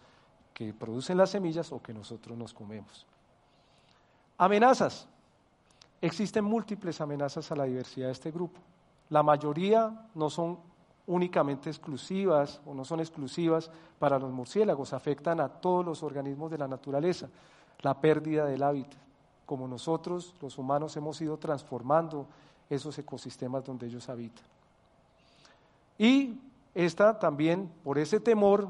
que 0.55 0.73
producen 0.73 1.19
las 1.19 1.29
semillas 1.29 1.71
o 1.73 1.83
que 1.83 1.93
nosotros 1.93 2.37
nos 2.39 2.55
comemos. 2.55 3.05
Amenazas. 4.39 5.07
Existen 6.01 6.43
múltiples 6.43 7.03
amenazas 7.03 7.53
a 7.53 7.57
la 7.57 7.65
diversidad 7.65 8.07
de 8.07 8.13
este 8.13 8.31
grupo. 8.31 8.59
La 9.11 9.23
mayoría 9.23 10.09
no 10.15 10.31
son 10.31 10.59
únicamente 11.07 11.69
exclusivas 11.69 12.63
o 12.65 12.73
no 12.73 12.83
son 12.83 13.01
exclusivas 13.01 13.71
para 13.99 14.19
los 14.19 14.33
murciélagos, 14.33 14.95
afectan 14.95 15.39
a 15.41 15.49
todos 15.51 15.85
los 15.85 16.03
organismos 16.03 16.51
de 16.51 16.57
la 16.57 16.69
naturaleza. 16.69 17.29
La 17.81 18.01
pérdida 18.01 18.47
del 18.47 18.63
hábitat, 18.63 18.99
como 19.45 19.69
nosotros 19.69 20.35
los 20.41 20.57
humanos 20.57 20.97
hemos 20.97 21.21
ido 21.21 21.37
transformando 21.37 22.27
esos 22.71 22.99
ecosistemas 22.99 23.65
donde 23.65 23.87
ellos 23.87 24.09
habitan. 24.09 24.47
Y 25.99 26.41
esta 26.77 27.19
también, 27.19 27.73
por 27.83 27.97
ese 27.97 28.21
temor, 28.21 28.69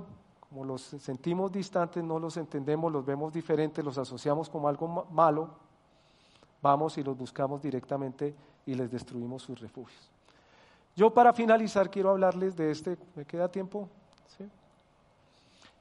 como 0.48 0.64
los 0.64 0.80
sentimos 0.80 1.50
distantes, 1.50 2.04
no 2.04 2.20
los 2.20 2.36
entendemos, 2.36 2.92
los 2.92 3.04
vemos 3.04 3.32
diferentes, 3.32 3.84
los 3.84 3.98
asociamos 3.98 4.48
como 4.48 4.68
algo 4.68 5.08
malo, 5.10 5.50
vamos 6.62 6.96
y 6.98 7.02
los 7.02 7.18
buscamos 7.18 7.60
directamente 7.60 8.32
y 8.64 8.74
les 8.74 8.92
destruimos 8.92 9.42
sus 9.42 9.58
refugios. 9.58 10.08
Yo 10.94 11.12
para 11.12 11.32
finalizar 11.32 11.90
quiero 11.90 12.10
hablarles 12.10 12.54
de 12.54 12.70
este, 12.70 12.96
¿me 13.16 13.24
queda 13.24 13.48
tiempo? 13.48 13.88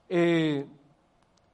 Eh, 0.10 0.66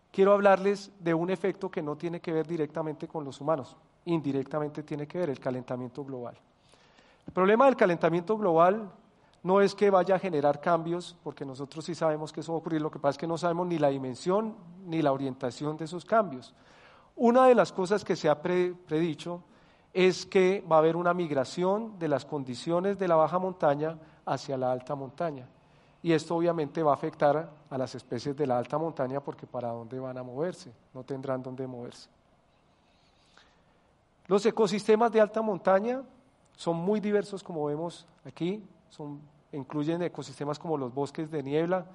quiero 0.10 0.32
hablarles 0.32 0.90
de 1.00 1.14
un 1.14 1.30
efecto 1.32 1.70
que 1.70 1.82
no 1.82 1.98
tiene 1.98 2.22
que 2.22 2.32
ver 2.32 2.48
directamente 2.48 3.10
con 3.10 3.26
los 3.26 3.42
humanos, 3.42 3.76
indirectamente 4.06 4.84
tiene 4.84 5.06
que 5.06 5.18
ver 5.18 5.32
el 5.32 5.40
calentamiento 5.42 6.06
global. 6.06 6.38
El 7.28 7.34
problema 7.34 7.66
del 7.66 7.76
calentamiento 7.76 8.38
global 8.38 8.90
no 9.44 9.62
es 9.62 9.74
que 9.74 9.90
vaya 9.90 10.16
a 10.16 10.20
generar 10.20 10.62
cambios, 10.62 11.18
porque 11.24 11.46
nosotros 11.46 11.84
sí 11.84 11.96
sabemos 11.96 12.32
que 12.32 12.42
eso 12.42 12.52
va 12.52 12.58
a 12.58 12.60
ocurrir, 12.60 12.82
lo 12.82 12.92
que 12.92 13.00
pasa 13.00 13.12
es 13.12 13.18
que 13.18 13.28
no 13.28 13.38
sabemos 13.38 13.68
ni 13.68 13.80
la 13.80 13.90
dimensión 13.90 14.56
ni 14.86 15.02
la 15.02 15.12
orientación 15.12 15.78
de 15.78 15.86
esos 15.86 16.06
cambios. 16.06 16.54
Una 17.16 17.48
de 17.48 17.56
las 17.56 17.72
cosas 17.72 18.06
que 18.06 18.16
se 18.16 18.30
ha 18.30 18.42
predicho 18.42 19.44
es 19.94 20.26
que 20.26 20.64
va 20.72 20.78
a 20.78 20.80
haber 20.80 20.96
una 20.96 21.14
migración 21.14 21.98
de 22.00 22.08
las 22.08 22.26
condiciones 22.26 22.98
de 22.98 23.08
la 23.08 23.16
baja 23.16 23.40
montaña 23.40 23.98
hacia 24.26 24.58
la 24.58 24.72
alta 24.72 24.96
montaña. 24.96 25.48
Y 26.04 26.14
esto 26.14 26.36
obviamente 26.36 26.82
va 26.82 26.92
a 26.92 26.96
afectar 26.96 27.50
a 27.70 27.78
las 27.78 27.94
especies 27.94 28.36
de 28.36 28.48
la 28.48 28.58
alta 28.58 28.78
montaña 28.78 29.20
porque 29.20 29.46
para 29.46 29.70
dónde 29.70 30.00
van 30.00 30.18
a 30.18 30.24
moverse, 30.24 30.72
no 30.94 31.04
tendrán 31.04 31.44
dónde 31.44 31.68
moverse. 31.68 32.10
Los 34.28 34.46
ecosistemas 34.46 35.12
de 35.12 35.22
alta 35.22 35.42
montaña 35.42 36.02
son 36.56 36.78
muy 36.78 37.00
diversos 37.00 37.44
como 37.44 37.66
vemos 37.66 38.08
aquí, 38.26 38.64
son, 38.92 39.22
incluyen 39.54 40.02
ecosistemas 40.04 40.60
como 40.60 40.78
los 40.78 40.94
bosques 40.94 41.32
de 41.32 41.42
niebla, 41.42 41.86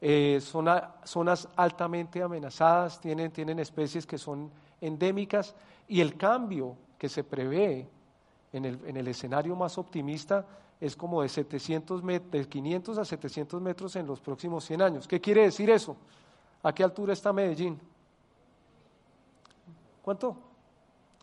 eh, 0.00 0.38
son 0.42 0.68
zonas 1.04 1.48
altamente 1.56 2.22
amenazadas, 2.22 3.00
tienen, 3.00 3.32
tienen 3.32 3.58
especies 3.58 4.06
que 4.06 4.18
son 4.18 4.50
endémicas 4.80 5.54
y 5.88 6.00
el 6.00 6.16
cambio 6.16 6.76
que 6.98 7.08
se 7.08 7.24
prevé 7.24 7.88
en 8.52 8.66
el, 8.66 8.78
en 8.86 8.96
el 8.98 9.08
escenario 9.08 9.56
más 9.56 9.78
optimista 9.78 10.46
es 10.78 10.94
como 10.94 11.22
de, 11.22 11.30
700 11.30 12.02
de 12.04 12.46
500 12.46 12.98
a 12.98 13.04
700 13.04 13.62
metros 13.62 13.96
en 13.96 14.06
los 14.06 14.20
próximos 14.20 14.64
100 14.64 14.82
años. 14.82 15.08
¿Qué 15.08 15.20
quiere 15.20 15.42
decir 15.42 15.70
eso? 15.70 15.96
¿A 16.62 16.74
qué 16.74 16.84
altura 16.84 17.14
está 17.14 17.32
Medellín? 17.32 17.80
¿Cuánto? 20.02 20.36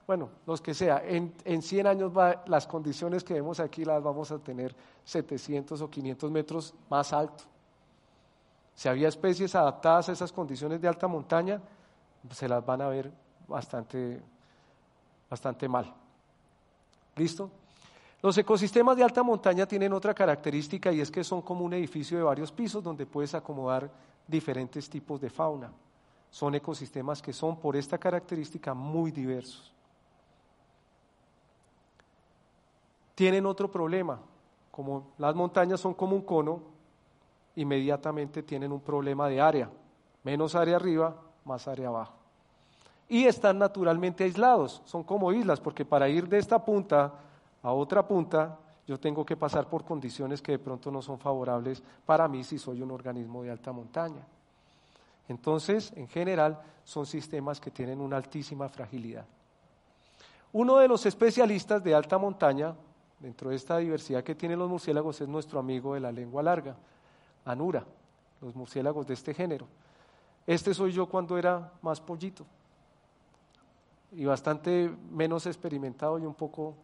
Bueno, 0.05 0.29
los 0.45 0.61
que 0.61 0.73
sea, 0.73 1.01
en, 1.05 1.33
en 1.45 1.61
100 1.61 1.87
años 1.87 2.11
va, 2.15 2.43
las 2.47 2.67
condiciones 2.67 3.23
que 3.23 3.35
vemos 3.35 3.59
aquí 3.59 3.85
las 3.85 4.03
vamos 4.03 4.31
a 4.31 4.39
tener 4.39 4.75
700 5.05 5.81
o 5.81 5.89
500 5.89 6.31
metros 6.31 6.73
más 6.89 7.13
alto. 7.13 7.43
Si 8.75 8.89
había 8.89 9.07
especies 9.07 9.55
adaptadas 9.55 10.09
a 10.09 10.11
esas 10.11 10.31
condiciones 10.31 10.81
de 10.81 10.87
alta 10.87 11.07
montaña, 11.07 11.61
se 12.31 12.47
las 12.47 12.65
van 12.65 12.81
a 12.81 12.87
ver 12.87 13.11
bastante, 13.47 14.21
bastante 15.29 15.67
mal. 15.69 15.93
¿Listo? 17.15 17.49
Los 18.21 18.37
ecosistemas 18.37 18.95
de 18.95 19.03
alta 19.03 19.21
montaña 19.21 19.65
tienen 19.65 19.93
otra 19.93 20.13
característica 20.13 20.91
y 20.91 21.01
es 21.01 21.11
que 21.11 21.23
son 21.23 21.41
como 21.41 21.65
un 21.65 21.73
edificio 21.73 22.17
de 22.17 22.23
varios 22.23 22.51
pisos 22.51 22.81
donde 22.81 23.05
puedes 23.05 23.35
acomodar 23.35 23.89
diferentes 24.25 24.89
tipos 24.89 25.19
de 25.19 25.29
fauna. 25.29 25.71
Son 26.31 26.55
ecosistemas 26.55 27.21
que 27.21 27.33
son 27.33 27.57
por 27.57 27.75
esta 27.75 27.97
característica 27.97 28.73
muy 28.73 29.11
diversos. 29.11 29.72
Tienen 33.15 33.45
otro 33.45 33.69
problema, 33.69 34.19
como 34.71 35.11
las 35.17 35.35
montañas 35.35 35.79
son 35.79 35.93
como 35.93 36.15
un 36.15 36.23
cono, 36.23 36.61
inmediatamente 37.55 38.43
tienen 38.43 38.71
un 38.71 38.81
problema 38.81 39.29
de 39.29 39.39
área. 39.39 39.69
Menos 40.23 40.55
área 40.55 40.77
arriba, 40.77 41.15
más 41.45 41.67
área 41.67 41.89
abajo. 41.89 42.13
Y 43.07 43.25
están 43.25 43.59
naturalmente 43.59 44.23
aislados, 44.23 44.81
son 44.85 45.03
como 45.03 45.31
islas, 45.31 45.59
porque 45.59 45.85
para 45.85 46.09
ir 46.09 46.27
de 46.27 46.39
esta 46.39 46.63
punta 46.63 47.13
a 47.61 47.71
otra 47.71 48.07
punta, 48.07 48.57
yo 48.87 48.99
tengo 48.99 49.25
que 49.25 49.37
pasar 49.37 49.69
por 49.69 49.85
condiciones 49.85 50.41
que 50.41 50.53
de 50.53 50.59
pronto 50.59 50.91
no 50.91 51.01
son 51.01 51.19
favorables 51.19 51.81
para 52.05 52.27
mí 52.27 52.43
si 52.43 52.57
soy 52.57 52.81
un 52.81 52.91
organismo 52.91 53.43
de 53.43 53.51
alta 53.51 53.71
montaña. 53.71 54.25
Entonces, 55.29 55.93
en 55.95 56.07
general, 56.07 56.61
son 56.83 57.05
sistemas 57.05 57.61
que 57.61 57.71
tienen 57.71 58.01
una 58.01 58.17
altísima 58.17 58.67
fragilidad. 58.67 59.25
Uno 60.51 60.77
de 60.77 60.87
los 60.87 61.05
especialistas 61.05 61.83
de 61.83 61.95
alta 61.95 62.17
montaña, 62.17 62.75
dentro 63.23 63.51
de 63.51 63.55
esta 63.55 63.77
diversidad 63.77 64.21
que 64.21 64.35
tienen 64.35 64.59
los 64.59 64.69
murciélagos, 64.69 65.21
es 65.21 65.29
nuestro 65.29 65.57
amigo 65.57 65.93
de 65.93 66.01
la 66.01 66.11
lengua 66.11 66.43
larga, 66.43 66.75
anura, 67.45 67.85
los 68.41 68.53
murciélagos 68.53 69.07
de 69.07 69.13
este 69.13 69.33
género. 69.33 69.65
Este 70.45 70.73
soy 70.73 70.91
yo 70.91 71.05
cuando 71.05 71.37
era 71.37 71.71
más 71.81 72.01
pollito 72.01 72.45
y 74.11 74.25
bastante 74.25 74.93
menos 75.09 75.45
experimentado 75.45 76.19
y 76.19 76.25
un 76.25 76.33
poco, 76.33 76.75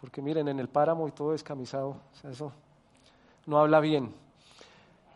porque 0.00 0.22
miren, 0.22 0.48
en 0.48 0.58
el 0.60 0.68
páramo 0.68 1.06
y 1.06 1.12
todo 1.12 1.32
descamisado, 1.32 1.96
eso 2.24 2.52
no 3.44 3.58
habla 3.58 3.78
bien. 3.78 4.14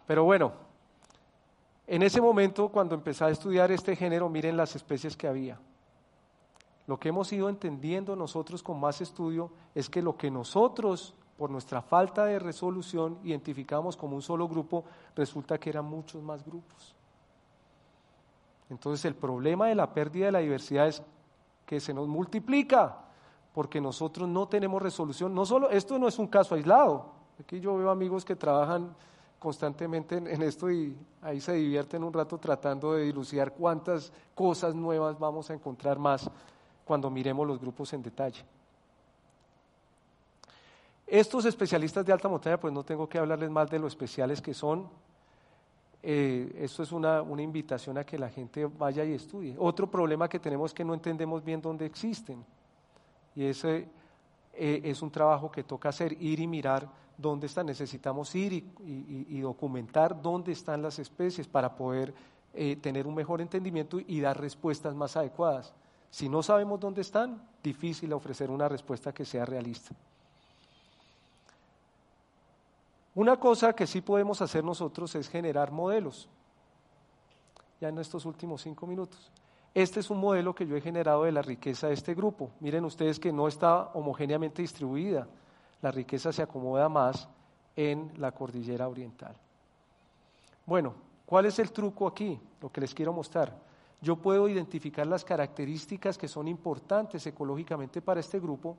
Pero 0.07 0.25
bueno, 0.25 0.53
en 1.87 2.03
ese 2.03 2.21
momento, 2.21 2.69
cuando 2.69 2.95
empecé 2.95 3.25
a 3.25 3.31
estudiar 3.31 3.73
este 3.73 3.97
género, 3.97 4.29
miren 4.29 4.59
las 4.59 4.77
especies 4.77 5.17
que 5.17 5.27
había. 5.27 5.59
Lo 6.87 6.99
que 6.99 7.09
hemos 7.09 7.33
ido 7.33 7.49
entendiendo 7.49 8.15
nosotros 8.15 8.63
con 8.63 8.79
más 8.79 9.01
estudio 9.01 9.51
es 9.75 9.91
que 9.91 10.03
lo 10.03 10.17
que 10.17 10.31
nosotros 10.31 11.15
por 11.37 11.51
nuestra 11.51 11.83
falta 11.83 12.25
de 12.25 12.39
resolución, 12.39 13.19
identificamos 13.23 13.97
como 13.97 14.17
un 14.17 14.23
solo 14.23 14.49
grupo, 14.49 14.85
resulta 15.15 15.59
que 15.59 15.71
eran 15.71 15.85
muchos 15.85 16.23
más 16.23 16.45
grupos. 16.45 16.95
Entonces 18.71 19.05
el 19.05 19.15
problema 19.15 19.69
de 19.69 19.75
la 19.75 19.93
pérdida 19.93 20.27
de 20.27 20.33
la 20.33 20.39
diversidad 20.41 20.89
es 20.89 21.03
que 21.67 21.79
se 21.79 21.93
nos 21.93 22.09
multiplica, 22.09 22.97
porque 23.53 23.81
nosotros 23.81 24.29
no 24.29 24.49
tenemos 24.49 24.83
resolución. 24.83 25.35
No 25.35 25.47
solo, 25.47 25.71
esto 25.71 25.99
no 25.99 26.09
es 26.09 26.19
un 26.19 26.27
caso 26.27 26.55
aislado. 26.55 27.13
Aquí 27.41 27.61
yo 27.61 27.77
veo 27.77 27.91
amigos 27.91 28.25
que 28.25 28.35
trabajan 28.35 28.95
constantemente 29.39 30.17
en, 30.17 30.27
en 30.27 30.43
esto 30.43 30.71
y 30.71 30.97
ahí 31.23 31.41
se 31.41 31.53
divierten 31.53 32.03
un 32.03 32.13
rato 32.13 32.39
tratando 32.39 32.95
de 32.95 33.05
dilucidar 33.05 33.53
cuántas 33.53 34.13
cosas 34.35 34.75
nuevas 34.75 35.19
vamos 35.19 35.51
a 35.51 35.55
encontrar 35.55 35.99
más 35.99 36.31
cuando 36.87 37.11
miremos 37.11 37.47
los 37.47 37.61
grupos 37.61 37.93
en 37.93 38.03
detalle. 38.03 38.43
Estos 41.07 41.45
especialistas 41.45 42.07
de 42.07 42.13
alta 42.13 42.29
montaña, 42.29 42.59
pues 42.59 42.73
no 42.73 42.85
tengo 42.85 43.09
que 43.09 43.19
hablarles 43.19 43.51
más 43.51 43.69
de 43.69 43.79
lo 43.79 43.89
especiales 43.89 44.41
que 44.41 44.55
son. 44.55 44.89
eh, 46.03 46.61
esto 46.61 46.85
es 46.85 46.93
una, 46.93 47.23
una, 47.23 47.43
invitación 47.43 47.99
a 47.99 48.05
que 48.05 48.17
la 48.17 48.29
gente 48.29 48.65
vaya 48.67 49.05
y 49.05 49.15
estudie. 49.15 49.57
Otro 49.59 49.91
problema 49.91 50.29
que 50.29 50.39
tenemos 50.39 50.71
es 50.71 50.75
que 50.75 50.85
no 50.85 50.95
entendemos 50.95 51.45
bien 51.45 51.61
dónde 51.61 51.85
existen. 51.85 52.45
Y 53.35 53.45
ese 53.45 53.89
eh, 54.55 54.81
es 54.85 55.03
un 55.03 55.11
trabajo 55.11 55.51
que 55.51 55.65
toca 55.65 55.89
hacer, 55.89 56.17
ir 56.23 56.39
y 56.39 56.47
mirar 56.47 56.89
dónde 57.19 57.47
están. 57.47 57.67
Necesitamos 57.67 58.35
ir 58.35 58.53
y, 58.85 59.41
documentar 59.41 60.21
dónde 60.21 60.53
están 60.53 60.83
las 60.83 60.99
especies 60.99 61.49
para 61.49 61.75
poder 61.75 62.15
eh, 62.55 62.77
tener 62.77 63.07
un 63.07 63.15
mejor 63.15 63.41
entendimiento 63.41 63.99
y 64.01 64.21
dar 64.21 64.41
respuestas 64.41 64.95
más 64.95 65.17
adecuadas. 65.17 65.75
Si 66.17 66.31
no 66.31 66.43
sabemos 66.43 66.81
dónde 66.81 67.03
están, 67.03 67.47
difícil 67.63 68.11
ofrecer 68.15 68.51
una 68.51 68.71
respuesta 68.71 69.13
que 69.13 69.27
sea 69.27 69.45
realista. 69.45 69.95
Una 73.15 73.39
cosa 73.39 73.75
que 73.75 73.87
sí 73.87 74.01
podemos 74.01 74.41
hacer 74.41 74.65
nosotros 74.65 75.15
es 75.15 75.29
generar 75.29 75.73
modelos. 75.73 76.27
Ya 77.83 77.91
en 77.91 77.99
estos 77.99 78.25
últimos 78.25 78.63
cinco 78.63 78.87
minutos. 78.87 79.31
Este 79.75 80.01
es 80.01 80.09
un 80.09 80.17
modelo 80.17 80.55
que 80.55 80.67
yo 80.67 80.75
he 80.75 80.81
generado 80.81 81.25
de 81.25 81.33
la 81.33 81.43
riqueza 81.43 81.89
de 81.89 81.93
este 81.93 82.15
grupo. 82.15 82.51
Miren 82.61 82.87
ustedes 82.87 83.21
que 83.21 83.31
no 83.31 83.47
está 83.47 83.91
homogéneamente 83.93 84.63
distribuida. 84.63 85.29
La 85.83 85.91
riqueza 85.91 86.33
se 86.33 86.41
acomoda 86.41 86.89
más 86.89 87.29
en 87.77 88.11
la 88.17 88.33
cordillera 88.33 88.89
oriental. 88.89 89.37
Bueno, 90.65 90.95
¿cuál 91.27 91.45
es 91.45 91.59
el 91.59 91.73
truco 91.73 92.07
aquí? 92.07 92.41
Lo 92.63 92.73
que 92.73 92.81
les 92.81 92.95
quiero 92.95 93.13
mostrar. 93.13 93.66
Yo 94.01 94.17
puedo 94.17 94.49
identificar 94.49 95.07
las 95.07 95.25
características 95.25 96.19
que 96.19 96.29
son 96.29 96.49
importantes 96.49 97.27
ecológicamente 97.27 98.03
para 98.03 98.21
este 98.21 98.39
grupo 98.39 98.77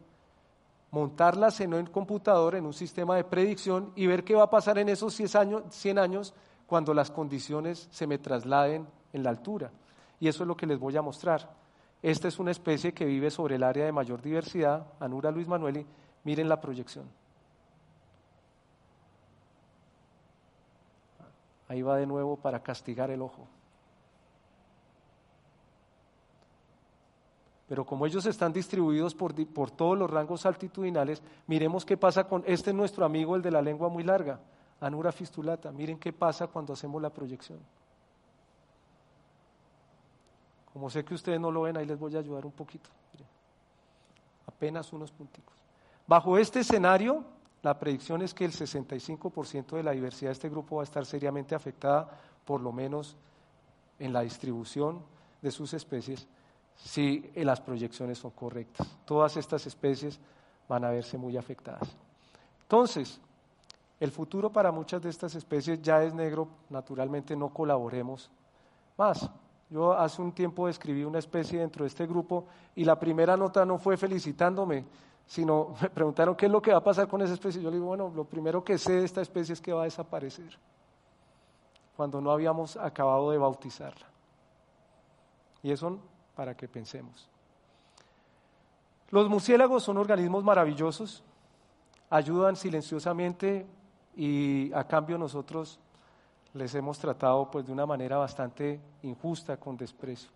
montarlas 0.91 1.59
en 1.59 1.73
un 1.73 1.85
computador, 1.87 2.55
en 2.55 2.65
un 2.65 2.73
sistema 2.73 3.15
de 3.15 3.23
predicción 3.23 3.91
y 3.95 4.07
ver 4.07 4.23
qué 4.23 4.35
va 4.35 4.43
a 4.43 4.49
pasar 4.49 4.77
en 4.77 4.89
esos 4.89 5.13
100 5.13 5.37
años, 5.37 5.63
100 5.69 5.99
años 5.99 6.33
cuando 6.65 6.93
las 6.93 7.11
condiciones 7.11 7.87
se 7.91 8.07
me 8.07 8.17
trasladen 8.17 8.87
en 9.13 9.23
la 9.23 9.29
altura. 9.29 9.71
Y 10.19 10.27
eso 10.27 10.43
es 10.43 10.47
lo 10.47 10.55
que 10.55 10.65
les 10.65 10.79
voy 10.79 10.95
a 10.97 11.01
mostrar. 11.01 11.49
Esta 12.01 12.27
es 12.27 12.39
una 12.39 12.51
especie 12.51 12.93
que 12.93 13.05
vive 13.05 13.31
sobre 13.31 13.55
el 13.55 13.63
área 13.63 13.85
de 13.85 13.91
mayor 13.91 14.21
diversidad, 14.21 14.87
Anura 14.99 15.31
Luis 15.31 15.47
Manueli. 15.47 15.85
Miren 16.23 16.49
la 16.49 16.59
proyección. 16.59 17.05
Ahí 21.69 21.81
va 21.81 21.97
de 21.97 22.05
nuevo 22.05 22.37
para 22.37 22.61
castigar 22.61 23.11
el 23.11 23.21
ojo. 23.21 23.47
Pero 27.67 27.85
como 27.85 28.05
ellos 28.05 28.25
están 28.25 28.53
distribuidos 28.53 29.13
por, 29.13 29.33
todos 29.71 29.97
los 29.97 30.09
rangos 30.09 30.45
altitudinales, 30.45 31.21
miremos 31.47 31.85
qué 31.85 31.97
pasa 31.97 32.23
con 32.23 32.43
este 32.47 32.69
es 32.69 32.75
nuestro 32.75 33.05
amigo, 33.05 33.35
el 33.35 33.41
de 33.41 33.51
la 33.51 33.61
lengua 33.61 33.89
muy 33.89 34.03
larga, 34.03 34.39
Anura 34.79 35.11
fistulata. 35.11 35.71
Miren 35.71 35.97
qué 35.97 36.13
pasa 36.13 36.47
cuando 36.47 36.73
hacemos 36.73 37.01
la 37.01 37.09
proyección. 37.09 37.59
Como 40.71 40.89
sé 40.89 41.03
que 41.03 41.15
ustedes 41.15 41.39
no 41.39 41.51
lo 41.51 41.63
ven, 41.63 41.75
ahí 41.75 41.85
les 41.85 41.97
voy 41.97 42.15
a 42.15 42.19
ayudar 42.19 42.45
un 42.45 42.51
poquito. 42.51 42.89
Apenas 44.45 44.93
unos 44.93 45.11
punticos. 45.11 45.55
Bajo 46.05 46.37
este 46.37 46.59
escenario, 46.59 47.23
la 47.63 47.77
predicción 47.77 48.21
es 48.21 48.33
que 48.33 48.45
el 48.45 48.51
65% 48.51 49.75
de 49.75 49.83
la 49.83 49.91
diversidad 49.91 50.29
de 50.29 50.33
este 50.33 50.49
grupo 50.49 50.77
va 50.77 50.83
a 50.83 50.85
estar 50.85 51.05
seriamente 51.05 51.55
afectada, 51.55 52.07
por 52.45 52.61
lo 52.61 52.71
menos 52.71 53.17
en 53.99 54.13
la 54.13 54.21
distribución 54.21 55.01
de 55.41 55.51
sus 55.51 55.73
especies 55.73 56.27
si 56.77 57.29
las 57.35 57.59
proyecciones 57.59 58.19
son 58.19 58.31
correctas. 58.31 58.87
Todas 59.05 59.35
estas 59.37 59.65
especies 59.65 60.19
van 60.69 60.85
a 60.85 60.91
verse 60.91 61.17
muy 61.17 61.37
afectadas. 61.37 61.95
Entonces, 62.63 63.19
el 63.99 64.11
futuro 64.11 64.51
para 64.51 64.71
muchas 64.71 65.01
de 65.01 65.09
estas 65.09 65.33
especies 65.35 65.81
ya 65.81 66.03
es 66.03 66.13
negro, 66.13 66.47
naturalmente 66.69 67.35
no 67.35 67.49
colaboremos 67.49 68.29
más. 68.97 69.29
Yo 69.69 69.93
hace 69.93 70.21
un 70.21 70.31
tiempo 70.31 70.67
describí 70.67 71.03
una 71.03 71.19
especie 71.19 71.59
dentro 71.59 71.83
de 71.83 71.89
este 71.89 72.05
grupo 72.05 72.45
y 72.75 72.85
la 72.85 72.99
primera 72.99 73.35
nota 73.35 73.65
no 73.65 73.77
fue 73.77 73.97
felicitándome, 73.97 74.85
sino 75.25 75.75
me 75.81 75.89
preguntaron 75.89 76.35
qué 76.35 76.45
es 76.45 76.51
lo 76.51 76.61
que 76.61 76.71
va 76.71 76.77
a 76.77 76.83
pasar 76.83 77.07
con 77.07 77.21
esa 77.21 77.33
especie. 77.33 77.61
Yo 77.61 77.69
le 77.69 77.77
digo, 77.77 77.87
bueno, 77.87 78.11
lo 78.15 78.23
primero 78.23 78.63
que 78.63 78.77
sé 78.77 78.93
de 78.93 79.05
esta 79.05 79.21
especie 79.21 79.53
es 79.53 79.61
que 79.61 79.73
va 79.73 79.81
a 79.81 79.85
desaparecer, 79.85 80.57
cuando 81.95 82.21
no 82.21 82.31
habíamos 82.31 82.77
acabado 82.77 83.31
de 83.31 83.37
bautizarla. 83.37 84.05
Y 85.63 85.71
eso 85.71 85.97
para 86.37 86.55
que 86.55 86.67
pensemos. 86.67 87.27
Los 89.09 89.27
murciélagos 89.27 89.83
son 89.83 89.97
organismos 89.97 90.43
maravillosos, 90.43 91.23
ayudan 92.11 92.55
silenciosamente 92.55 93.65
y 94.15 94.71
a 94.73 94.83
cambio 94.85 95.17
nosotros 95.17 95.79
les 96.53 96.75
hemos 96.75 96.99
tratado 96.99 97.49
pues 97.49 97.65
de 97.65 97.71
una 97.71 97.87
manera 97.87 98.17
bastante 98.17 98.79
injusta, 99.01 99.57
con 99.57 99.75
desprecio. 99.75 100.29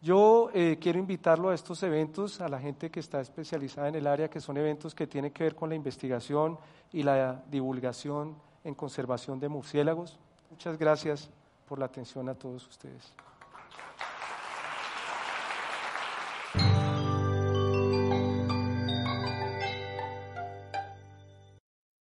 Yo 0.00 0.48
eh, 0.54 0.78
quiero 0.80 0.98
invitarlo 0.98 1.50
a 1.50 1.54
estos 1.54 1.82
eventos, 1.82 2.40
a 2.40 2.48
la 2.48 2.58
gente 2.58 2.90
que 2.90 3.00
está 3.00 3.20
especializada 3.20 3.88
en 3.88 3.96
el 3.96 4.06
área, 4.06 4.30
que 4.30 4.40
son 4.40 4.56
eventos 4.56 4.94
que 4.94 5.06
tienen 5.06 5.32
que 5.32 5.44
ver 5.44 5.54
con 5.54 5.68
la 5.68 5.74
investigación 5.74 6.56
y 6.92 7.02
la 7.02 7.42
divulgación 7.50 8.36
en 8.64 8.74
conservación 8.74 9.38
de 9.38 9.48
murciélagos. 9.48 10.18
Muchas 10.50 10.78
gracias 10.78 11.28
por 11.68 11.78
la 11.78 11.86
atención 11.86 12.28
a 12.28 12.34
todos 12.34 12.66
ustedes. 12.68 13.12